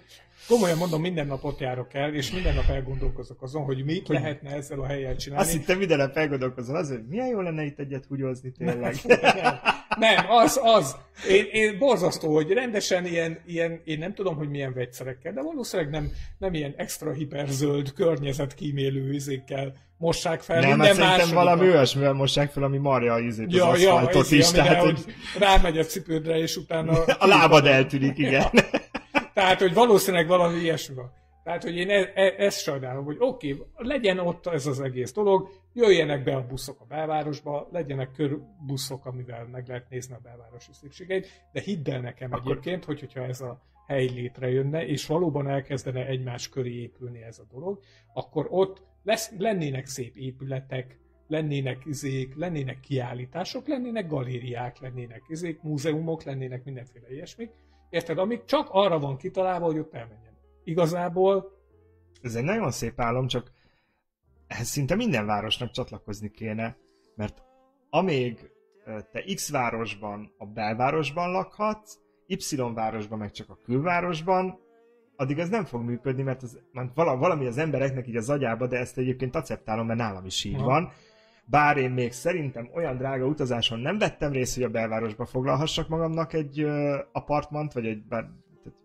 komolyan 0.48 0.78
mondom, 0.78 1.02
minden 1.02 1.28
nap 1.28 1.44
ott 1.44 1.60
járok 1.60 1.94
el, 1.94 2.14
és 2.14 2.32
minden 2.32 2.56
nap 2.56 2.70
elgondolkozok 2.70 3.42
azon, 3.42 3.64
hogy 3.64 3.84
mit 3.86 4.08
Hogy- 4.08 4.16
lehetne 4.16 4.50
ezzel 4.50 4.80
a 4.80 4.86
helyel 4.86 5.16
csinálni. 5.16 5.44
Azt 5.44 5.54
hittem 5.54 5.78
minden 5.78 5.98
nap 5.98 6.18
elgondolkozol 6.18 6.76
az, 6.76 6.90
hogy 6.90 7.06
milyen 7.08 7.28
jó 7.28 7.42
lenne 7.42 7.64
itt 7.64 7.80
egyet 7.80 8.06
húgyozni 8.06 8.52
tényleg. 8.52 8.96
nem, 9.06 9.60
nem, 9.98 10.26
az, 10.30 10.60
az. 10.64 10.96
Én, 11.30 11.46
én 11.52 11.78
borzasztó, 11.78 12.34
hogy 12.34 12.52
rendesen 12.52 13.06
ilyen, 13.06 13.40
ilyen, 13.46 13.82
én 13.84 14.00
nem 14.00 14.14
tudom, 14.14 14.36
hogy 14.36 14.50
milyen 14.50 14.74
vegyszerekkel, 14.74 15.34
de 15.34 15.42
valószínűleg 15.42 15.92
nem, 15.92 16.12
nem 16.38 16.54
ilyen 16.54 16.74
extra 16.78 17.12
hiperzöld 17.12 17.94
környezetkímélő 17.94 19.14
izékkel 19.14 19.74
mossák 19.98 20.42
fel 20.42 20.60
Nem, 20.60 20.70
hát 20.70 20.78
minden 20.78 20.94
szerintem 20.94 21.18
második 21.18 21.34
valami 21.34 21.70
olyasmivel 21.70 22.14
mossák 22.14 22.52
fel, 22.52 22.64
ami 22.64 22.78
marja 22.78 23.18
izét, 23.18 23.54
Ja, 23.54 23.68
az 23.68 23.82
ja, 23.82 23.94
aszfaltot 23.94 24.24
izé, 24.24 24.38
is, 24.38 24.48
amire, 24.48 24.64
tehát 24.64 24.84
hogy 24.84 25.06
rámegy 25.40 25.78
a 25.78 25.84
cipődre, 25.84 26.38
és 26.38 26.58
utána... 26.58 27.04
a 27.20 27.28
lábad 27.28 27.66
eltűnik, 27.66 28.18
igen. 28.18 28.50
Tehát, 29.34 29.60
hogy 29.60 29.74
valószínűleg 29.74 30.28
valami 30.28 30.60
ilyesmi 30.60 30.96
van. 30.96 31.12
Tehát, 31.44 31.64
hogy 31.64 31.76
én 31.76 31.90
e- 31.90 32.12
e- 32.16 32.36
ezt 32.38 32.62
sajnálom, 32.62 33.06
hogy 33.06 33.16
oké, 33.20 33.54
okay, 33.54 33.66
legyen 33.76 34.20
ott 34.20 34.48
ez 34.48 34.66
az 34.66 34.82
egész 34.82 35.14
dolog, 35.14 35.50
jöjjenek 35.74 36.24
be 36.24 36.36
a 36.36 36.46
buszok 36.46 36.82
a 36.82 36.86
belvárosba, 36.86 37.68
legyenek 37.72 38.12
körbuszok, 38.12 39.06
amivel 39.06 39.48
meg 39.52 39.68
lehet 39.68 39.90
nézni 39.90 40.14
a 40.14 40.20
belvárosi 40.24 40.72
szükségeit, 40.74 41.28
de 41.52 41.62
hidd 41.62 41.90
el 41.90 42.00
nekem 42.00 42.34
Akkor... 42.34 42.52
egyébként, 42.52 42.86
hogy, 42.86 43.00
hogyha 43.00 43.24
ez 43.24 43.42
a 43.42 43.62
hely 43.88 44.06
létrejönne, 44.06 44.86
és 44.86 45.06
valóban 45.06 45.50
elkezdene 45.50 46.06
egymás 46.06 46.50
köré 46.50 46.82
épülni 46.82 47.24
ez 47.24 47.40
a 47.40 47.46
dolog, 47.52 47.80
akkor 48.14 48.48
ott 48.50 48.82
lesz, 49.06 49.32
lennének 49.38 49.86
szép 49.86 50.16
épületek, 50.16 51.00
lennének 51.28 51.86
izék, 51.86 52.36
lennének 52.36 52.80
kiállítások, 52.80 53.68
lennének 53.68 54.08
galériák, 54.08 54.80
lennének 54.80 55.24
izék, 55.28 55.62
múzeumok, 55.62 56.24
lennének 56.24 56.64
mindenféle 56.64 57.14
ilyesmik, 57.14 57.52
Érted? 57.90 58.18
Amik 58.18 58.46
csak 58.46 58.68
arra 58.72 59.00
van 59.00 59.18
kitalálva, 59.18 59.66
hogy 59.66 59.80
ott 59.80 59.94
elmenjen. 59.94 60.38
Igazából 60.64 61.54
Ez 62.22 62.36
egy 62.36 62.44
nagyon 62.44 62.72
szép 62.72 63.00
álom, 63.00 63.28
csak 63.28 63.52
ehhez 64.48 64.68
szinte 64.68 64.96
minden 64.96 65.26
városnak 65.26 65.72
csatlakozni 65.72 66.32
kéne, 66.32 66.78
mert 67.16 67.44
amíg 67.90 68.52
te 69.12 69.24
X 69.36 69.52
városban 69.52 70.34
a 70.38 70.46
belvárosban 70.46 71.32
lakhatsz, 71.32 71.98
Y 72.28 72.56
városban 72.74 73.18
meg 73.18 73.32
csak 73.32 73.50
a 73.50 73.60
külvárosban, 73.64 74.60
addig 75.16 75.40
ez 75.40 75.50
nem 75.50 75.66
fog 75.66 75.82
működni, 75.82 76.22
mert, 76.22 76.44
az, 76.44 76.60
mert 76.72 76.96
valami 76.96 77.46
az 77.46 77.58
embereknek 77.58 78.08
így 78.08 78.16
az 78.16 78.30
agyába, 78.30 78.68
de 78.68 78.78
ezt 78.78 78.98
egyébként 78.98 79.36
acceptálom, 79.36 79.86
mert 79.86 80.00
nálam 80.00 80.26
is 80.26 80.44
így 80.44 80.56
Aha. 80.56 80.66
van. 80.66 80.92
Bár 81.46 81.78
én 81.78 81.92
még 81.92 82.12
szerintem 82.12 82.70
olyan 82.74 82.98
drága 82.98 83.26
utazáson 83.26 83.80
nem 83.80 83.98
vettem 83.98 84.32
részt, 84.32 84.54
hogy 84.56 84.64
a 84.64 84.70
belvárosba 84.70 85.26
foglalhassak 85.26 85.88
magamnak 85.88 86.34
egy 86.34 86.60
ö, 86.60 87.00
apartmant, 87.12 87.74
vagy 87.74 87.86
egy 87.86 88.04
bár, 88.04 88.24
tehát, 88.64 88.80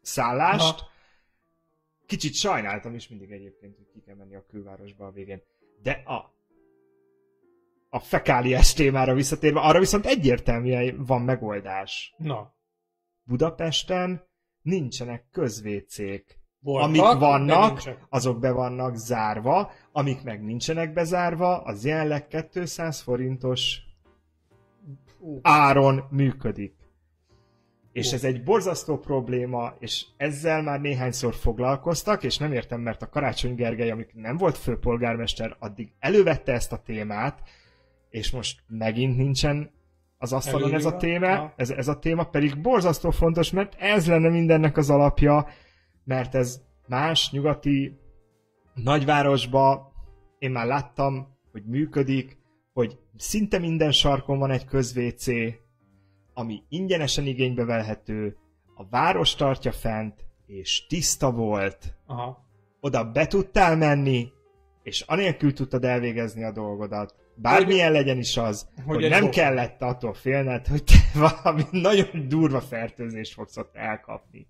szállást. 0.00 0.80
Aha. 0.80 0.90
Kicsit 2.06 2.34
sajnáltam 2.34 2.94
is 2.94 3.08
mindig 3.08 3.30
egyébként, 3.30 3.76
hogy 3.76 3.86
ki 3.92 4.00
kell 4.06 4.16
menni 4.16 4.34
a 4.34 4.46
külvárosba 4.50 5.06
a 5.06 5.10
végén. 5.10 5.42
De 5.82 5.90
a 5.90 6.36
a 7.90 7.98
fekáliás 7.98 8.72
témára 8.74 9.14
visszatérve, 9.14 9.60
arra 9.60 9.78
viszont 9.78 10.06
egyértelműen 10.06 11.04
van 11.06 11.22
megoldás. 11.22 12.14
Na, 12.16 12.54
Budapesten 13.22 14.27
nincsenek 14.68 15.24
közvécék. 15.32 16.38
voltak, 16.60 16.88
Amik 16.88 17.18
vannak, 17.18 17.82
azok 18.08 18.38
be 18.40 18.50
vannak 18.50 18.96
zárva, 18.96 19.70
amik 19.92 20.22
meg 20.22 20.44
nincsenek 20.44 20.92
bezárva, 20.92 21.62
az 21.62 21.84
jelenleg 21.84 22.26
200 22.52 23.00
forintos 23.00 23.78
áron 25.42 26.04
működik. 26.10 26.76
És 27.92 28.12
ez 28.12 28.24
egy 28.24 28.42
borzasztó 28.42 28.98
probléma, 28.98 29.74
és 29.78 30.04
ezzel 30.16 30.62
már 30.62 30.80
néhányszor 30.80 31.34
foglalkoztak, 31.34 32.22
és 32.22 32.38
nem 32.38 32.52
értem, 32.52 32.80
mert 32.80 33.02
a 33.02 33.08
Karácsony 33.08 33.54
Gergely, 33.54 33.90
amik 33.90 34.14
nem 34.14 34.36
volt 34.36 34.58
főpolgármester, 34.58 35.56
addig 35.58 35.92
elővette 35.98 36.52
ezt 36.52 36.72
a 36.72 36.82
témát, 36.82 37.42
és 38.10 38.30
most 38.30 38.62
megint 38.66 39.16
nincsen 39.16 39.70
az 40.18 40.32
asztalon 40.32 40.74
ez 40.74 40.84
a 40.84 40.96
téma, 40.96 41.52
ez, 41.56 41.70
ez 41.70 41.88
a 41.88 41.98
téma 41.98 42.24
pedig 42.24 42.60
borzasztó 42.60 43.10
fontos, 43.10 43.50
mert 43.50 43.74
ez 43.78 44.06
lenne 44.06 44.28
mindennek 44.28 44.76
az 44.76 44.90
alapja, 44.90 45.46
mert 46.04 46.34
ez 46.34 46.60
más 46.86 47.30
nyugati 47.30 47.98
nagyvárosba 48.74 49.92
én 50.38 50.50
már 50.50 50.66
láttam, 50.66 51.36
hogy 51.52 51.64
működik, 51.64 52.38
hogy 52.72 52.98
szinte 53.16 53.58
minden 53.58 53.92
sarkon 53.92 54.38
van 54.38 54.50
egy 54.50 54.64
közvécé, 54.64 55.60
ami 56.34 56.62
ingyenesen 56.68 57.26
igénybe 57.26 57.64
vehető, 57.64 58.36
a 58.74 58.88
város 58.88 59.34
tartja 59.34 59.72
fent, 59.72 60.24
és 60.46 60.86
tiszta 60.86 61.32
volt. 61.32 61.94
aha. 62.06 62.46
Oda 62.80 63.10
be 63.10 63.26
tudtál 63.26 63.76
menni, 63.76 64.32
és 64.82 65.00
anélkül 65.00 65.52
tudtad 65.52 65.84
elvégezni 65.84 66.44
a 66.44 66.52
dolgodat. 66.52 67.14
Bármilyen 67.40 67.92
legyen 67.92 68.18
is 68.18 68.36
az, 68.36 68.68
hogy, 68.84 69.00
hogy 69.00 69.10
nem 69.10 69.20
boka. 69.20 69.32
kellett 69.32 69.82
attól 69.82 70.14
félned, 70.14 70.66
hogy 70.66 70.84
te 70.84 70.94
valami 71.42 71.62
nagyon 71.70 72.28
durva 72.28 72.60
fertőzést 72.60 73.32
fogsz 73.32 73.56
ott 73.56 73.76
elkapni. 73.76 74.46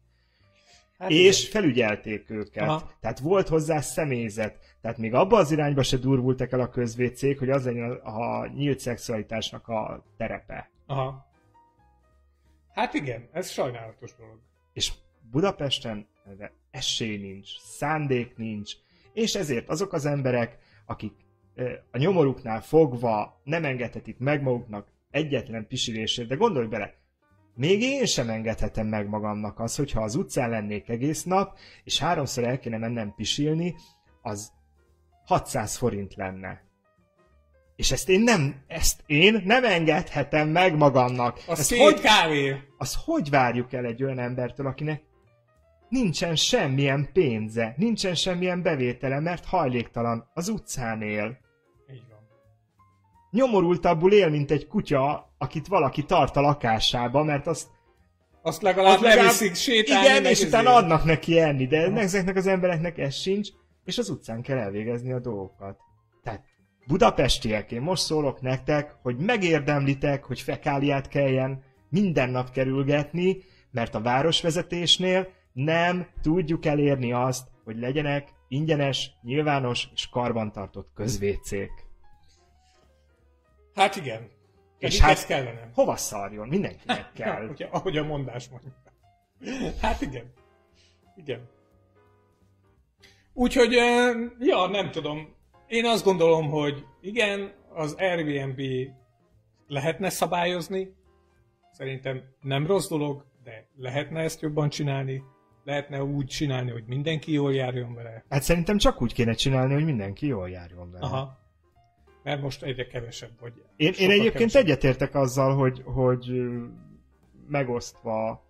Hát 0.99 1.11
és 1.11 1.49
felügyelték 1.49 2.31
őket. 2.31 2.69
Aha. 2.69 2.91
Tehát 3.01 3.19
volt 3.19 3.49
hozzá 3.49 3.81
személyzet. 3.81 4.77
Tehát 4.81 4.99
még 4.99 5.15
abba 5.15 5.37
az 5.37 5.51
irányba 5.51 5.83
se 5.83 5.97
durvultak 5.97 6.53
el 6.53 6.61
a 6.61 6.69
közvécék, 6.69 7.39
hogy 7.39 7.51
az 7.51 7.65
legyen 7.65 7.91
a, 7.91 8.41
a 8.41 8.47
nyílt 8.47 8.79
szexualitásnak 8.79 9.69
a 9.69 10.05
terepe. 10.17 10.71
Aha. 10.87 11.27
Hát 12.75 12.95
igen, 12.95 13.29
ez 13.33 13.51
sajnálatos 13.51 14.15
dolog. 14.15 14.39
És 14.73 14.93
Budapesten 15.31 16.07
erre 16.27 16.53
esély 16.71 17.17
nincs, 17.17 17.49
szándék 17.59 18.37
nincs, 18.37 18.73
és 19.13 19.35
ezért 19.35 19.69
azok 19.69 19.93
az 19.93 20.07
emberek, 20.07 20.59
akik 20.87 21.13
a 21.91 21.99
nyomoruknál 21.99 22.61
fogva 22.61 23.41
nem 23.45 23.65
engedhetik 23.65 24.19
meg 24.19 24.43
maguknak 24.43 24.89
egyetlen 25.11 25.67
pisilésért, 25.67 26.29
de 26.29 26.35
gondolj 26.35 26.67
bele, 26.67 26.95
még 27.55 27.83
én 27.83 28.07
sem 28.07 28.29
engedhetem 28.29 28.87
meg 28.87 29.09
magamnak 29.09 29.61
az, 29.61 29.77
hogyha 29.77 30.03
az 30.03 30.15
utcán 30.15 30.51
lennék 30.51 30.89
egész 30.89 31.23
nap, 31.23 31.59
és 31.85 31.99
háromszor 31.99 32.45
el 32.45 32.59
kéne 32.59 32.79
mennem 32.79 33.15
pisilni, 33.17 33.75
az 34.23 34.53
600 35.25 35.77
forint 35.77 36.15
lenne. 36.15 36.63
És 37.77 37.93
ezt 37.93 38.09
én 38.09 38.21
nem, 38.21 38.63
ezt 38.67 39.03
én 39.07 39.43
nem 39.45 39.65
engedhetem 39.65 40.49
meg 40.49 40.77
magamnak. 40.77 41.41
Az 41.47 41.59
ezt 41.59 41.77
hogy, 41.77 42.01
kávé. 42.01 42.57
azt 42.79 42.97
hogy 43.05 43.31
várjuk 43.31 43.73
el 43.73 43.85
egy 43.85 44.03
olyan 44.03 44.19
embertől, 44.19 44.67
akinek 44.67 45.03
nincsen 45.89 46.37
semmilyen 46.37 47.09
pénze, 47.13 47.75
nincsen 47.77 48.15
semmilyen 48.15 48.63
bevétele, 48.63 49.21
mert 49.21 49.45
hajléktalan, 49.45 50.31
az 50.35 50.49
utcán 50.49 51.03
él. 51.03 51.39
Nyomorultabbul 53.31 54.13
él, 54.13 54.29
mint 54.29 54.51
egy 54.51 54.67
kutya, 54.67 55.33
akit 55.39 55.67
valaki 55.67 56.05
tart 56.05 56.37
a 56.37 56.41
lakásába, 56.41 57.23
mert 57.23 57.47
azt 57.47 57.67
Azt 58.43 58.63
legalább 58.63 58.97
az 58.97 59.03
legalább- 59.03 59.25
leviszik 59.25 59.55
sétálni. 59.55 60.07
Igen, 60.07 60.25
és 60.25 60.39
izé. 60.39 60.47
utána 60.47 60.75
adnak 60.75 61.05
neki 61.05 61.39
enni, 61.39 61.67
de 61.67 61.87
Aha. 61.87 61.99
ezeknek 61.99 62.37
az 62.37 62.47
embereknek 62.47 62.99
ez 62.99 63.15
sincs, 63.15 63.49
és 63.85 63.99
az 63.99 64.09
utcán 64.09 64.43
kell 64.43 64.59
elvégezni 64.59 65.13
a 65.13 65.19
dolgokat. 65.21 65.79
Tehát 66.23 66.45
budapestiek, 66.87 67.73
én 67.73 67.81
most 67.81 68.03
szólok 68.03 68.41
nektek, 68.41 68.97
hogy 69.03 69.17
megérdemlitek, 69.17 70.25
hogy 70.25 70.41
fekáliát 70.41 71.09
kelljen 71.09 71.63
minden 71.91 72.31
nap 72.31 72.51
kerülgetni, 72.51 73.37
mert 73.71 73.95
a 73.95 74.01
városvezetésnél 74.01 75.29
nem 75.53 76.07
tudjuk 76.23 76.67
elérni 76.67 77.13
azt, 77.13 77.49
hogy 77.65 77.79
legyenek 77.79 78.29
ingyenes, 78.49 79.11
nyilvános 79.23 79.89
és 79.95 80.09
karbantartott 80.09 80.89
közvécék. 80.95 81.71
Hát 83.79 83.97
igen. 83.97 84.29
És 84.79 84.95
És 84.95 85.01
hát- 85.01 85.11
ez 85.11 85.25
kellene. 85.27 85.71
Hova 85.75 85.97
szarjon? 85.97 86.49
Mindenkinek 86.49 87.13
kell. 87.19 87.49
Ugye, 87.49 87.67
ahogy 87.71 87.97
a 87.97 88.05
mondás 88.05 88.49
mondja. 88.49 88.71
Hát 89.83 90.01
igen. 90.01 90.33
Igen. 91.17 91.49
Úgyhogy, 93.33 93.73
ja, 94.39 94.67
nem 94.67 94.91
tudom. 94.91 95.35
Én 95.67 95.85
azt 95.87 96.05
gondolom, 96.05 96.51
hogy 96.51 96.85
igen, 97.01 97.53
az 97.75 97.95
Airbnb 97.99 98.61
lehetne 99.67 100.09
szabályozni. 100.11 100.95
Szerintem 101.73 102.23
nem 102.41 102.67
rossz 102.67 102.89
dolog, 102.89 103.25
de 103.45 103.67
lehetne 103.77 104.21
ezt 104.21 104.41
jobban 104.41 104.69
csinálni. 104.69 105.23
Lehetne 105.65 106.03
úgy 106.05 106.27
csinálni, 106.27 106.71
hogy 106.71 106.85
mindenki 106.87 107.33
jól 107.33 107.55
járjon 107.55 107.95
vele. 107.95 108.25
Hát 108.29 108.43
szerintem 108.43 108.79
csak 108.79 109.03
úgy 109.03 109.13
kéne 109.13 109.33
csinálni, 109.33 109.75
hogy 109.75 109.85
mindenki 109.85 110.27
jól 110.27 110.51
járjon 110.51 110.91
vele. 110.91 111.05
Aha. 111.05 111.39
Mert 112.23 112.43
most 112.43 112.63
egyre 112.63 112.87
kevesebb 112.87 113.41
vagy. 113.41 113.53
Én, 113.77 113.93
én 113.99 114.11
egyébként 114.11 114.33
kevesebb. 114.33 114.63
egyetértek 114.63 115.15
azzal, 115.15 115.57
hogy, 115.57 115.83
hogy 115.85 116.51
megosztva 117.49 118.47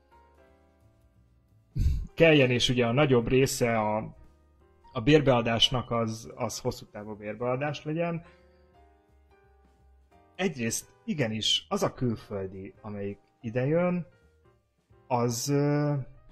kelljen, 2.14 2.50
és 2.50 2.68
ugye 2.68 2.86
a 2.86 2.92
nagyobb 2.92 3.28
része 3.28 3.78
a, 3.78 4.16
a 4.92 5.00
bérbeadásnak 5.00 5.90
az, 5.90 6.32
az 6.34 6.58
hosszú 6.58 6.86
távú 6.86 7.14
bérbeadás 7.14 7.84
legyen. 7.84 8.24
Egyrészt 10.34 10.92
igenis, 11.04 11.66
az 11.68 11.82
a 11.82 11.94
külföldi, 11.94 12.74
amelyik 12.80 13.18
idejön, 13.40 14.06
az 15.06 15.52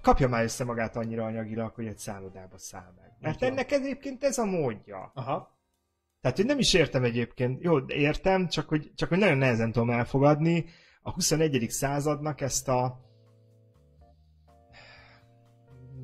kapja 0.01 0.27
már 0.27 0.43
össze 0.43 0.63
magát 0.63 0.95
annyira 0.95 1.25
anyagilag, 1.25 1.73
hogy 1.73 1.87
egy 1.87 1.97
szállodába 1.97 2.57
száll 2.57 2.93
meg. 3.01 3.15
Mert 3.19 3.43
ennek 3.43 3.71
egyébként 3.71 4.23
ez 4.23 4.37
a 4.37 4.45
módja. 4.45 5.11
Aha. 5.13 5.56
Tehát, 6.21 6.37
hogy 6.37 6.45
nem 6.45 6.59
is 6.59 6.73
értem 6.73 7.03
egyébként, 7.03 7.63
jó, 7.63 7.79
értem, 7.87 8.47
csak 8.47 8.67
hogy, 8.69 8.91
csak 8.95 9.09
hogy 9.09 9.17
nagyon 9.17 9.37
nehezen 9.37 9.71
tudom 9.71 9.89
elfogadni 9.89 10.65
a 11.01 11.11
21. 11.11 11.65
századnak 11.69 12.41
ezt 12.41 12.67
a 12.67 13.05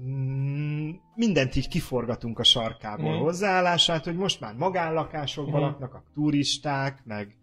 Mm, 0.05 0.89
mindent 1.15 1.55
így 1.55 1.67
kiforgatunk 1.67 2.39
a 2.39 2.43
sarkából 2.43 3.13
Mhm. 3.13 3.21
hozzáállását, 3.21 4.03
hogy 4.03 4.15
most 4.15 4.39
már 4.39 4.55
magánlakásokban 4.55 5.61
Mhm. 5.61 5.69
laknak 5.69 5.93
a 5.93 6.03
turisták, 6.13 7.01
meg, 7.05 7.37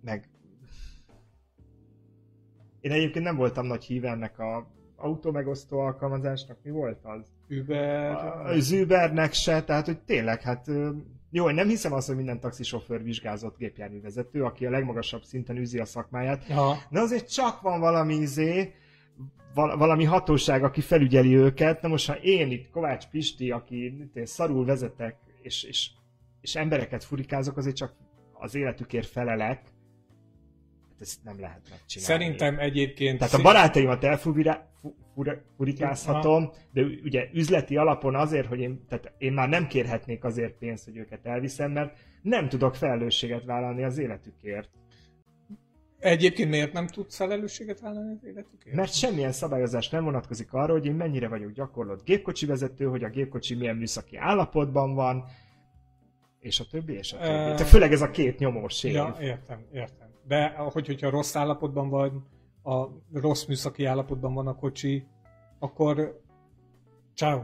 meg 0.00 0.28
én 2.80 2.90
egyébként 2.92 3.24
nem 3.24 3.36
voltam 3.36 3.66
nagy 3.66 3.84
híve 3.84 4.08
ennek 4.10 4.38
a 4.38 4.70
autómegosztó 4.96 5.78
alkalmazásnak, 5.78 6.58
mi 6.62 6.70
volt 6.70 6.98
az? 7.02 7.24
Uber... 7.48 8.14
Az 8.46 8.70
Ubernek 8.72 9.32
se, 9.32 9.64
tehát 9.64 9.86
hogy 9.86 10.00
tényleg, 10.00 10.42
hát 10.42 10.66
jó, 11.30 11.48
én 11.48 11.54
nem 11.54 11.68
hiszem 11.68 11.92
azt, 11.92 12.06
hogy 12.06 12.16
minden 12.16 12.40
taxisofőr 12.40 13.02
vizsgázott 13.02 13.56
gépjárművezető, 13.56 14.44
aki 14.44 14.66
a 14.66 14.70
legmagasabb 14.70 15.22
szinten 15.22 15.56
űzi 15.56 15.78
a 15.78 15.84
szakmáját, 15.84 16.44
Aha. 16.50 16.76
de 16.90 17.00
azért 17.00 17.32
csak 17.32 17.60
van 17.60 17.80
valami 17.80 18.14
izé, 18.14 18.74
val- 19.54 19.78
valami 19.78 20.04
hatóság, 20.04 20.64
aki 20.64 20.80
felügyeli 20.80 21.36
őket. 21.36 21.82
Na 21.82 21.88
most, 21.88 22.06
ha 22.06 22.14
én 22.14 22.50
itt 22.50 22.70
Kovács 22.70 23.06
Pisti, 23.06 23.50
aki 23.50 23.84
én, 24.14 24.26
szarul 24.26 24.64
vezetek, 24.64 25.16
és, 25.42 25.62
és, 25.62 25.90
és 26.40 26.56
embereket 26.56 27.04
furikázok, 27.04 27.56
azért 27.56 27.76
csak 27.76 27.94
az 28.32 28.54
életükért 28.54 29.08
felelek, 29.08 29.62
hát 30.88 31.00
ezt 31.00 31.24
nem 31.24 31.40
lehet 31.40 31.60
megcsinálni. 31.70 32.24
Szerintem 32.24 32.58
egyébként... 32.58 33.18
Tehát 33.18 33.34
a 33.34 33.42
barátaimat 33.42 34.04
elfurikázhatom, 35.24 35.52
furikázhatom, 35.56 36.50
de 36.72 36.82
ugye 37.04 37.28
üzleti 37.32 37.76
alapon 37.76 38.14
azért, 38.14 38.46
hogy 38.46 38.60
én, 38.60 38.84
tehát 38.88 39.12
én 39.18 39.32
már 39.32 39.48
nem 39.48 39.66
kérhetnék 39.66 40.24
azért 40.24 40.58
pénzt, 40.58 40.84
hogy 40.84 40.96
őket 40.96 41.26
elviszem, 41.26 41.72
mert 41.72 41.98
nem 42.22 42.48
tudok 42.48 42.74
felelősséget 42.74 43.44
vállalni 43.44 43.84
az 43.84 43.98
életükért. 43.98 44.70
Egyébként 45.98 46.50
miért 46.50 46.72
nem 46.72 46.86
tudsz 46.86 47.16
felelősséget 47.16 47.80
vállalni 47.80 48.12
az 48.12 48.24
életükért? 48.24 48.76
Mert 48.76 48.94
semmilyen 48.94 49.32
szabályozás 49.32 49.88
nem 49.88 50.04
vonatkozik 50.04 50.52
arra, 50.52 50.72
hogy 50.72 50.86
én 50.86 50.94
mennyire 50.94 51.28
vagyok 51.28 51.52
gyakorlott 51.52 52.04
gépkocsi 52.04 52.46
vezető, 52.46 52.84
hogy 52.84 53.04
a 53.04 53.08
gépkocsi 53.08 53.54
milyen 53.54 53.76
műszaki 53.76 54.16
állapotban 54.16 54.94
van, 54.94 55.24
és 56.40 56.60
a 56.60 56.64
többi, 56.70 56.92
és 56.92 57.12
a 57.12 57.16
többi. 57.16 57.28
Ö, 57.28 57.34
Tehát 57.34 57.68
főleg 57.68 57.92
ez 57.92 58.02
a 58.02 58.10
két 58.10 58.38
nyomós 58.38 58.84
év. 58.84 58.92
Ja, 58.92 59.16
értem, 59.20 59.64
értem. 59.72 60.08
De 60.26 60.48
hogy, 60.48 60.86
hogyha 60.86 61.10
rossz 61.10 61.36
állapotban 61.36 61.88
van, 61.88 62.26
a 62.66 62.88
rossz 63.12 63.44
műszaki 63.44 63.84
állapotban 63.84 64.34
van 64.34 64.46
a 64.46 64.54
kocsi, 64.56 65.06
akkor... 65.58 66.20
Ciao. 67.14 67.42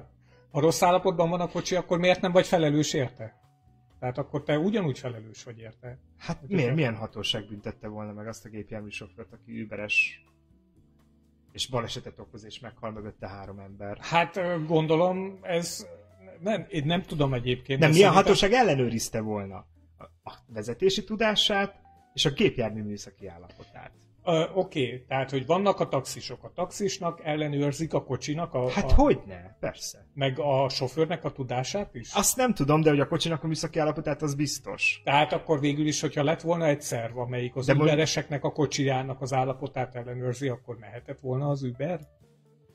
Ha 0.50 0.60
rossz 0.60 0.82
állapotban 0.82 1.28
van 1.30 1.40
a 1.40 1.48
kocsi, 1.48 1.74
akkor 1.76 1.98
miért 1.98 2.20
nem 2.20 2.32
vagy 2.32 2.46
felelős 2.46 2.92
érte? 2.92 3.40
Tehát 3.98 4.18
akkor 4.18 4.42
te 4.42 4.58
ugyanúgy 4.58 4.98
felelős 4.98 5.44
vagy 5.44 5.58
érte. 5.58 5.98
Hát 6.18 6.38
Hogy 6.40 6.50
hogyha- 6.54 6.74
milyen 6.74 6.96
hatóság 6.96 7.46
büntette 7.48 7.88
volna 7.88 8.12
meg 8.12 8.26
azt 8.28 8.44
a 8.44 8.48
gépjárműsofőrt, 8.48 9.32
aki 9.32 9.60
überes 9.60 10.24
és 11.52 11.68
balesetet 11.68 12.18
okoz, 12.18 12.44
és 12.44 12.60
meghal 12.60 12.90
mögötte 12.90 13.28
három 13.28 13.58
ember. 13.58 13.98
Hát 14.00 14.40
gondolom, 14.66 15.38
ez... 15.42 15.86
Nem, 16.40 16.66
én 16.68 16.84
nem 16.86 17.02
tudom 17.02 17.34
egyébként. 17.34 17.80
Nem, 17.80 17.90
milyen 17.90 18.12
szerintem- 18.12 18.36
hatóság 18.36 18.52
ellenőrizte 18.52 19.20
volna 19.20 19.66
a, 19.98 20.04
a 20.30 20.32
vezetési 20.46 21.04
tudását 21.04 21.80
és 22.14 22.24
a 22.24 22.30
gépjármű 22.30 22.82
műszaki 22.82 23.26
állapotát. 23.26 23.92
Ö, 24.24 24.42
Oké, 24.54 24.84
okay, 24.84 25.04
tehát 25.08 25.30
hogy 25.30 25.46
vannak 25.46 25.80
a 25.80 25.88
taxisok. 25.88 26.44
A 26.44 26.52
taxisnak 26.54 27.20
ellenőrzik 27.24 27.94
a 27.94 28.04
kocsinak, 28.04 28.54
a, 28.54 28.70
Hát 28.70 28.90
a, 28.90 28.94
hogyne, 28.94 29.56
persze. 29.60 30.06
meg 30.14 30.38
a 30.38 30.68
sofőrnek 30.68 31.24
a 31.24 31.32
tudását 31.32 31.94
is? 31.94 32.12
Azt 32.14 32.36
nem 32.36 32.54
tudom, 32.54 32.80
de 32.80 32.90
hogy 32.90 33.00
a 33.00 33.06
kocsinak 33.08 33.44
a 33.44 33.46
műszaki 33.46 33.78
állapotát, 33.78 34.22
az 34.22 34.34
biztos. 34.34 35.00
Tehát 35.04 35.32
akkor 35.32 35.60
végül 35.60 35.86
is, 35.86 36.00
hogyha 36.00 36.22
lett 36.22 36.40
volna 36.40 36.66
egy 36.66 36.80
szerv, 36.80 37.18
amelyik 37.18 37.56
az 37.56 37.66
De 37.66 37.74
Ubereseknek 37.74 38.44
a 38.44 38.52
kocsijának 38.52 39.20
az 39.20 39.32
állapotát 39.32 39.94
ellenőrzi, 39.94 40.48
akkor 40.48 40.76
mehetett 40.78 41.20
volna 41.20 41.48
az 41.48 41.62
Uber? 41.62 42.00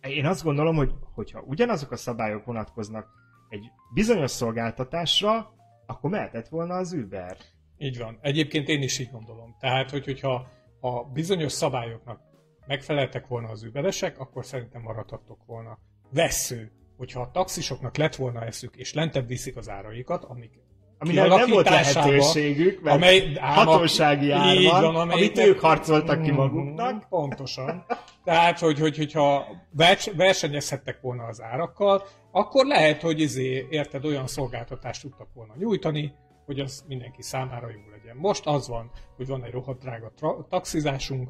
Én 0.02 0.26
azt 0.26 0.44
gondolom, 0.44 0.76
hogy 0.76 0.92
hogyha 1.14 1.44
ugyanazok 1.46 1.92
a 1.92 1.96
szabályok 1.98 2.46
vonatkoznak 2.46 3.08
egy 3.50 3.72
bizonyos 3.94 4.32
szolgáltatásra, 4.32 5.54
akkor 5.86 6.10
mehetett 6.10 6.48
volna 6.48 6.76
az 6.76 6.94
Uber. 6.94 7.38
Így 7.78 7.98
van. 7.98 8.18
Egyébként 8.22 8.68
én 8.68 8.82
is 8.82 9.00
így 9.00 9.12
gondolom. 9.12 9.56
Tehát, 9.60 9.90
hogy, 9.90 10.06
hogyha 10.06 10.48
a 10.80 11.04
bizonyos 11.04 11.52
szabályoknak 11.52 12.20
megfeleltek 12.68 13.28
volna 13.28 13.50
az 13.50 13.64
Uberesek, 13.64 14.20
akkor 14.20 14.46
szerintem 14.46 14.82
maradhattok 14.82 15.46
volna. 15.46 15.80
Vessző, 16.10 16.72
hogyha 16.98 17.22
a 17.22 17.32
taxisoknak 17.32 17.98
lett 17.98 18.16
volna 18.16 18.46
eszük, 18.46 18.76
és 18.76 18.94
lentebb 18.94 19.28
viszik 19.28 19.58
az 19.58 19.70
áraikat, 19.70 20.24
amik 20.24 20.52
Aminek 21.00 21.28
nem 21.28 21.50
volt 21.50 21.70
lehetőségük, 21.70 22.82
mert 22.82 22.96
amely, 22.96 23.34
hatósági 23.34 24.32
ár 24.32 24.56
van, 24.72 25.10
amit 25.10 25.38
ők 25.38 25.60
harcoltak 25.60 26.22
ki 26.22 26.30
Mhm, 26.30 26.40
maguknak. 26.40 27.08
Pontosan. 27.10 27.86
Tehát, 28.24 28.60
hogy, 28.60 28.80
hogy, 28.80 28.98
hogyha 28.98 29.46
vers- 29.72 30.16
versenyezhettek 30.16 31.02
volna 31.02 31.24
az 31.24 31.42
árakkal, 31.42 32.04
akkor 32.32 32.66
lehet, 32.66 33.02
hogy 33.02 33.20
izé, 33.20 33.68
érted, 33.70 34.06
olyan 34.06 34.28
szolgáltatást 34.28 35.02
tudtak 35.02 35.28
volna 35.34 35.54
nyújtani, 35.58 36.14
hogy 36.48 36.60
az 36.60 36.84
mindenki 36.88 37.22
számára 37.22 37.70
jó 37.70 37.90
legyen. 37.92 38.16
Most 38.16 38.46
az 38.46 38.68
van, 38.68 38.92
hogy 39.16 39.28
van 39.28 39.44
egy 39.44 39.52
rohadt 39.52 39.80
drága 39.82 40.12
tra- 40.16 40.48
taxizásunk, 40.48 41.30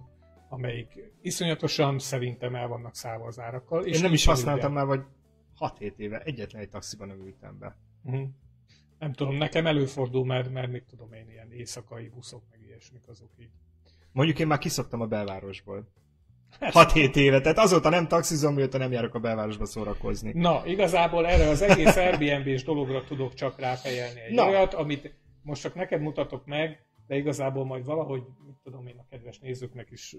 amelyik 0.50 0.88
iszonyatosan 1.22 2.00
szerintem 2.00 2.56
el 2.56 2.68
vannak 2.68 2.96
szállva 2.96 3.26
az 3.26 3.40
árakkal. 3.40 3.86
És 3.86 3.96
Én 3.96 4.02
nem 4.02 4.14
is 4.14 4.26
használtam 4.26 4.74
már, 4.74 4.86
vagy 4.86 5.04
6-7 5.60 5.98
éve. 5.98 6.20
Egyetlen 6.20 6.62
egy 6.62 6.70
taxiban 6.70 7.08
nem 7.08 7.26
ültem 7.26 7.58
be. 7.60 7.78
Mhm. 8.02 8.24
Nem 9.00 9.14
tudom, 9.14 9.36
nekem 9.36 9.66
előfordul, 9.68 10.26
mert, 10.26 10.52
mert 10.52 10.72
mit 10.72 10.84
tudom 10.84 11.14
én, 11.14 11.30
ilyen 11.30 11.52
éjszakai 11.52 12.10
buszok, 12.10 12.44
meg 12.50 12.62
ilyesmik 12.62 13.08
azok 13.08 13.32
így. 13.38 13.52
Mondjuk 14.12 14.40
én 14.40 14.48
már 14.48 14.58
kiszoktam 14.58 15.02
a 15.02 15.06
belvárosból. 15.06 15.88
6-7 16.60 17.16
éve, 17.16 17.42
tehát 17.42 17.58
azóta 17.58 17.90
nem 17.90 18.08
taxizom, 18.08 18.54
mióta 18.54 18.78
nem 18.78 18.92
járok 18.92 19.14
a 19.14 19.20
belvárosba 19.20 19.66
szórakozni. 19.66 20.32
Na, 20.34 20.62
igazából 20.66 21.28
erre 21.28 21.48
az 21.48 21.62
egész 21.62 21.96
Airbnb-s 21.96 22.64
dologra 22.64 23.04
tudok 23.04 23.34
csak 23.34 23.60
ráfejelni 23.60 24.20
egy 24.20 24.34
Na. 24.34 24.48
olyat, 24.48 24.74
amit 24.74 25.14
most 25.42 25.62
csak 25.62 25.76
neked 25.76 26.02
mutatok 26.02 26.46
meg, 26.46 26.86
de 27.08 27.16
igazából 27.16 27.66
majd 27.66 27.86
valahogy, 27.86 28.24
mit 28.46 28.56
tudom 28.64 28.88
én, 28.88 28.98
a 28.98 29.06
kedves 29.10 29.40
nézőknek 29.40 29.92
is 29.92 30.16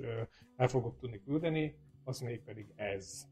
el 0.56 0.68
fogok 0.68 0.98
tudni 0.98 1.20
küldeni, 1.24 1.74
az 2.04 2.20
még 2.20 2.42
pedig 2.44 2.72
ez. 2.76 3.26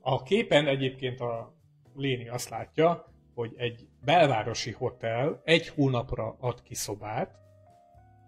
A 0.00 0.22
képen 0.22 0.66
egyébként 0.66 1.20
a 1.20 1.60
Léni 1.94 2.28
azt 2.28 2.48
látja, 2.48 3.12
hogy 3.34 3.54
egy 3.56 3.88
belvárosi 4.04 4.70
hotel 4.70 5.42
egy 5.44 5.68
hónapra 5.68 6.36
ad 6.40 6.62
ki 6.62 6.74
szobát, 6.74 7.41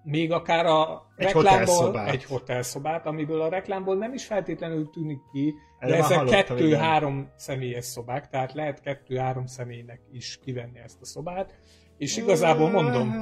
még 0.04 0.32
akár 0.32 0.66
a 0.66 1.06
Egy 1.16 1.24
reklámból 1.24 1.50
hotelszobát. 1.52 2.08
egy 2.08 2.24
hotelszobát, 2.24 3.06
amiből 3.06 3.40
a 3.40 3.48
reklámból 3.48 3.96
nem 3.96 4.12
is 4.12 4.26
feltétlenül 4.26 4.90
tűnik 4.90 5.18
ki, 5.32 5.54
de 5.80 5.88
már 5.88 5.98
ezek 5.98 6.24
kettő-három 6.24 7.28
személyes 7.36 7.84
szobák, 7.84 8.28
tehát 8.28 8.52
lehet 8.52 8.80
kettő-három 8.80 9.46
személynek 9.46 10.00
is 10.12 10.38
kivenni 10.44 10.78
ezt 10.84 11.00
a 11.00 11.04
szobát, 11.04 11.54
és 11.98 12.16
igazából 12.16 12.70
mondom, 12.70 13.12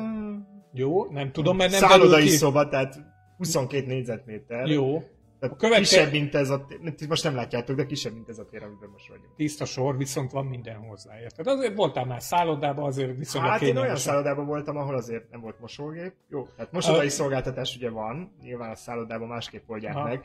jó, 0.73 1.05
nem 1.11 1.33
tudom, 1.33 1.57
mert 1.57 1.71
nem 1.71 1.81
derül 1.81 1.95
Szállodai 1.97 2.23
ki. 2.23 2.29
szoba, 2.29 2.69
tehát 2.69 2.99
22 3.37 3.87
négyzetméter. 3.87 4.67
Jó, 4.67 5.03
A 5.51 5.57
követke- 5.57 5.79
Kisebb, 5.89 6.11
mint 6.13 6.35
ez 6.35 6.51
a 6.51 6.65
tér. 6.65 7.09
Most 7.09 7.25
nem 7.25 7.35
látjátok, 7.35 7.77
de 7.77 7.87
kisebb, 7.87 8.13
mint 8.13 8.29
ez 8.29 8.39
a 8.39 8.45
tér, 8.47 8.63
amiben 8.63 8.89
most 8.91 9.09
vagyunk. 9.09 9.35
tiszta 9.37 9.65
sor, 9.65 9.97
viszont 9.97 10.31
van 10.31 10.47
minden 10.47 10.77
hozzá, 10.77 11.21
érted? 11.21 11.47
Azért 11.47 11.75
voltál 11.75 12.05
már 12.05 12.23
szállodában, 12.23 12.85
azért 12.85 13.17
viszonylag 13.17 13.51
Hát 13.51 13.61
én 13.63 13.77
olyan 13.77 13.97
szállodában 13.97 14.47
voltam, 14.47 14.77
ahol 14.77 14.95
azért 14.95 15.31
nem 15.31 15.41
volt 15.41 15.61
mosógép. 15.61 16.15
Jó, 16.29 16.47
tehát 16.57 16.73
mosodai 16.73 17.05
Ö- 17.07 17.11
szolgáltatás 17.13 17.77
ugye 17.77 17.91
van, 17.91 18.37
nyilván 18.43 18.71
a 18.71 18.75
szállodában 18.75 19.29
másképp 19.29 19.69
oldják 19.69 19.95
Aha. 19.97 20.09
meg, 20.09 20.25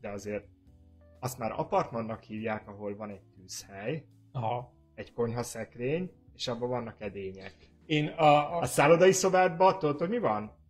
de 0.00 0.08
azért 0.08 0.44
azt 1.20 1.38
már 1.38 1.52
apartmannak 1.56 2.22
hívják, 2.22 2.68
ahol 2.68 2.96
van 2.96 3.10
egy 3.10 3.22
tűzhely, 3.36 4.04
Aha. 4.32 4.72
egy 4.94 5.12
konyhaszekrény, 5.12 6.10
és 6.36 6.48
abban 6.48 6.68
vannak 6.68 6.96
edények. 6.98 7.54
Én 7.86 8.06
a, 8.06 8.24
A 8.56 8.58
a, 8.60 8.64
szállodai 8.66 9.12
szobádban 9.12 9.78
tudod, 9.78 9.98
hogy 9.98 10.08
mi 10.08 10.18
van? 10.18 10.60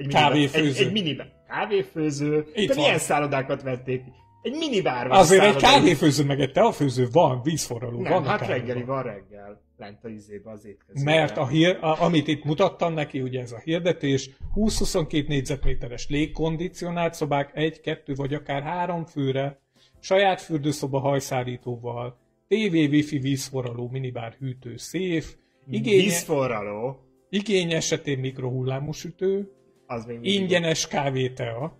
Egy 0.00 0.06
Kávéfőző. 0.06 0.80
Egy, 0.80 0.86
egy 0.86 0.92
minibar. 0.92 1.26
Kávéfőző. 1.48 2.46
Itt 2.54 2.68
de 2.68 2.74
van. 2.74 2.84
milyen 2.84 2.98
szállodákat 2.98 3.62
vették? 3.62 4.02
Egy 4.42 4.56
minibár 4.56 5.08
van. 5.08 5.18
azért 5.18 5.44
egy 5.44 5.56
kávéfőző, 5.56 6.24
meg 6.24 6.40
egy 6.40 6.52
teafőző 6.52 7.08
van, 7.12 7.40
vízforraló 7.42 8.00
Nem, 8.00 8.12
van. 8.12 8.24
hát 8.24 8.46
reggeli 8.46 8.82
van 8.82 9.02
reggel. 9.02 9.62
Lent 9.76 10.04
a 10.04 10.08
izébe 10.08 10.50
az 10.50 10.66
étkezőben. 10.66 11.14
Mert 11.14 11.36
a 11.36 11.46
hír, 11.46 11.78
a, 11.80 12.02
amit 12.02 12.26
itt 12.28 12.44
mutattam 12.44 12.94
neki, 12.94 13.20
ugye 13.20 13.40
ez 13.40 13.52
a 13.52 13.58
hirdetés, 13.64 14.30
20-22 14.54 15.28
négyzetméteres 15.28 16.08
légkondicionált 16.08 17.14
szobák, 17.14 17.50
egy, 17.54 17.80
kettő 17.80 18.14
vagy 18.14 18.34
akár 18.34 18.62
három 18.62 19.04
főre, 19.04 19.60
saját 20.00 20.40
fürdőszoba 20.40 20.98
hajszárítóval, 20.98 22.18
TV, 22.48 22.72
wifi, 22.72 23.18
vízforraló, 23.18 23.88
minibár, 23.88 24.34
hűtő, 24.38 24.76
széf, 24.76 25.34
igény, 25.70 26.02
Vízforraló. 26.02 26.98
igény 27.30 27.72
esetén 27.72 28.18
mikrohullámú 28.18 28.92
sütő, 28.92 29.52
Az 29.90 30.04
még 30.04 30.24
ingyenes 30.24 30.88
kávétea, 30.88 31.78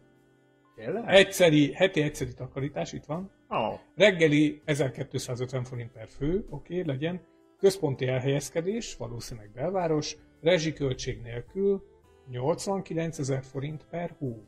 Tényleg? 0.74 1.04
egyszeri, 1.06 1.72
heti 1.72 2.02
egyszeri 2.02 2.32
takarítás, 2.32 2.92
itt 2.92 3.04
van, 3.04 3.30
Oh. 3.52 3.78
Reggeli 3.96 4.60
1250 4.64 5.64
forint 5.64 5.92
per 5.92 6.08
fő, 6.08 6.46
oké, 6.50 6.80
okay, 6.80 6.86
legyen. 6.94 7.20
Központi 7.58 8.06
elhelyezkedés, 8.06 8.96
valószínűleg 8.96 9.50
belváros, 9.52 10.16
rezsiköltség 10.40 11.20
nélkül 11.20 11.82
89 12.28 13.18
ezer 13.18 13.42
forint 13.42 13.86
per 13.90 14.14
hó. 14.18 14.44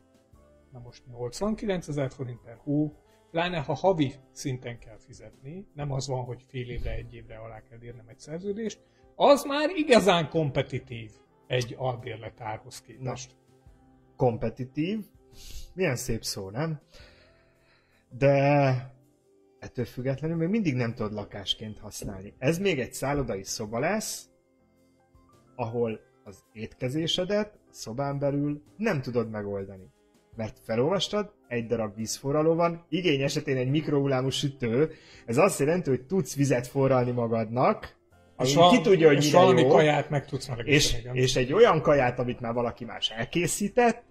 Na 0.72 0.78
most 0.78 1.02
89 1.06 1.88
ezer 1.88 2.10
forint 2.10 2.40
per 2.40 2.56
hó, 2.62 2.96
pláne 3.30 3.58
ha 3.58 3.74
havi 3.74 4.12
szinten 4.32 4.78
kell 4.78 4.98
fizetni, 4.98 5.66
nem 5.74 5.92
az 5.92 6.08
van, 6.08 6.24
hogy 6.24 6.42
fél 6.48 6.68
évre, 6.68 6.90
egy 6.90 7.14
évre 7.14 7.36
alá 7.36 7.62
kell 7.62 7.82
írnem 7.82 8.08
egy 8.08 8.18
szerződést, 8.18 8.80
az 9.14 9.44
már 9.44 9.70
igazán 9.70 10.28
kompetitív 10.28 11.10
egy 11.46 11.74
albérletárhoz 11.78 12.80
képest. 12.80 13.36
Kompetitív. 14.22 14.98
Milyen 15.74 15.96
szép 15.96 16.24
szó, 16.24 16.50
nem? 16.50 16.80
De 18.18 18.34
ettől 19.58 19.84
függetlenül 19.84 20.36
még 20.36 20.48
mindig 20.48 20.74
nem 20.74 20.94
tudod 20.94 21.12
lakásként 21.12 21.78
használni. 21.78 22.34
Ez 22.38 22.58
még 22.58 22.80
egy 22.80 22.92
szállodai 22.92 23.44
szoba 23.44 23.78
lesz, 23.78 24.28
ahol 25.56 26.00
az 26.24 26.38
étkezésedet 26.52 27.54
a 27.54 27.72
szobán 27.72 28.18
belül 28.18 28.62
nem 28.76 29.02
tudod 29.02 29.30
megoldani. 29.30 29.90
Mert 30.36 30.58
felolvastad, 30.64 31.32
egy 31.48 31.66
darab 31.66 31.94
vízforraló 31.94 32.54
van, 32.54 32.86
igény 32.88 33.22
esetén 33.22 33.56
egy 33.56 33.70
mikrohullámú 33.70 34.28
sütő, 34.28 34.92
ez 35.26 35.36
azt 35.36 35.58
jelenti, 35.58 35.90
hogy 35.90 36.06
tudsz 36.06 36.36
vizet 36.36 36.66
forralni 36.66 37.10
magadnak, 37.10 37.96
És, 38.38 38.58
ki 38.70 38.80
tudja, 38.80 39.06
hogy 39.06 39.16
és 39.16 39.32
mire 39.32 39.60
jó, 39.60 39.68
kaját 39.68 40.10
meg 40.10 40.26
tudsz 40.26 40.42
és, 40.42 40.48
melegíteni. 40.48 41.00
igen. 41.00 41.14
és 41.16 41.36
egy 41.36 41.52
olyan 41.52 41.80
kaját, 41.80 42.18
amit 42.18 42.40
már 42.40 42.52
valaki 42.52 42.84
más 42.84 43.10
elkészített, 43.10 44.10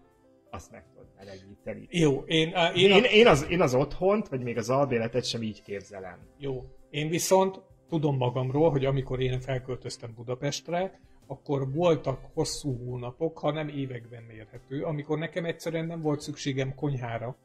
azt 0.51 0.71
meg 0.71 0.83
tudod 0.89 1.07
melegíteni. 1.17 1.87
Jó, 1.89 2.23
én, 2.25 2.55
á, 2.55 2.73
én, 2.73 2.91
Én, 2.91 3.03
a, 3.03 3.05
én, 3.05 3.27
az, 3.27 3.45
én 3.49 3.61
az 3.61 3.73
otthont, 3.73 4.27
vagy 4.27 4.41
még 4.41 4.57
az 4.57 4.69
albéletet 4.69 5.25
sem 5.25 5.41
így 5.41 5.61
képzelem. 5.61 6.17
jó, 6.37 6.63
én 6.89 7.09
viszont 7.09 7.61
tudom 7.89 8.17
magamról, 8.17 8.69
hogy 8.71 8.85
amikor 8.85 9.19
én 9.19 9.39
felköltöztem 9.39 10.13
Budapestre, 10.15 10.99
akkor 11.27 11.71
voltak 11.71 12.19
hosszú 12.33 12.77
hónapok, 12.85 13.37
ha 13.39 13.51
nem 13.51 13.67
években 13.67 14.23
mérhető, 14.23 14.83
amikor 14.83 15.17
nekem 15.17 15.45
egyszerűen 15.45 15.85
nem 15.85 16.01
volt 16.01 16.21
szükségem 16.21 16.75
konyhára, 16.75 17.37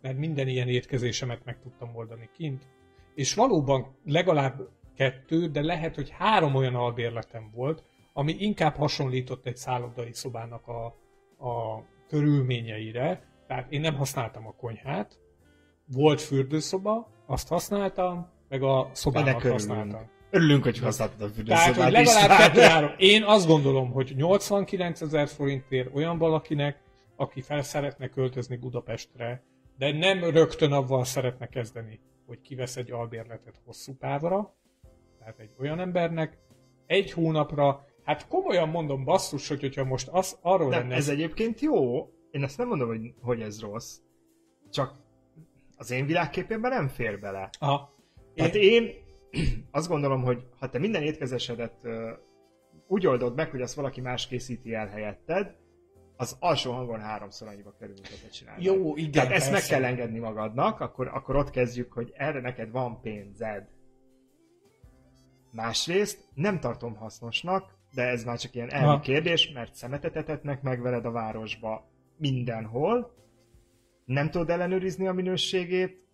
mert 0.00 0.18
minden 0.18 0.48
ilyen 0.48 0.68
étkezésemet 0.68 1.44
meg 1.44 1.60
tudtam 1.60 1.96
oldani 1.96 2.28
kint. 2.36 2.66
És 3.14 3.34
valóban 3.34 3.96
legalább 4.04 4.68
kettő, 4.96 5.48
de 5.48 5.62
lehet, 5.62 5.94
hogy 5.94 6.10
három 6.10 6.54
olyan 6.54 6.74
albérletem 6.74 7.50
volt, 7.54 7.84
ami 8.12 8.32
inkább 8.38 8.74
hasonlított 8.74 9.46
egy 9.46 9.56
szállodai 9.56 10.12
szobának 10.12 10.66
a, 10.66 10.84
a 11.48 11.82
körülményeire. 12.08 13.22
Tehát 13.46 13.72
én 13.72 13.80
nem 13.80 13.94
használtam 13.94 14.46
a 14.46 14.52
konyhát, 14.52 15.18
volt 15.86 16.20
fürdőszoba, 16.20 17.08
azt 17.26 17.48
használtam, 17.48 18.28
meg 18.48 18.62
a 18.62 18.90
szobámat 18.92 19.42
használtam. 19.42 20.10
Örülünk, 20.30 20.62
hogy 20.62 20.78
használtad 20.78 21.20
a 21.20 21.30
Tehát, 21.44 21.66
hogy 21.66 21.74
fürdőszobát 21.74 21.92
legalább 21.92 22.38
kettő-három. 22.38 22.90
Én 22.96 23.22
azt 23.22 23.46
gondolom, 23.46 23.90
hogy 23.90 24.12
89 24.16 25.00
ezer 25.00 25.28
forintért 25.28 25.94
olyan 25.94 26.18
valakinek, 26.18 26.82
aki 27.16 27.40
fel 27.40 27.62
szeretne 27.62 28.08
költözni 28.08 28.56
Budapestre, 28.56 29.42
de 29.78 29.92
nem 29.92 30.24
rögtön 30.24 30.72
avval 30.72 31.04
szeretne 31.04 31.46
kezdeni, 31.46 32.00
hogy 32.26 32.40
kivesz 32.40 32.76
egy 32.76 32.90
albérletet 32.90 33.60
hosszú 33.64 33.96
távra, 33.96 34.54
tehát 35.18 35.38
egy 35.38 35.50
olyan 35.58 35.80
embernek, 35.80 36.38
egy 36.86 37.12
hónapra, 37.12 37.84
hát 38.06 38.28
komolyan 38.28 38.68
mondom 38.68 39.04
basszus, 39.04 39.48
hogy 39.48 39.60
hogyha 39.60 39.84
most 39.84 40.08
az, 40.08 40.38
arról 40.42 40.68
Nem, 40.68 40.80
lenne... 40.80 40.94
ez 40.94 41.08
egyébként 41.08 41.60
jó. 41.60 42.08
Én 42.30 42.42
azt 42.42 42.58
nem 42.58 42.68
mondom, 42.68 42.88
hogy, 42.88 43.14
hogy 43.20 43.40
ez 43.40 43.60
rossz. 43.60 43.98
Csak 44.70 44.94
az 45.76 45.90
én 45.90 46.06
világképemben 46.06 46.70
nem 46.70 46.88
fér 46.88 47.20
bele. 47.20 47.50
Aha. 47.58 47.94
Tehát 48.34 48.54
én 48.54 48.90
azt 49.70 49.88
gondolom, 49.88 50.22
hogy 50.22 50.46
ha 50.58 50.68
te 50.68 50.78
minden 50.78 51.02
étkezesedet 51.02 51.74
ö, 51.82 52.12
úgy 52.86 53.06
oldod 53.06 53.34
meg, 53.34 53.50
hogy 53.50 53.62
azt 53.62 53.74
valaki 53.74 54.00
más 54.00 54.26
készíti 54.26 54.74
el 54.74 54.86
helyetted, 54.86 55.54
az 56.16 56.36
alsó 56.40 56.72
hangon 56.72 57.00
háromszor 57.00 57.48
annyiba 57.48 57.74
kerül, 57.78 57.94
ha 58.02 58.14
te 58.22 58.28
csinálod. 58.28 58.62
Jó, 58.62 58.96
igen, 58.96 59.10
Tehát 59.10 59.30
ezt 59.30 59.50
meg 59.50 59.62
kell 59.62 59.84
engedni 59.84 60.18
magadnak, 60.18 60.80
akkor, 60.80 61.08
akkor 61.08 61.36
ott 61.36 61.50
kezdjük, 61.50 61.92
hogy 61.92 62.12
erre 62.16 62.40
neked 62.40 62.70
van 62.70 63.00
pénzed. 63.00 63.68
Másrészt 65.52 66.28
nem 66.34 66.60
tartom 66.60 66.94
hasznosnak, 66.94 67.75
de 67.96 68.02
ez 68.02 68.24
már 68.24 68.38
csak 68.38 68.54
ilyen 68.54 68.72
elvi 68.72 69.00
kérdés, 69.00 69.50
mert 69.54 69.74
szemetet 69.74 70.16
etetnek 70.16 70.62
meg 70.62 70.82
veled 70.82 71.04
a 71.04 71.10
városba 71.10 71.90
mindenhol, 72.16 73.14
nem 74.04 74.30
tudod 74.30 74.50
ellenőrizni 74.50 75.06
a 75.06 75.12
minőségét, 75.12 76.04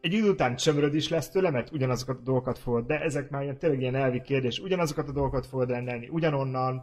egy 0.00 0.12
idő 0.12 0.30
után 0.30 0.56
csömöröd 0.56 0.94
is 0.94 1.08
lesz 1.08 1.30
tőle, 1.30 1.50
mert 1.50 1.72
ugyanazokat 1.72 2.18
a 2.18 2.22
dolgokat 2.22 2.58
fogod, 2.58 2.86
de 2.86 3.00
ezek 3.00 3.30
már 3.30 3.42
ilyen, 3.42 3.58
tényleg 3.58 3.80
ilyen 3.80 3.94
elvi 3.94 4.20
kérdés, 4.20 4.58
ugyanazokat 4.58 5.08
a 5.08 5.12
dolgokat 5.12 5.46
fogod 5.46 5.70
rendelni, 5.70 6.08
ugyanonnan, 6.08 6.82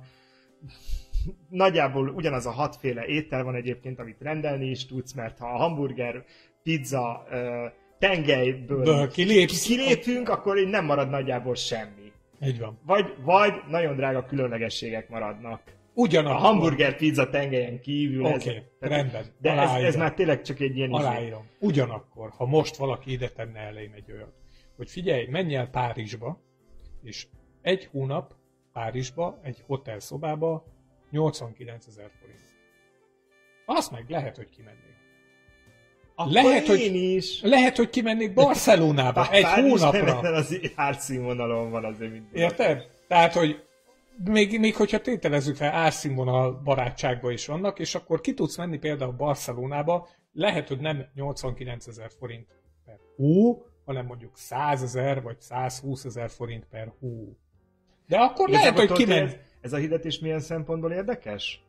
nagyjából 1.50 2.10
ugyanaz 2.10 2.46
a 2.46 2.52
hatféle 2.52 3.06
étel 3.06 3.44
van 3.44 3.56
egyébként, 3.56 4.00
amit 4.00 4.22
rendelni 4.22 4.70
is 4.70 4.86
tudsz, 4.86 5.14
mert 5.14 5.38
ha 5.38 5.48
a 5.48 5.58
hamburger, 5.58 6.24
pizza, 6.64 7.28
tengelyből 8.00 8.84
Ből 8.84 9.08
kilépsz. 9.08 9.66
kilépünk, 9.66 10.30
akkor 10.30 10.58
így 10.58 10.70
nem 10.70 10.86
marad 10.86 11.10
nagyjából 11.10 11.56
semmi. 11.56 12.09
Így 12.42 12.60
van. 12.60 12.80
Vagy, 12.86 13.14
vagy 13.22 13.54
nagyon 13.68 13.96
drága 13.96 14.26
különlegességek 14.26 15.10
maradnak. 15.10 15.62
Ugyanakkor. 15.94 16.36
A 16.36 16.40
hamburger 16.48 16.96
pizza 16.96 17.30
tengelyen 17.30 17.80
kívül. 17.80 18.26
Oké, 18.26 18.34
ez- 18.34 18.44
tehát- 18.44 18.64
rendben. 18.80 19.26
De 19.42 19.52
ez, 19.52 19.58
Aláírom. 19.58 19.88
ez 19.88 19.96
már 19.96 20.14
tényleg 20.14 20.42
csak 20.42 20.60
egy 20.60 20.78
ilyen... 20.78 20.90
izé. 20.90 21.00
Aláírom. 21.02 21.48
Ugyanakkor, 21.60 22.30
ha 22.30 22.46
most 22.46 22.76
valaki 22.76 23.12
ide 23.12 23.30
tenne 23.30 23.60
elém 23.60 23.92
egy 23.94 24.12
olyat, 24.12 24.34
hogy 24.76 24.90
figyelj, 24.90 25.28
menj 25.28 25.56
el 25.56 25.70
Párizsba, 25.70 26.42
és 27.04 27.28
egy 27.62 27.86
hónap 27.92 28.34
Párizsba, 28.74 29.40
egy 29.44 29.64
hotel 29.68 30.00
szobába 30.00 30.66
89 31.12 31.88
ezer 31.88 32.12
forint. 32.20 32.40
Azt 33.66 33.92
meg 33.92 34.06
lehet, 34.10 34.36
hogy 34.36 34.50
kimennék. 34.50 34.98
Akkor 36.20 36.32
Lehet, 36.32 36.68
hogy- 36.68 36.80
én 36.80 37.16
is. 37.16 37.42
Lehet, 37.42 37.78
hogy 37.78 37.90
kimennék 37.90 38.34
Barcelonába 38.34 39.30
egy 39.32 39.42
Párizs 39.44 39.82
hónapra. 39.82 40.22
nem 40.22 40.34
az 40.34 40.60
árszínvonalon 40.76 41.72
van 41.72 41.86
azért, 41.86 42.12
mint 42.12 42.34
Érted? 42.34 42.88
Tehát, 43.08 43.34
hogy 43.34 43.64
még, 44.24 44.60
még 44.60 44.76
hogyha 44.76 45.00
tételezzük 45.02 45.56
fel, 45.56 45.72
árszínvonal 45.72 46.62
barátságba 46.64 47.32
is 47.32 47.46
vannak, 47.46 47.80
és 47.80 47.96
akkor 47.96 48.22
ki 48.22 48.34
tudsz 48.34 48.58
menni 48.58 48.78
például 48.78 49.12
Barcelonába, 49.12 50.08
lehet, 50.34 50.68
hogy 50.68 50.80
nem 50.80 51.06
89 51.16 51.88
ezer 51.88 52.10
forint 52.20 52.48
per 52.86 52.98
hó, 53.16 53.66
hanem 53.86 54.06
mondjuk 54.06 54.38
100 54.38 54.84
ezer 54.84 55.22
vagy 55.22 55.40
120 55.40 56.06
ezer 56.06 56.30
forint 56.30 56.66
per 56.70 56.94
hó. 57.00 57.38
De 58.08 58.18
akkor 58.18 58.50
lehet, 58.50 58.78
hogy 58.80 58.92
kimegy. 58.92 59.22
Ez, 59.22 59.36
ez 59.62 59.74
a 59.74 59.78
hirdetés 59.78 60.20
milyen 60.20 60.40
szempontból 60.40 60.92
érdekes? 60.92 61.64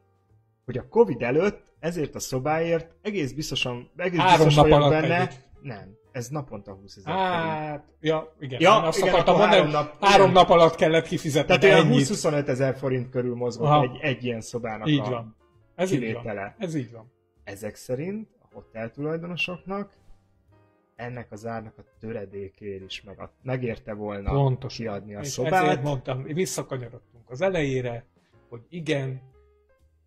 Hogy 0.71 0.79
a 0.79 0.89
Covid 0.89 1.23
előtt 1.23 1.73
ezért 1.79 2.15
a 2.15 2.19
szobáért 2.19 2.95
egész 3.03 3.33
biztosan, 3.33 3.91
egész 3.97 4.19
Három 4.21 4.47
biztos 4.47 4.55
nap 4.71 4.81
alatt 4.81 4.91
benne. 4.91 5.21
együtt. 5.21 5.39
Nem, 5.63 5.97
ez 6.13 6.29
naponta 6.29 6.73
20 6.73 6.97
ezer. 6.97 7.13
Hát, 7.15 7.85
ja, 8.01 8.35
igen. 8.41 8.61
Ja, 8.61 8.77
én 8.79 8.83
azt 8.85 8.99
igen, 8.99 9.09
akartam 9.13 9.37
mondani, 9.37 9.57
három 9.57 9.71
nap- 9.71 10.05
három 10.05 10.31
igen. 10.31 10.33
nap 10.43 10.51
alatt 10.51 10.75
kellett 10.75 11.07
kifizetni 11.07 11.59
Tehát 11.59 11.65
olyan 11.65 11.87
ennyit. 11.93 12.07
20-25 12.09 12.49
ezer 12.49 12.77
forint 12.77 13.11
körül 13.11 13.35
mozgott 13.35 13.67
Aha. 13.67 13.83
egy, 13.83 13.99
egy 14.01 14.25
ilyen 14.25 14.41
szobának 14.41 14.89
Így 14.89 14.99
a 14.99 15.11
van. 15.11 15.37
Ez 15.75 15.93
így 15.93 15.99
van. 16.01 16.09
kivétele. 16.09 16.55
Ez 16.59 16.75
így 16.75 16.93
van. 16.93 17.13
Ezek 17.45 17.75
szerint 17.75 18.29
a 18.39 18.47
hotel 18.55 18.91
tulajdonosoknak 18.91 19.93
ennek 20.97 21.33
az 21.33 21.47
árnak 21.47 21.75
a 21.79 21.83
töredékért 22.01 22.83
is 22.85 23.03
meg, 23.03 23.29
megérte 23.43 23.93
volna 23.95 24.33
Pontosan. 24.33 24.85
kiadni 24.87 25.15
a 25.15 25.21
És 25.21 25.29
szobát. 25.29 25.65
ezért 25.65 25.83
mondtam, 25.83 26.23
visszakanyarodtunk 26.23 27.31
az 27.31 27.41
elejére, 27.41 28.05
hogy 28.49 28.61
igen, 28.69 29.21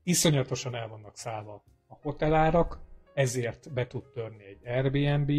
iszonyatosan 0.03 0.75
el 0.75 0.87
vannak 0.87 1.17
szállva 1.17 1.63
a 1.87 1.97
hotelárak, 2.01 2.79
ezért 3.13 3.73
be 3.73 3.87
tud 3.87 4.03
törni 4.03 4.43
egy 4.43 4.67
Airbnb, 4.67 5.31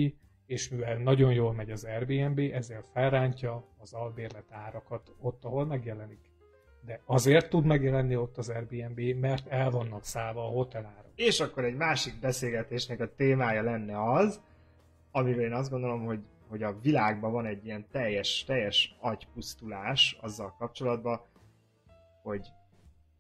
és 0.47 0.69
mivel 0.69 0.97
nagyon 0.97 1.33
jól 1.33 1.53
megy 1.53 1.71
az 1.71 1.85
Airbnb, 1.85 2.39
ezért 2.39 2.87
felrántja 2.93 3.65
az 3.79 3.93
albérlet 3.93 4.53
árakat 4.53 5.13
ott, 5.21 5.45
ahol 5.45 5.67
megjelenik. 5.67 6.33
De 6.81 7.01
azért 7.05 7.49
tud 7.49 7.65
megjelenni 7.65 8.17
ott 8.17 8.37
az 8.37 8.49
Airbnb, 8.49 9.01
mert 9.21 9.49
el 9.49 9.71
vannak 9.71 10.05
szállva 10.05 10.45
a 10.45 10.51
hotelárak. 10.51 11.13
És 11.15 11.41
akkor 11.41 11.65
egy 11.65 11.77
másik 11.77 12.21
beszélgetésnek 12.21 13.01
a 13.01 13.15
témája 13.15 13.63
lenne 13.63 14.13
az, 14.13 14.41
amiről 15.11 15.45
én 15.45 15.53
azt 15.53 15.71
gondolom, 15.71 16.05
hogy, 16.05 16.21
hogy 16.49 16.63
a 16.63 16.79
világban 16.81 17.33
van 17.33 17.47
egy 17.47 17.65
ilyen 17.65 17.87
teljes, 17.91 18.45
teljes 18.45 18.97
agypusztulás 19.01 20.19
azzal 20.21 20.55
kapcsolatban, 20.59 21.21
hogy 22.23 22.49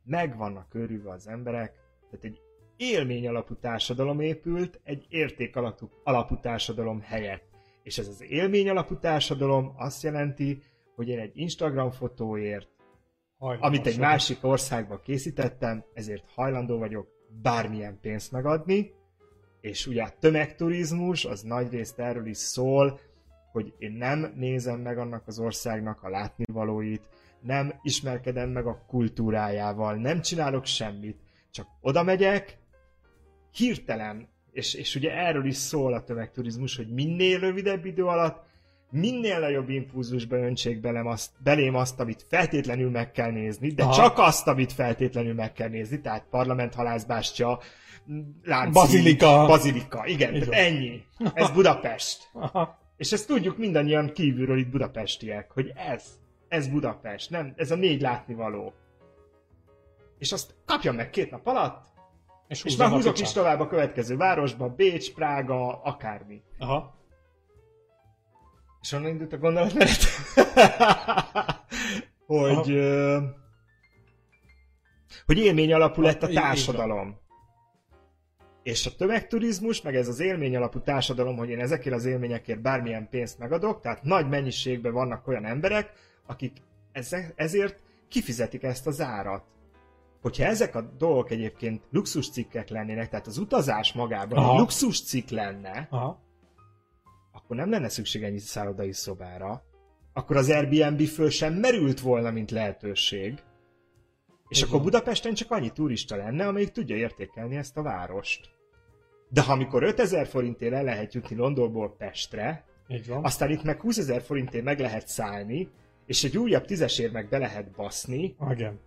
meg 0.04 0.36
vannak 0.36 0.74
őrülve 0.74 1.10
az 1.10 1.28
emberek, 1.28 1.72
tehát 2.10 2.24
egy 2.24 2.40
élmény 2.76 3.28
alapú 3.28 3.54
társadalom 3.54 4.20
épült 4.20 4.80
egy 4.84 5.06
érték 5.08 5.56
alapú, 5.56 5.90
alapú 6.02 6.40
társadalom 6.40 7.00
helyett. 7.00 7.44
És 7.82 7.98
ez 7.98 8.08
az 8.08 8.22
élmény 8.22 8.68
alapú 8.68 8.98
társadalom 8.98 9.72
azt 9.76 10.02
jelenti, 10.02 10.62
hogy 10.94 11.08
én 11.08 11.18
egy 11.18 11.32
Instagram 11.34 11.90
fotóért, 11.90 12.68
Hajlamos 13.38 13.66
amit 13.66 13.86
egy 13.86 13.98
másik 13.98 14.38
országban 14.44 15.00
készítettem, 15.02 15.84
ezért 15.94 16.24
hajlandó 16.34 16.78
vagyok 16.78 17.08
bármilyen 17.42 17.98
pénzt 18.00 18.32
megadni, 18.32 18.92
és 19.60 19.86
ugye 19.86 20.02
a 20.02 20.12
tömegturizmus 20.18 21.24
az 21.24 21.42
nagyrészt 21.42 21.98
erről 21.98 22.26
is 22.26 22.36
szól, 22.36 23.00
hogy 23.54 23.74
én 23.78 23.92
nem 23.92 24.32
nézem 24.36 24.80
meg 24.80 24.98
annak 24.98 25.22
az 25.26 25.38
országnak 25.38 26.02
a 26.02 26.08
látnivalóit, 26.08 27.02
nem 27.40 27.74
ismerkedem 27.82 28.48
meg 28.48 28.66
a 28.66 28.84
kultúrájával, 28.86 29.94
nem 29.94 30.20
csinálok 30.20 30.64
semmit, 30.64 31.16
csak 31.50 31.66
oda 31.80 32.02
megyek, 32.02 32.58
hirtelen, 33.52 34.28
és, 34.52 34.74
és 34.74 34.94
ugye 34.94 35.10
erről 35.10 35.46
is 35.46 35.56
szól 35.56 35.92
a 35.94 36.04
tömegturizmus, 36.04 36.76
hogy 36.76 36.88
minél 36.88 37.38
rövidebb 37.38 37.84
idő 37.84 38.04
alatt, 38.04 38.44
minél 38.90 39.40
nagyobb 39.40 39.68
impulzusba 39.68 40.36
öntsék 40.36 40.80
belem 40.80 41.06
azt, 41.06 41.30
belém 41.38 41.74
azt, 41.74 42.00
amit 42.00 42.26
feltétlenül 42.28 42.90
meg 42.90 43.12
kell 43.12 43.30
nézni, 43.30 43.70
de 43.70 43.82
Aha. 43.82 43.92
csak 43.92 44.18
azt, 44.18 44.46
amit 44.46 44.72
feltétlenül 44.72 45.34
meg 45.34 45.52
kell 45.52 45.68
nézni, 45.68 46.00
tehát 46.00 46.26
parlament, 46.30 46.74
halászbástya, 46.74 47.60
lánci, 48.42 48.72
Bazilika. 48.72 49.46
Bazilika, 49.46 50.06
igen, 50.06 50.32
tehát 50.32 50.48
ennyi. 50.48 51.02
Ez 51.34 51.50
Budapest. 51.50 52.28
Aha. 52.32 52.82
És 52.96 53.12
ezt 53.12 53.26
tudjuk 53.26 53.58
mindannyian 53.58 54.12
kívülről 54.12 54.58
itt 54.58 54.70
budapestiek, 54.70 55.50
hogy 55.50 55.72
ez, 55.74 56.04
ez 56.48 56.68
Budapest, 56.68 57.30
nem, 57.30 57.52
ez 57.56 57.70
a 57.70 57.74
négy 57.74 58.00
látnivaló. 58.00 58.72
És 60.18 60.32
azt 60.32 60.54
kapjam 60.64 60.94
meg 60.94 61.10
két 61.10 61.30
nap 61.30 61.46
alatt, 61.46 61.86
És, 62.48 62.64
és 62.64 62.76
már 62.76 62.90
húzok 62.90 63.18
is 63.18 63.32
tovább 63.32 63.60
a 63.60 63.66
következő 63.66 64.16
városba, 64.16 64.68
Bécs, 64.68 65.14
Prága, 65.14 65.82
akármi. 65.82 66.42
Aha. 66.58 66.94
És 68.80 68.92
onnan 68.92 69.08
indult 69.08 69.32
a 69.32 69.38
gondolatmenet, 69.38 70.04
hogy, 72.26 72.70
ö, 72.70 73.18
hogy 75.26 75.38
élmény 75.38 75.72
alapú 75.72 76.02
lett 76.02 76.22
a 76.22 76.28
társadalom. 76.28 77.22
És 78.64 78.86
a 78.86 78.94
tömegturizmus, 78.96 79.82
meg 79.82 79.96
ez 79.96 80.08
az 80.08 80.20
élmény 80.20 80.56
alapú 80.56 80.80
társadalom, 80.80 81.36
hogy 81.36 81.48
én 81.48 81.60
ezekért 81.60 81.94
az 81.94 82.04
élményekért 82.04 82.60
bármilyen 82.60 83.08
pénzt 83.08 83.38
megadok, 83.38 83.80
tehát 83.80 84.02
nagy 84.02 84.28
mennyiségben 84.28 84.92
vannak 84.92 85.26
olyan 85.28 85.44
emberek, 85.44 85.92
akik 86.26 86.56
ezért 87.34 87.82
kifizetik 88.08 88.62
ezt 88.62 88.86
az 88.86 89.00
árat. 89.00 89.44
Hogyha 90.20 90.44
ezek 90.44 90.74
a 90.74 90.80
dolgok 90.80 91.30
egyébként 91.30 91.82
luxuscikkek 91.90 92.68
lennének, 92.68 93.08
tehát 93.08 93.26
az 93.26 93.38
utazás 93.38 93.92
magában 93.92 94.38
Aha. 94.38 94.52
egy 94.52 94.58
luxuscikk 94.58 95.28
lenne, 95.28 95.86
Aha. 95.90 96.22
akkor 97.32 97.56
nem 97.56 97.70
lenne 97.70 97.88
szükség 97.88 98.22
ennyi 98.22 98.38
szállodai 98.38 98.92
szobára. 98.92 99.62
Akkor 100.12 100.36
az 100.36 100.50
Airbnb 100.50 101.02
föl 101.02 101.30
sem 101.30 101.54
merült 101.54 102.00
volna, 102.00 102.30
mint 102.30 102.50
lehetőség. 102.50 103.42
És 104.48 104.58
Így 104.58 104.64
akkor. 104.68 104.82
Budapesten 104.82 105.34
csak 105.34 105.50
annyi 105.50 105.70
turista 105.70 106.16
lenne, 106.16 106.46
amelyik 106.46 106.70
tudja 106.70 106.96
értékelni 106.96 107.56
ezt 107.56 107.76
a 107.76 107.82
várost. 107.82 108.53
De 109.34 109.42
ha 109.42 109.52
amikor 109.52 109.82
5000 109.82 110.26
forintért 110.26 110.72
el 110.72 110.84
lehet 110.84 111.14
jutni 111.14 111.36
Londonból 111.36 111.96
Pestre, 111.96 112.64
Így 112.88 113.08
van. 113.08 113.24
aztán 113.24 113.50
itt 113.50 113.62
meg 113.62 113.80
20 113.80 113.98
ezer 113.98 114.22
forintért 114.22 114.64
meg 114.64 114.78
lehet 114.80 115.08
szállni, 115.08 115.70
és 116.06 116.24
egy 116.24 116.38
újabb 116.38 116.64
tízesért 116.64 117.12
meg 117.12 117.28
be 117.28 117.38
lehet 117.38 117.70
baszni, 117.70 118.36
Igen. 118.50 118.80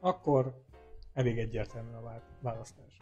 Akkor 0.00 0.62
elég 1.14 1.38
egyértelmű 1.38 1.92
a 1.92 2.00
vá- 2.00 2.22
választás. 2.40 2.98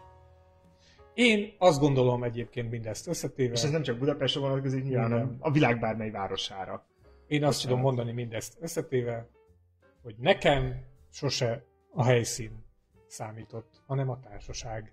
Én 1.15 1.55
azt 1.59 1.81
gondolom 1.81 2.23
egyébként 2.25 2.71
mindezt 2.71 3.07
összetéve, 3.09 3.53
és 3.53 3.63
ez 3.63 3.71
nem 3.71 3.83
csak 3.83 3.99
Budapestre 3.99 4.41
vonatkozik, 4.41 4.85
nyilván, 4.85 5.09
Nem. 5.11 5.19
hanem 5.19 5.37
a 5.41 5.51
világ 5.51 5.81
bármely 5.81 6.11
városára. 6.11 6.87
én 7.27 7.45
azt 7.45 7.53
bocsánat. 7.57 7.61
tudom 7.63 7.81
mondani 7.81 8.13
mindezt 8.13 8.57
összetéve, 8.61 9.29
hogy 10.03 10.15
nekem 10.19 10.85
sose 11.11 11.65
a 11.91 12.05
helyszín 12.05 12.65
számított, 13.07 13.83
hanem 13.87 14.09
a 14.11 14.21
társaság. 14.21 14.93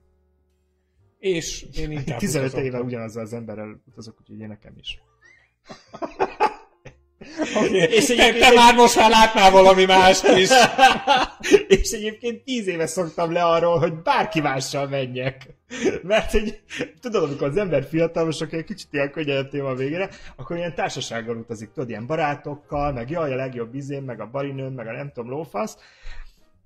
És 1.22 1.66
én 1.78 1.92
inkább 1.92 2.20
15 2.20 2.48
utazottam. 2.48 2.66
éve 2.66 2.80
ugyanazzal 2.82 3.24
az 3.24 3.34
emberrel 3.34 3.82
utazok, 3.92 4.16
úgyhogy 4.20 4.40
én 4.40 4.48
nekem 4.48 4.74
is. 4.80 5.00
Okay. 7.56 7.74
És 7.76 7.88
És 7.96 8.06
te, 8.06 8.14
egyébként- 8.14 8.40
te 8.50 8.54
már 8.54 8.76
most 8.76 8.96
már 8.96 9.10
látnál 9.10 9.52
valami 9.52 9.86
mást 9.86 10.28
is. 10.28 10.50
és 11.78 11.92
egyébként 11.92 12.44
tíz 12.44 12.68
éve 12.68 12.88
szoktam 12.88 13.32
le 13.32 13.44
arról, 13.44 13.80
hogy 13.80 13.94
bárki 13.94 14.42
mással 14.42 14.88
menjek. 14.88 15.48
Mert 16.04 16.32
hogy 16.32 16.62
tudod, 17.02 17.24
amikor 17.24 17.48
az 17.48 17.58
ember 17.58 17.84
fiatal, 17.84 18.26
most 18.26 18.42
akkor 18.42 18.58
egy 18.58 18.66
kicsit 18.66 18.88
ilyen 18.92 19.12
könnyebb 19.12 19.50
téma 19.50 19.70
a 19.70 19.76
végére, 19.76 20.10
akkor 20.36 20.58
ilyen 20.58 20.76
társasággal 20.76 21.36
utazik, 21.36 21.72
tudod, 21.72 21.90
ilyen 21.90 22.06
barátokkal, 22.06 22.92
meg 22.94 23.10
jaj, 23.10 23.34
a 23.34 23.36
legjobb 23.36 23.76
izém, 23.76 24.04
meg 24.04 24.22
a 24.22 24.30
barinőm, 24.30 24.74
meg 24.74 24.88
a 24.88 24.92
nem 24.92 25.12
tudom, 25.14 25.30
lófasz. 25.30 25.78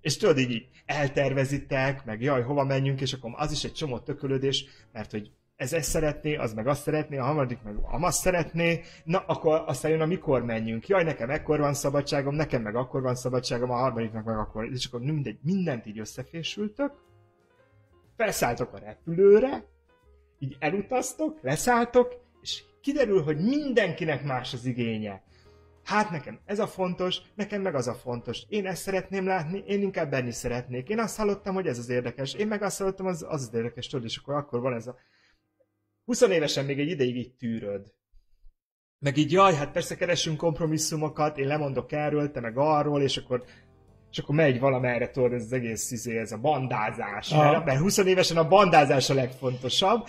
És 0.05 0.17
tudod, 0.17 0.37
így, 0.37 0.51
így 0.51 0.67
eltervezitek, 0.85 2.05
meg 2.05 2.21
jaj, 2.21 2.41
hova 2.41 2.63
menjünk, 2.63 3.01
és 3.01 3.13
akkor 3.13 3.31
az 3.35 3.51
is 3.51 3.63
egy 3.63 3.73
csomó 3.73 3.99
tökölődés, 3.99 4.65
mert 4.91 5.11
hogy 5.11 5.31
ez 5.55 5.73
ezt 5.73 5.89
szeretné, 5.89 6.35
az 6.35 6.53
meg 6.53 6.67
azt 6.67 6.81
szeretné, 6.81 7.17
a 7.17 7.23
harmadik 7.23 7.61
meg 7.63 7.75
azt 7.81 8.19
szeretné, 8.19 8.81
na 9.03 9.19
akkor 9.19 9.63
aztán 9.65 9.91
jön 9.91 10.01
a 10.01 10.05
mikor 10.05 10.43
menjünk. 10.43 10.87
Jaj, 10.87 11.03
nekem 11.03 11.29
ekkor 11.29 11.59
van 11.59 11.73
szabadságom, 11.73 12.35
nekem 12.35 12.61
meg 12.61 12.75
akkor 12.75 13.01
van 13.01 13.15
szabadságom, 13.15 13.71
a 13.71 13.75
harmadiknak 13.75 14.25
meg 14.25 14.37
akkor. 14.37 14.65
És 14.71 14.85
akkor 14.85 14.99
mindegy, 14.99 15.37
mindent 15.41 15.85
így 15.85 15.99
összefésültök, 15.99 16.91
felszálltok 18.15 18.73
a 18.73 18.79
repülőre, 18.79 19.65
így 20.39 20.55
elutaztok, 20.59 21.39
leszálltok, 21.41 22.13
és 22.41 22.63
kiderül, 22.81 23.23
hogy 23.23 23.37
mindenkinek 23.37 24.23
más 24.23 24.53
az 24.53 24.65
igénye. 24.65 25.23
Hát 25.85 26.09
nekem 26.09 26.39
ez 26.45 26.59
a 26.59 26.67
fontos, 26.67 27.17
nekem 27.35 27.61
meg 27.61 27.75
az 27.75 27.87
a 27.87 27.93
fontos. 27.93 28.43
Én 28.49 28.65
ezt 28.65 28.81
szeretném 28.81 29.25
látni, 29.25 29.63
én 29.67 29.81
inkább 29.81 30.09
benni 30.09 30.31
szeretnék. 30.31 30.89
Én 30.89 30.99
azt 30.99 31.17
hallottam, 31.17 31.53
hogy 31.53 31.67
ez 31.67 31.77
az 31.77 31.89
érdekes. 31.89 32.33
Én 32.33 32.47
meg 32.47 32.61
azt 32.61 32.77
hallottam, 32.77 33.05
az 33.05 33.25
az, 33.27 33.41
az 33.41 33.53
érdekes, 33.53 33.87
tudod, 33.87 34.05
és 34.05 34.17
akkor, 34.17 34.35
akkor 34.35 34.59
van 34.59 34.73
ez 34.73 34.87
a 34.87 34.95
20 36.05 36.21
évesen 36.21 36.65
még 36.65 36.79
egy 36.79 36.89
ideig 36.89 37.15
így 37.15 37.33
tűröd. 37.33 37.93
Meg 38.99 39.17
így, 39.17 39.31
jaj, 39.31 39.53
hát 39.53 39.71
persze 39.71 39.95
keresünk 39.95 40.37
kompromisszumokat, 40.37 41.37
én 41.37 41.47
lemondok 41.47 41.91
erről, 41.91 42.31
te 42.31 42.39
meg 42.39 42.57
arról, 42.57 43.01
és 43.01 43.17
akkor 43.17 43.43
és 44.11 44.21
akkor 44.21 44.35
megy 44.35 44.59
valamerre, 44.59 45.09
tudod, 45.09 45.33
ez 45.33 45.43
az 45.43 45.53
egész 45.53 45.91
izé, 45.91 46.17
ez 46.17 46.31
a 46.31 46.37
bandázás. 46.37 47.31
Aha. 47.31 47.51
Mert, 47.51 47.65
mert 47.65 47.79
20 47.79 47.97
évesen 47.97 48.37
a 48.37 48.47
bandázás 48.47 49.09
a 49.09 49.13
legfontosabb, 49.13 50.07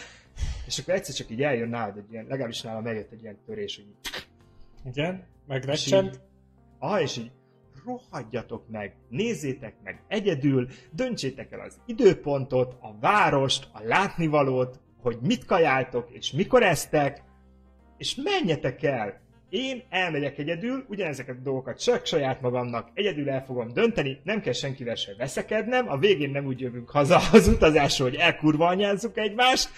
és 0.67 0.79
akkor 0.79 0.95
egyszer 0.95 1.15
csak 1.15 1.31
így 1.31 1.43
eljön 1.43 1.69
nálad 1.69 1.97
egy 1.97 2.13
ilyen, 2.13 2.27
legalábbis 2.29 2.63
nálam 2.63 2.87
eljött 2.87 3.13
egy 3.13 3.23
ilyen 3.23 3.39
törés, 3.47 3.77
hogy 3.77 3.85
így, 3.85 4.27
Igen, 4.85 5.27
és 5.49 5.53
megrecsent. 5.53 6.15
így, 6.15 6.21
ah, 6.79 7.03
és 7.03 7.17
így 7.17 7.31
rohadjatok 7.85 8.69
meg, 8.69 8.97
nézzétek 9.09 9.75
meg 9.83 10.03
egyedül, 10.09 10.69
döntsétek 10.91 11.53
el 11.53 11.61
az 11.61 11.81
időpontot, 11.87 12.77
a 12.81 12.99
várost, 13.01 13.69
a 13.73 13.81
látnivalót, 13.83 14.81
hogy 15.01 15.19
mit 15.23 15.45
kajáltok 15.45 16.11
és 16.11 16.33
mikor 16.33 16.63
eztek, 16.63 17.23
és 17.97 18.15
menjetek 18.15 18.83
el! 18.83 19.25
Én 19.49 19.83
elmegyek 19.91 20.39
egyedül, 20.39 20.85
ugyanezeket 20.89 21.37
a 21.37 21.43
dolgokat 21.43 21.83
csak 21.83 22.07
saját 22.07 22.41
magamnak 22.41 22.91
egyedül 22.95 23.31
el 23.31 23.45
fogom 23.45 23.73
dönteni, 23.73 24.21
nem 24.25 24.41
kell 24.41 24.53
senkivel 24.53 24.95
se 24.95 25.15
veszekednem, 25.19 25.89
a 25.89 25.99
végén 25.99 26.31
nem 26.31 26.47
úgy 26.47 26.61
jövünk 26.61 26.91
haza 26.91 27.19
az 27.33 27.49
utazásról, 27.49 28.09
hogy 28.09 28.19
elkurvanyázzuk 28.19 29.19
egymást, 29.19 29.71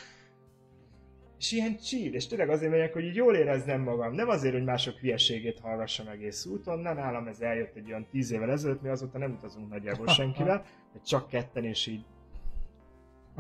és 1.39 1.53
ilyen 1.53 1.77
chill, 1.77 2.13
és 2.13 2.27
tényleg 2.27 2.49
azért 2.49 2.71
megyek, 2.71 2.93
hogy 2.93 3.05
így 3.05 3.15
jól 3.15 3.35
éreznem 3.35 3.81
magam. 3.81 4.15
Nem 4.15 4.29
azért, 4.29 4.55
hogy 4.55 4.65
mások 4.65 4.99
hülyeségét 4.99 5.61
hallgassam 5.61 6.09
egész 6.09 6.45
úton, 6.45 6.79
nem 6.79 6.97
nálam 6.97 7.27
ez 7.27 7.41
eljött 7.41 7.77
egy 7.77 7.89
olyan 7.89 8.07
tíz 8.11 8.31
évvel 8.31 8.51
ezelőtt, 8.51 8.83
mi 8.83 8.89
azóta 8.89 9.19
nem 9.19 9.33
utazunk 9.33 9.71
nagyjából 9.71 10.07
senkivel, 10.07 10.65
de 10.93 11.01
csak 11.05 11.29
ketten, 11.29 11.65
és 11.65 11.87
így 11.87 12.05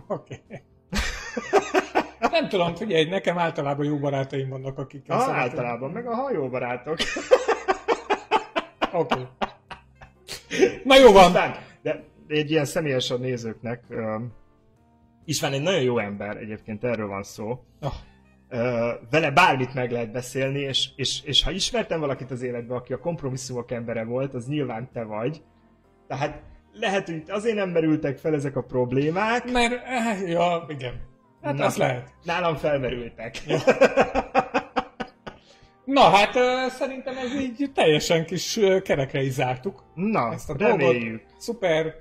Oké. 0.06 0.42
Okay. 0.46 0.62
Nem 2.30 2.48
tudom, 2.48 2.74
figyelj, 2.74 3.04
nekem 3.04 3.38
általában 3.38 3.86
jó 3.86 3.98
barátaim 3.98 4.48
vannak, 4.48 4.78
akik 4.78 5.04
ah, 5.08 5.38
általában, 5.38 5.90
meg 5.90 6.06
a 6.06 6.14
hajóbarátok. 6.14 6.98
Oké. 8.92 9.14
Okay. 9.14 9.26
Na 10.84 10.98
jó 10.98 11.12
van. 11.12 11.24
Aztán, 11.24 11.56
de 11.82 12.04
egy 12.28 12.50
ilyen 12.50 12.64
személyes 12.64 13.10
a 13.10 13.16
nézőknek, 13.16 13.84
István 15.28 15.52
egy 15.52 15.62
nagyon 15.62 15.82
jó 15.82 15.98
ember, 15.98 16.36
egyébként 16.36 16.84
erről 16.84 17.06
van 17.06 17.22
szó. 17.22 17.64
Oh. 17.80 17.92
Vele 19.10 19.30
bármit 19.30 19.74
meg 19.74 19.90
lehet 19.90 20.12
beszélni, 20.12 20.58
és, 20.58 20.88
és, 20.96 21.22
és 21.24 21.42
ha 21.42 21.50
ismertem 21.50 22.00
valakit 22.00 22.30
az 22.30 22.42
életben, 22.42 22.76
aki 22.76 22.92
a 22.92 22.98
kompromisszumok 22.98 23.70
embere 23.70 24.04
volt, 24.04 24.34
az 24.34 24.46
nyilván 24.46 24.88
te 24.92 25.02
vagy. 25.02 25.42
Tehát 26.06 26.42
lehet, 26.72 27.06
hogy 27.06 27.22
azért 27.26 27.56
nem 27.56 27.70
merültek 27.70 28.18
fel 28.18 28.34
ezek 28.34 28.56
a 28.56 28.62
problémák. 28.62 29.50
Mert, 29.50 29.84
eh, 29.86 30.28
ja, 30.28 30.64
igen. 30.68 31.00
Hát 31.42 31.54
Na, 31.54 31.64
az 31.64 31.76
lehet. 31.76 32.14
Nálam 32.22 32.56
felmerültek. 32.56 33.36
Ja. 33.46 33.58
Na 35.84 36.00
hát 36.00 36.32
szerintem 36.70 37.16
ez 37.16 37.40
így 37.40 37.70
teljesen 37.74 38.24
kis 38.24 38.60
kerekre 38.82 39.22
is 39.22 39.32
zártuk. 39.32 39.84
Na, 39.94 40.32
ezt 40.32 40.50
a 40.50 40.54
reméljük. 40.58 41.18
Dolgot. 41.18 41.40
Szuper, 41.40 41.94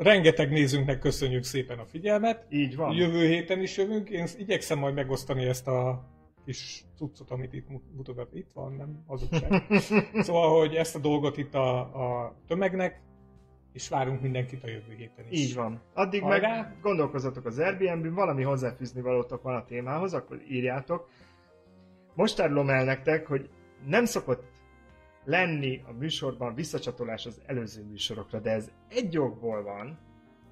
rengeteg 0.00 0.50
nézőnknek 0.50 0.98
köszönjük 0.98 1.42
szépen 1.42 1.78
a 1.78 1.84
figyelmet. 1.84 2.46
Így 2.48 2.76
van. 2.76 2.94
Jövő 2.94 3.26
héten 3.26 3.60
is 3.60 3.76
jövünk. 3.76 4.10
Én 4.10 4.26
igyekszem 4.38 4.78
majd 4.78 4.94
megosztani 4.94 5.44
ezt 5.44 5.66
a 5.66 6.08
kis 6.44 6.84
cuccot, 6.96 7.30
amit 7.30 7.52
itt 7.52 7.66
mutogat. 7.96 8.34
Itt 8.34 8.50
van, 8.54 8.72
nem? 8.72 9.04
Sem. 9.30 9.66
szóval, 10.26 10.58
hogy 10.58 10.74
ezt 10.74 10.96
a 10.96 10.98
dolgot 10.98 11.36
itt 11.36 11.54
a, 11.54 11.78
a 11.80 12.36
tömegnek, 12.46 13.00
és 13.72 13.88
várunk 13.88 14.20
mindenkit 14.20 14.64
a 14.64 14.68
jövő 14.68 14.94
héten 14.96 15.24
is. 15.30 15.40
Így 15.40 15.54
van. 15.54 15.80
Addig 15.94 16.22
Hajrá. 16.22 16.60
meg 16.60 16.80
gondolkozzatok 16.82 17.46
az 17.46 17.58
Airbnb-n, 17.58 18.14
valami 18.14 18.42
hozzáfűzni 18.42 19.00
valótok 19.00 19.42
van 19.42 19.54
a 19.54 19.64
témához, 19.64 20.14
akkor 20.14 20.42
írjátok. 20.48 21.08
Most 22.14 22.40
árulom 22.40 22.70
el 22.70 22.84
nektek, 22.84 23.26
hogy 23.26 23.48
nem 23.86 24.04
szokott 24.04 24.49
lenni 25.24 25.82
a 25.86 25.92
műsorban 25.92 26.54
visszacsatolás 26.54 27.26
az 27.26 27.40
előző 27.46 27.84
műsorokra, 27.90 28.40
de 28.40 28.50
ez 28.50 28.70
egy 28.88 29.12
jogból 29.12 29.62
van, 29.62 29.98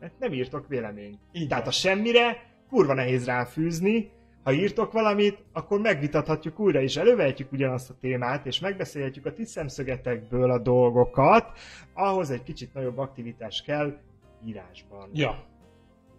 mert 0.00 0.18
nem 0.18 0.32
írtok 0.32 0.68
véleményt. 0.68 1.18
Így 1.32 1.48
Tehát 1.48 1.66
a 1.66 1.70
semmire 1.70 2.36
kurva 2.68 2.94
nehéz 2.94 3.26
ráfűzni, 3.26 4.10
ha 4.42 4.52
írtok 4.52 4.92
valamit, 4.92 5.44
akkor 5.52 5.80
megvitathatjuk 5.80 6.58
újra, 6.58 6.80
és 6.80 6.96
elővehetjük 6.96 7.52
ugyanazt 7.52 7.90
a 7.90 7.94
témát, 8.00 8.46
és 8.46 8.60
megbeszélhetjük 8.60 9.26
a 9.26 9.32
ti 9.32 9.44
szemszögetekből 9.44 10.50
a 10.50 10.58
dolgokat. 10.58 11.58
Ahhoz 11.94 12.30
egy 12.30 12.42
kicsit 12.42 12.74
nagyobb 12.74 12.98
aktivitás 12.98 13.62
kell 13.62 13.98
írásban. 14.46 15.10
Ja. 15.12 15.44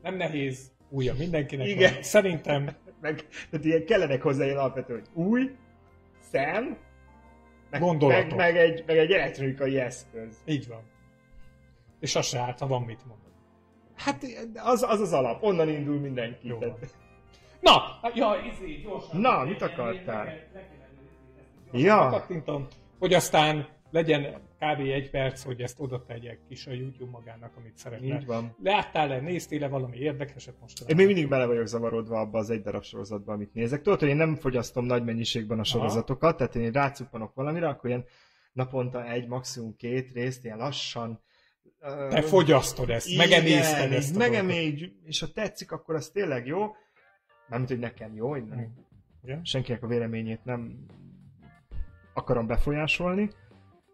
Nem 0.01 0.15
nehéz, 0.15 0.71
újja 0.89 1.13
mindenkinek 1.17 1.67
Igen. 1.67 1.93
Van. 1.93 2.03
Szerintem. 2.03 2.69
meg, 3.01 3.27
tehát 3.49 3.65
ilyen 3.65 3.85
kellenek 3.85 4.21
hozzá 4.21 4.45
ilyen 4.45 4.57
alapvető, 4.57 4.93
hogy 4.93 5.07
új, 5.13 5.51
szem, 6.19 6.77
meg, 7.69 7.81
Gondolatok. 7.81 8.37
Meg, 8.37 8.53
meg, 8.53 8.57
egy, 8.57 8.83
meg 8.85 8.97
egy 8.97 9.11
elektronikai 9.11 9.79
eszköz. 9.79 10.37
Így 10.45 10.67
van. 10.67 10.81
És 11.99 12.15
az 12.15 12.25
se 12.25 12.39
árt, 12.39 12.59
ha 12.59 12.67
van 12.67 12.81
mit 12.81 13.05
mondani. 13.05 13.33
Hát 13.95 14.25
az 14.55 14.83
az, 14.83 14.99
az 14.99 15.13
alap, 15.13 15.43
onnan 15.43 15.69
indul 15.69 15.99
mindenki. 15.99 16.47
Jó 16.47 16.59
Na, 17.59 17.99
ja, 18.13 18.35
izé, 18.51 18.73
gyorsan. 18.73 19.19
Na, 19.19 19.43
mit 19.43 19.61
akartál? 19.61 20.33
Ja. 21.71 22.09
Kattintom, 22.09 22.67
hogy 22.99 23.13
aztán 23.13 23.67
legyen 23.91 24.41
kb. 24.59 24.79
egy 24.79 25.09
perc, 25.09 25.43
hogy 25.43 25.61
ezt 25.61 25.79
oda 25.79 26.03
tegyek 26.05 26.39
is 26.47 26.67
a 26.67 26.71
YouTube 26.71 27.11
magának, 27.11 27.55
amit 27.57 27.77
szeretne. 27.77 28.05
Így 28.05 28.25
van. 28.25 28.55
Láttál-e, 28.63 29.19
néztél-e 29.19 29.67
valami 29.67 29.97
érdekeset 29.97 30.59
most? 30.61 30.89
Én 30.89 30.95
még 30.95 31.05
mindig 31.05 31.27
bele 31.27 31.45
vagyok 31.45 31.65
zavarodva 31.65 32.19
abba 32.19 32.37
az 32.37 32.49
egy 32.49 32.61
darab 32.61 32.83
sorozatban, 32.83 33.35
amit 33.35 33.53
nézek. 33.53 33.81
Tudod, 33.81 33.99
hogy 33.99 34.09
én 34.09 34.15
nem 34.15 34.35
fogyasztom 34.35 34.85
nagy 34.85 35.03
mennyiségben 35.03 35.59
a 35.59 35.63
sorozatokat, 35.63 36.23
Aha. 36.23 36.35
tehát 36.35 36.55
én 36.55 36.71
rácuppanok 36.71 37.33
valamire, 37.33 37.67
akkor 37.67 37.89
ilyen 37.89 38.05
naponta 38.53 39.11
egy, 39.11 39.27
maximum 39.27 39.75
két 39.75 40.11
részt, 40.11 40.43
ilyen 40.43 40.57
lassan 40.57 41.21
te 42.09 42.21
fogyasztod 42.21 42.89
ezt, 42.89 43.17
megemészted 43.17 43.91
ezt 43.91 44.17
megemégy, 44.17 44.93
és 45.03 45.19
ha 45.19 45.27
tetszik, 45.27 45.71
akkor 45.71 45.95
az 45.95 46.09
tényleg 46.09 46.45
jó. 46.45 46.75
Mármint, 47.47 47.69
hogy 47.69 47.79
nekem 47.79 48.15
jó, 48.15 48.29
hogy 48.29 48.45
nem. 48.45 48.87
Yeah. 49.23 49.43
senkinek 49.43 49.83
a 49.83 49.87
véleményét 49.87 50.43
nem 50.43 50.85
akarom 52.13 52.47
befolyásolni. 52.47 53.29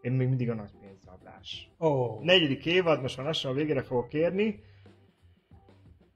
Én 0.05 0.11
még 0.11 0.27
mindig 0.27 0.49
a 0.49 0.53
nagy 0.53 0.71
pénzrablás. 0.81 1.71
Oh. 1.77 2.23
Negyedik 2.23 2.65
évad, 2.65 3.01
most 3.01 3.17
már 3.17 3.25
lassan 3.25 3.51
a 3.51 3.53
végére 3.53 3.81
fogok 3.81 4.07
kérni. 4.07 4.63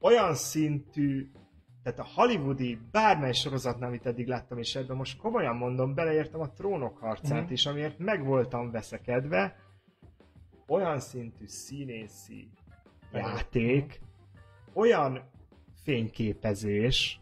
Olyan 0.00 0.34
szintű, 0.34 1.30
tehát 1.82 1.98
a 1.98 2.06
hollywoodi 2.14 2.78
bármely 2.90 3.32
sorozatnál, 3.32 3.88
amit 3.88 4.06
eddig 4.06 4.26
láttam, 4.26 4.58
és 4.58 4.76
ebben 4.76 4.96
most 4.96 5.18
komolyan 5.18 5.56
mondom, 5.56 5.94
beleértem 5.94 6.40
a 6.40 6.50
trónok 6.50 6.98
harcát 6.98 7.48
mm. 7.48 7.52
is, 7.52 7.66
amiért 7.66 7.98
meg 7.98 8.24
voltam 8.24 8.70
veszekedve. 8.70 9.56
Olyan 10.66 11.00
szintű 11.00 11.46
színészi 11.46 12.50
játék, 13.12 14.00
olyan 14.72 15.30
fényképezés, 15.82 17.20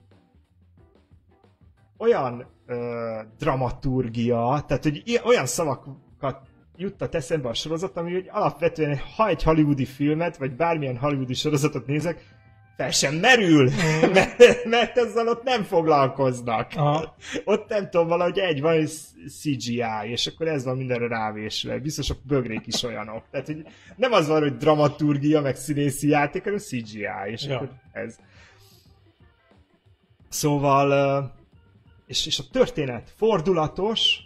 olyan 1.96 2.46
ö, 2.66 3.22
dramaturgia, 3.38 4.64
tehát 4.66 4.82
hogy 4.82 5.20
olyan 5.24 5.46
szavakat 5.46 6.56
juttat 6.78 7.14
eszembe 7.14 7.48
a 7.48 7.54
sorozat, 7.54 7.96
ami 7.96 8.12
hogy 8.12 8.28
alapvetően, 8.30 8.98
ha 9.16 9.28
egy 9.28 9.42
hollywoodi 9.42 9.84
filmet, 9.84 10.36
vagy 10.36 10.56
bármilyen 10.56 10.96
hollywoodi 10.96 11.34
sorozatot 11.34 11.86
nézek, 11.86 12.36
fel 12.76 12.90
sem 12.90 13.14
merül, 13.14 13.70
mm. 13.70 14.12
mert, 14.14 14.64
mert 14.64 14.98
ezzel 14.98 15.28
ott 15.28 15.42
nem 15.42 15.62
foglalkoznak. 15.62 16.72
Aha. 16.76 17.16
Ott 17.44 17.68
nem 17.68 17.90
tudom, 17.90 18.06
valahogy 18.06 18.38
egy 18.38 18.60
van, 18.60 18.86
CGI, 19.40 19.82
és 20.04 20.26
akkor 20.26 20.48
ez 20.48 20.64
van 20.64 20.76
mindenre 20.76 21.08
rávésve. 21.08 21.78
Biztos 21.78 22.10
a 22.10 22.14
bögrék 22.22 22.66
is 22.66 22.82
olyanok. 22.82 23.24
Tehát, 23.30 23.46
hogy 23.46 23.66
nem 23.96 24.12
az 24.12 24.28
van, 24.28 24.40
hogy 24.40 24.56
dramaturgia, 24.56 25.40
meg 25.40 25.56
színészi 25.56 26.08
játék, 26.08 26.42
hanem 26.42 26.58
CGI, 26.58 27.06
és 27.26 27.44
ja. 27.44 27.56
akkor 27.56 27.70
ez. 27.92 28.16
Szóval, 30.28 31.36
és, 32.06 32.26
és 32.26 32.38
a 32.38 32.44
történet 32.52 33.12
fordulatos, 33.16 34.18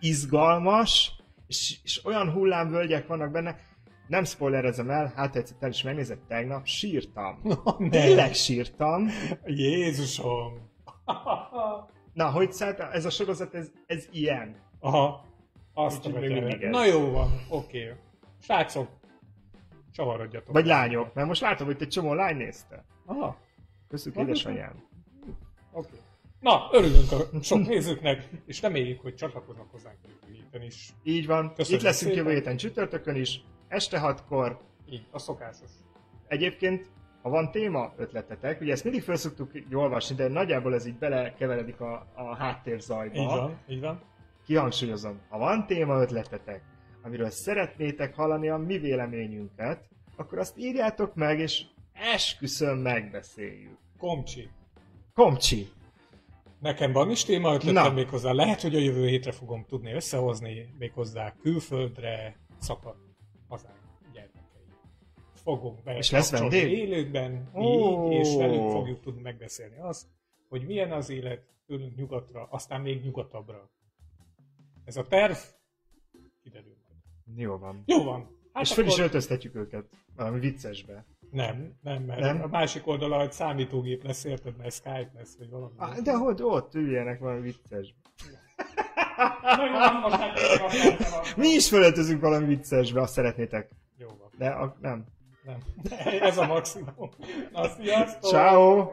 izgalmas, 0.00 1.19
és, 1.50 1.78
és 1.82 2.04
olyan 2.04 2.32
hullámvölgyek 2.32 3.06
vannak 3.06 3.30
benne, 3.30 3.60
nem 4.06 4.24
spoilerezem 4.24 4.90
el, 4.90 5.12
hát 5.16 5.36
egyszer 5.36 5.56
el 5.60 5.70
is 5.70 5.82
megnézett 5.82 6.26
tegnap, 6.28 6.66
sírtam. 6.66 7.40
No, 7.42 7.88
Tényleg 7.88 8.34
sírtam. 8.34 9.08
Jézusom! 9.44 10.70
Na, 12.12 12.30
hogy 12.30 12.52
szállt, 12.52 12.80
ez 12.80 13.04
a 13.04 13.10
sorozat, 13.10 13.54
ez, 13.54 13.70
ez 13.86 14.08
ilyen. 14.10 14.56
Aha, 14.80 15.24
azt 15.74 16.06
a 16.06 16.10
Na 16.70 16.84
jó 16.84 17.10
van, 17.10 17.30
oké. 17.48 17.82
Okay. 17.82 17.96
Srácok, 18.42 18.88
csavarodjatok. 19.92 20.52
Vagy 20.52 20.66
lányok, 20.66 21.14
mert 21.14 21.28
most 21.28 21.40
látom, 21.40 21.66
hogy 21.66 21.76
egy 21.80 21.88
csomó 21.88 22.14
lány 22.14 22.36
nézte. 22.36 22.84
Aha. 23.06 23.38
Köszönjük, 23.88 24.22
édesanyám. 24.22 24.84
Oké. 25.72 25.86
Okay. 25.88 25.98
Na, 26.40 26.68
örülünk 26.72 27.12
a 27.12 27.42
sok 27.42 27.66
nézőknek, 27.66 28.28
és 28.46 28.60
reméljük, 28.60 29.00
hogy 29.00 29.14
csatlakoznak 29.14 29.70
hozzánk 29.70 29.98
héten 30.50 30.66
is. 30.66 30.92
Így 31.02 31.26
van. 31.26 31.52
Köszönjük 31.54 31.80
Itt 31.80 31.86
leszünk 31.86 32.10
szépen. 32.12 32.26
jövő 32.26 32.38
héten 32.38 32.56
csütörtökön 32.56 33.14
is, 33.14 33.40
este 33.68 33.98
hatkor. 33.98 34.60
Így, 34.90 35.06
a 35.10 35.18
szokásos. 35.18 35.70
Egyébként, 36.28 36.90
ha 37.22 37.30
van 37.30 37.50
téma 37.50 37.92
ötletetek, 37.96 38.60
ugye 38.60 38.72
ezt 38.72 38.84
mindig 38.84 39.02
fel 39.02 39.16
szoktuk 39.16 39.50
olvasni, 39.72 40.16
de 40.16 40.28
nagyjából 40.28 40.74
ez 40.74 40.86
így 40.86 40.98
belekeveredik 40.98 41.80
a, 41.80 42.06
a 42.14 42.36
háttérzajba. 42.36 43.20
Így 43.20 43.26
van, 43.26 43.58
így 43.68 43.80
van. 43.80 44.02
Kihangsúlyozom, 44.46 45.20
ha 45.28 45.38
van 45.38 45.66
téma 45.66 46.00
ötletetek, 46.00 46.62
amiről 47.02 47.30
szeretnétek 47.30 48.14
hallani 48.14 48.48
a 48.48 48.56
mi 48.56 48.78
véleményünket, 48.78 49.88
akkor 50.16 50.38
azt 50.38 50.58
írjátok 50.58 51.14
meg, 51.14 51.38
és 51.38 51.62
esküszöm 51.92 52.78
megbeszéljük. 52.78 53.78
Komcsi. 53.98 54.48
Komcsi. 55.14 55.68
Nekem 56.60 56.92
van 56.92 57.10
is 57.10 57.24
téma 57.24 57.54
ötletem 57.54 57.94
méghozzá. 57.94 58.32
Lehet, 58.32 58.60
hogy 58.60 58.74
a 58.74 58.78
jövő 58.78 59.06
hétre 59.06 59.32
fogom 59.32 59.64
tudni 59.68 59.92
összehozni 59.92 60.74
méghozzá 60.78 61.34
külföldre 61.42 62.36
szakadt 62.58 62.98
hazánk 63.48 63.78
gyermekei. 64.12 64.62
Fogunk 65.34 65.82
be 65.82 65.96
És 65.96 66.10
lesz 66.10 66.30
vendég? 66.30 66.70
élőben, 66.72 67.50
Ó. 67.54 68.10
így, 68.10 68.18
és 68.18 68.34
velük 68.36 68.70
fogjuk 68.70 69.00
tudni 69.00 69.20
megbeszélni 69.20 69.78
azt, 69.78 70.06
hogy 70.48 70.66
milyen 70.66 70.92
az 70.92 71.08
élet 71.10 71.42
tőlünk 71.66 71.96
nyugatra, 71.96 72.46
aztán 72.50 72.80
még 72.80 73.04
nyugatabbra. 73.04 73.70
Ez 74.84 74.96
a 74.96 75.06
terv 75.06 75.36
kiderül 76.42 76.76
majd. 76.88 77.38
Jó 77.38 77.56
van. 77.58 77.82
Jó 77.86 78.04
van. 78.04 78.38
Hát 78.52 78.62
és 78.62 78.72
fel 78.72 78.84
is 78.84 78.90
akkor- 78.90 79.04
öltöztetjük 79.04 79.54
őket 79.54 79.84
valami 80.16 80.38
viccesbe. 80.40 81.06
Nem, 81.30 81.78
nem, 81.82 82.02
mert 82.02 82.20
Nem? 82.20 82.42
a 82.42 82.46
másik 82.46 82.86
oldala 82.86 83.20
egy 83.20 83.32
számítógép 83.32 84.04
lesz, 84.04 84.24
érted, 84.24 84.56
mert 84.56 84.72
Skype 84.72 85.10
lesz, 85.14 85.36
vagy 85.38 85.50
valami. 85.50 85.72
Á, 85.78 85.88
de 86.04 86.12
hogy 86.12 86.42
ott 86.42 86.74
üljenek 86.74 87.18
valami 87.18 87.40
mondtam, 90.00 90.30
Mi 91.36 91.48
is 91.48 91.68
felöltözünk 91.68 92.20
valami 92.20 92.46
viccesbe, 92.46 93.00
azt 93.00 93.12
szeretnétek. 93.12 93.70
Jó 93.98 94.08
van, 94.08 94.30
De 94.38 94.48
a, 94.48 94.76
nem. 94.80 95.04
nem. 95.44 95.56
Ez 96.28 96.38
a 96.38 96.46
maximum. 96.46 97.10
Na, 97.52 97.68
sziasztok! 97.68 98.30
Ciao. 98.30 98.90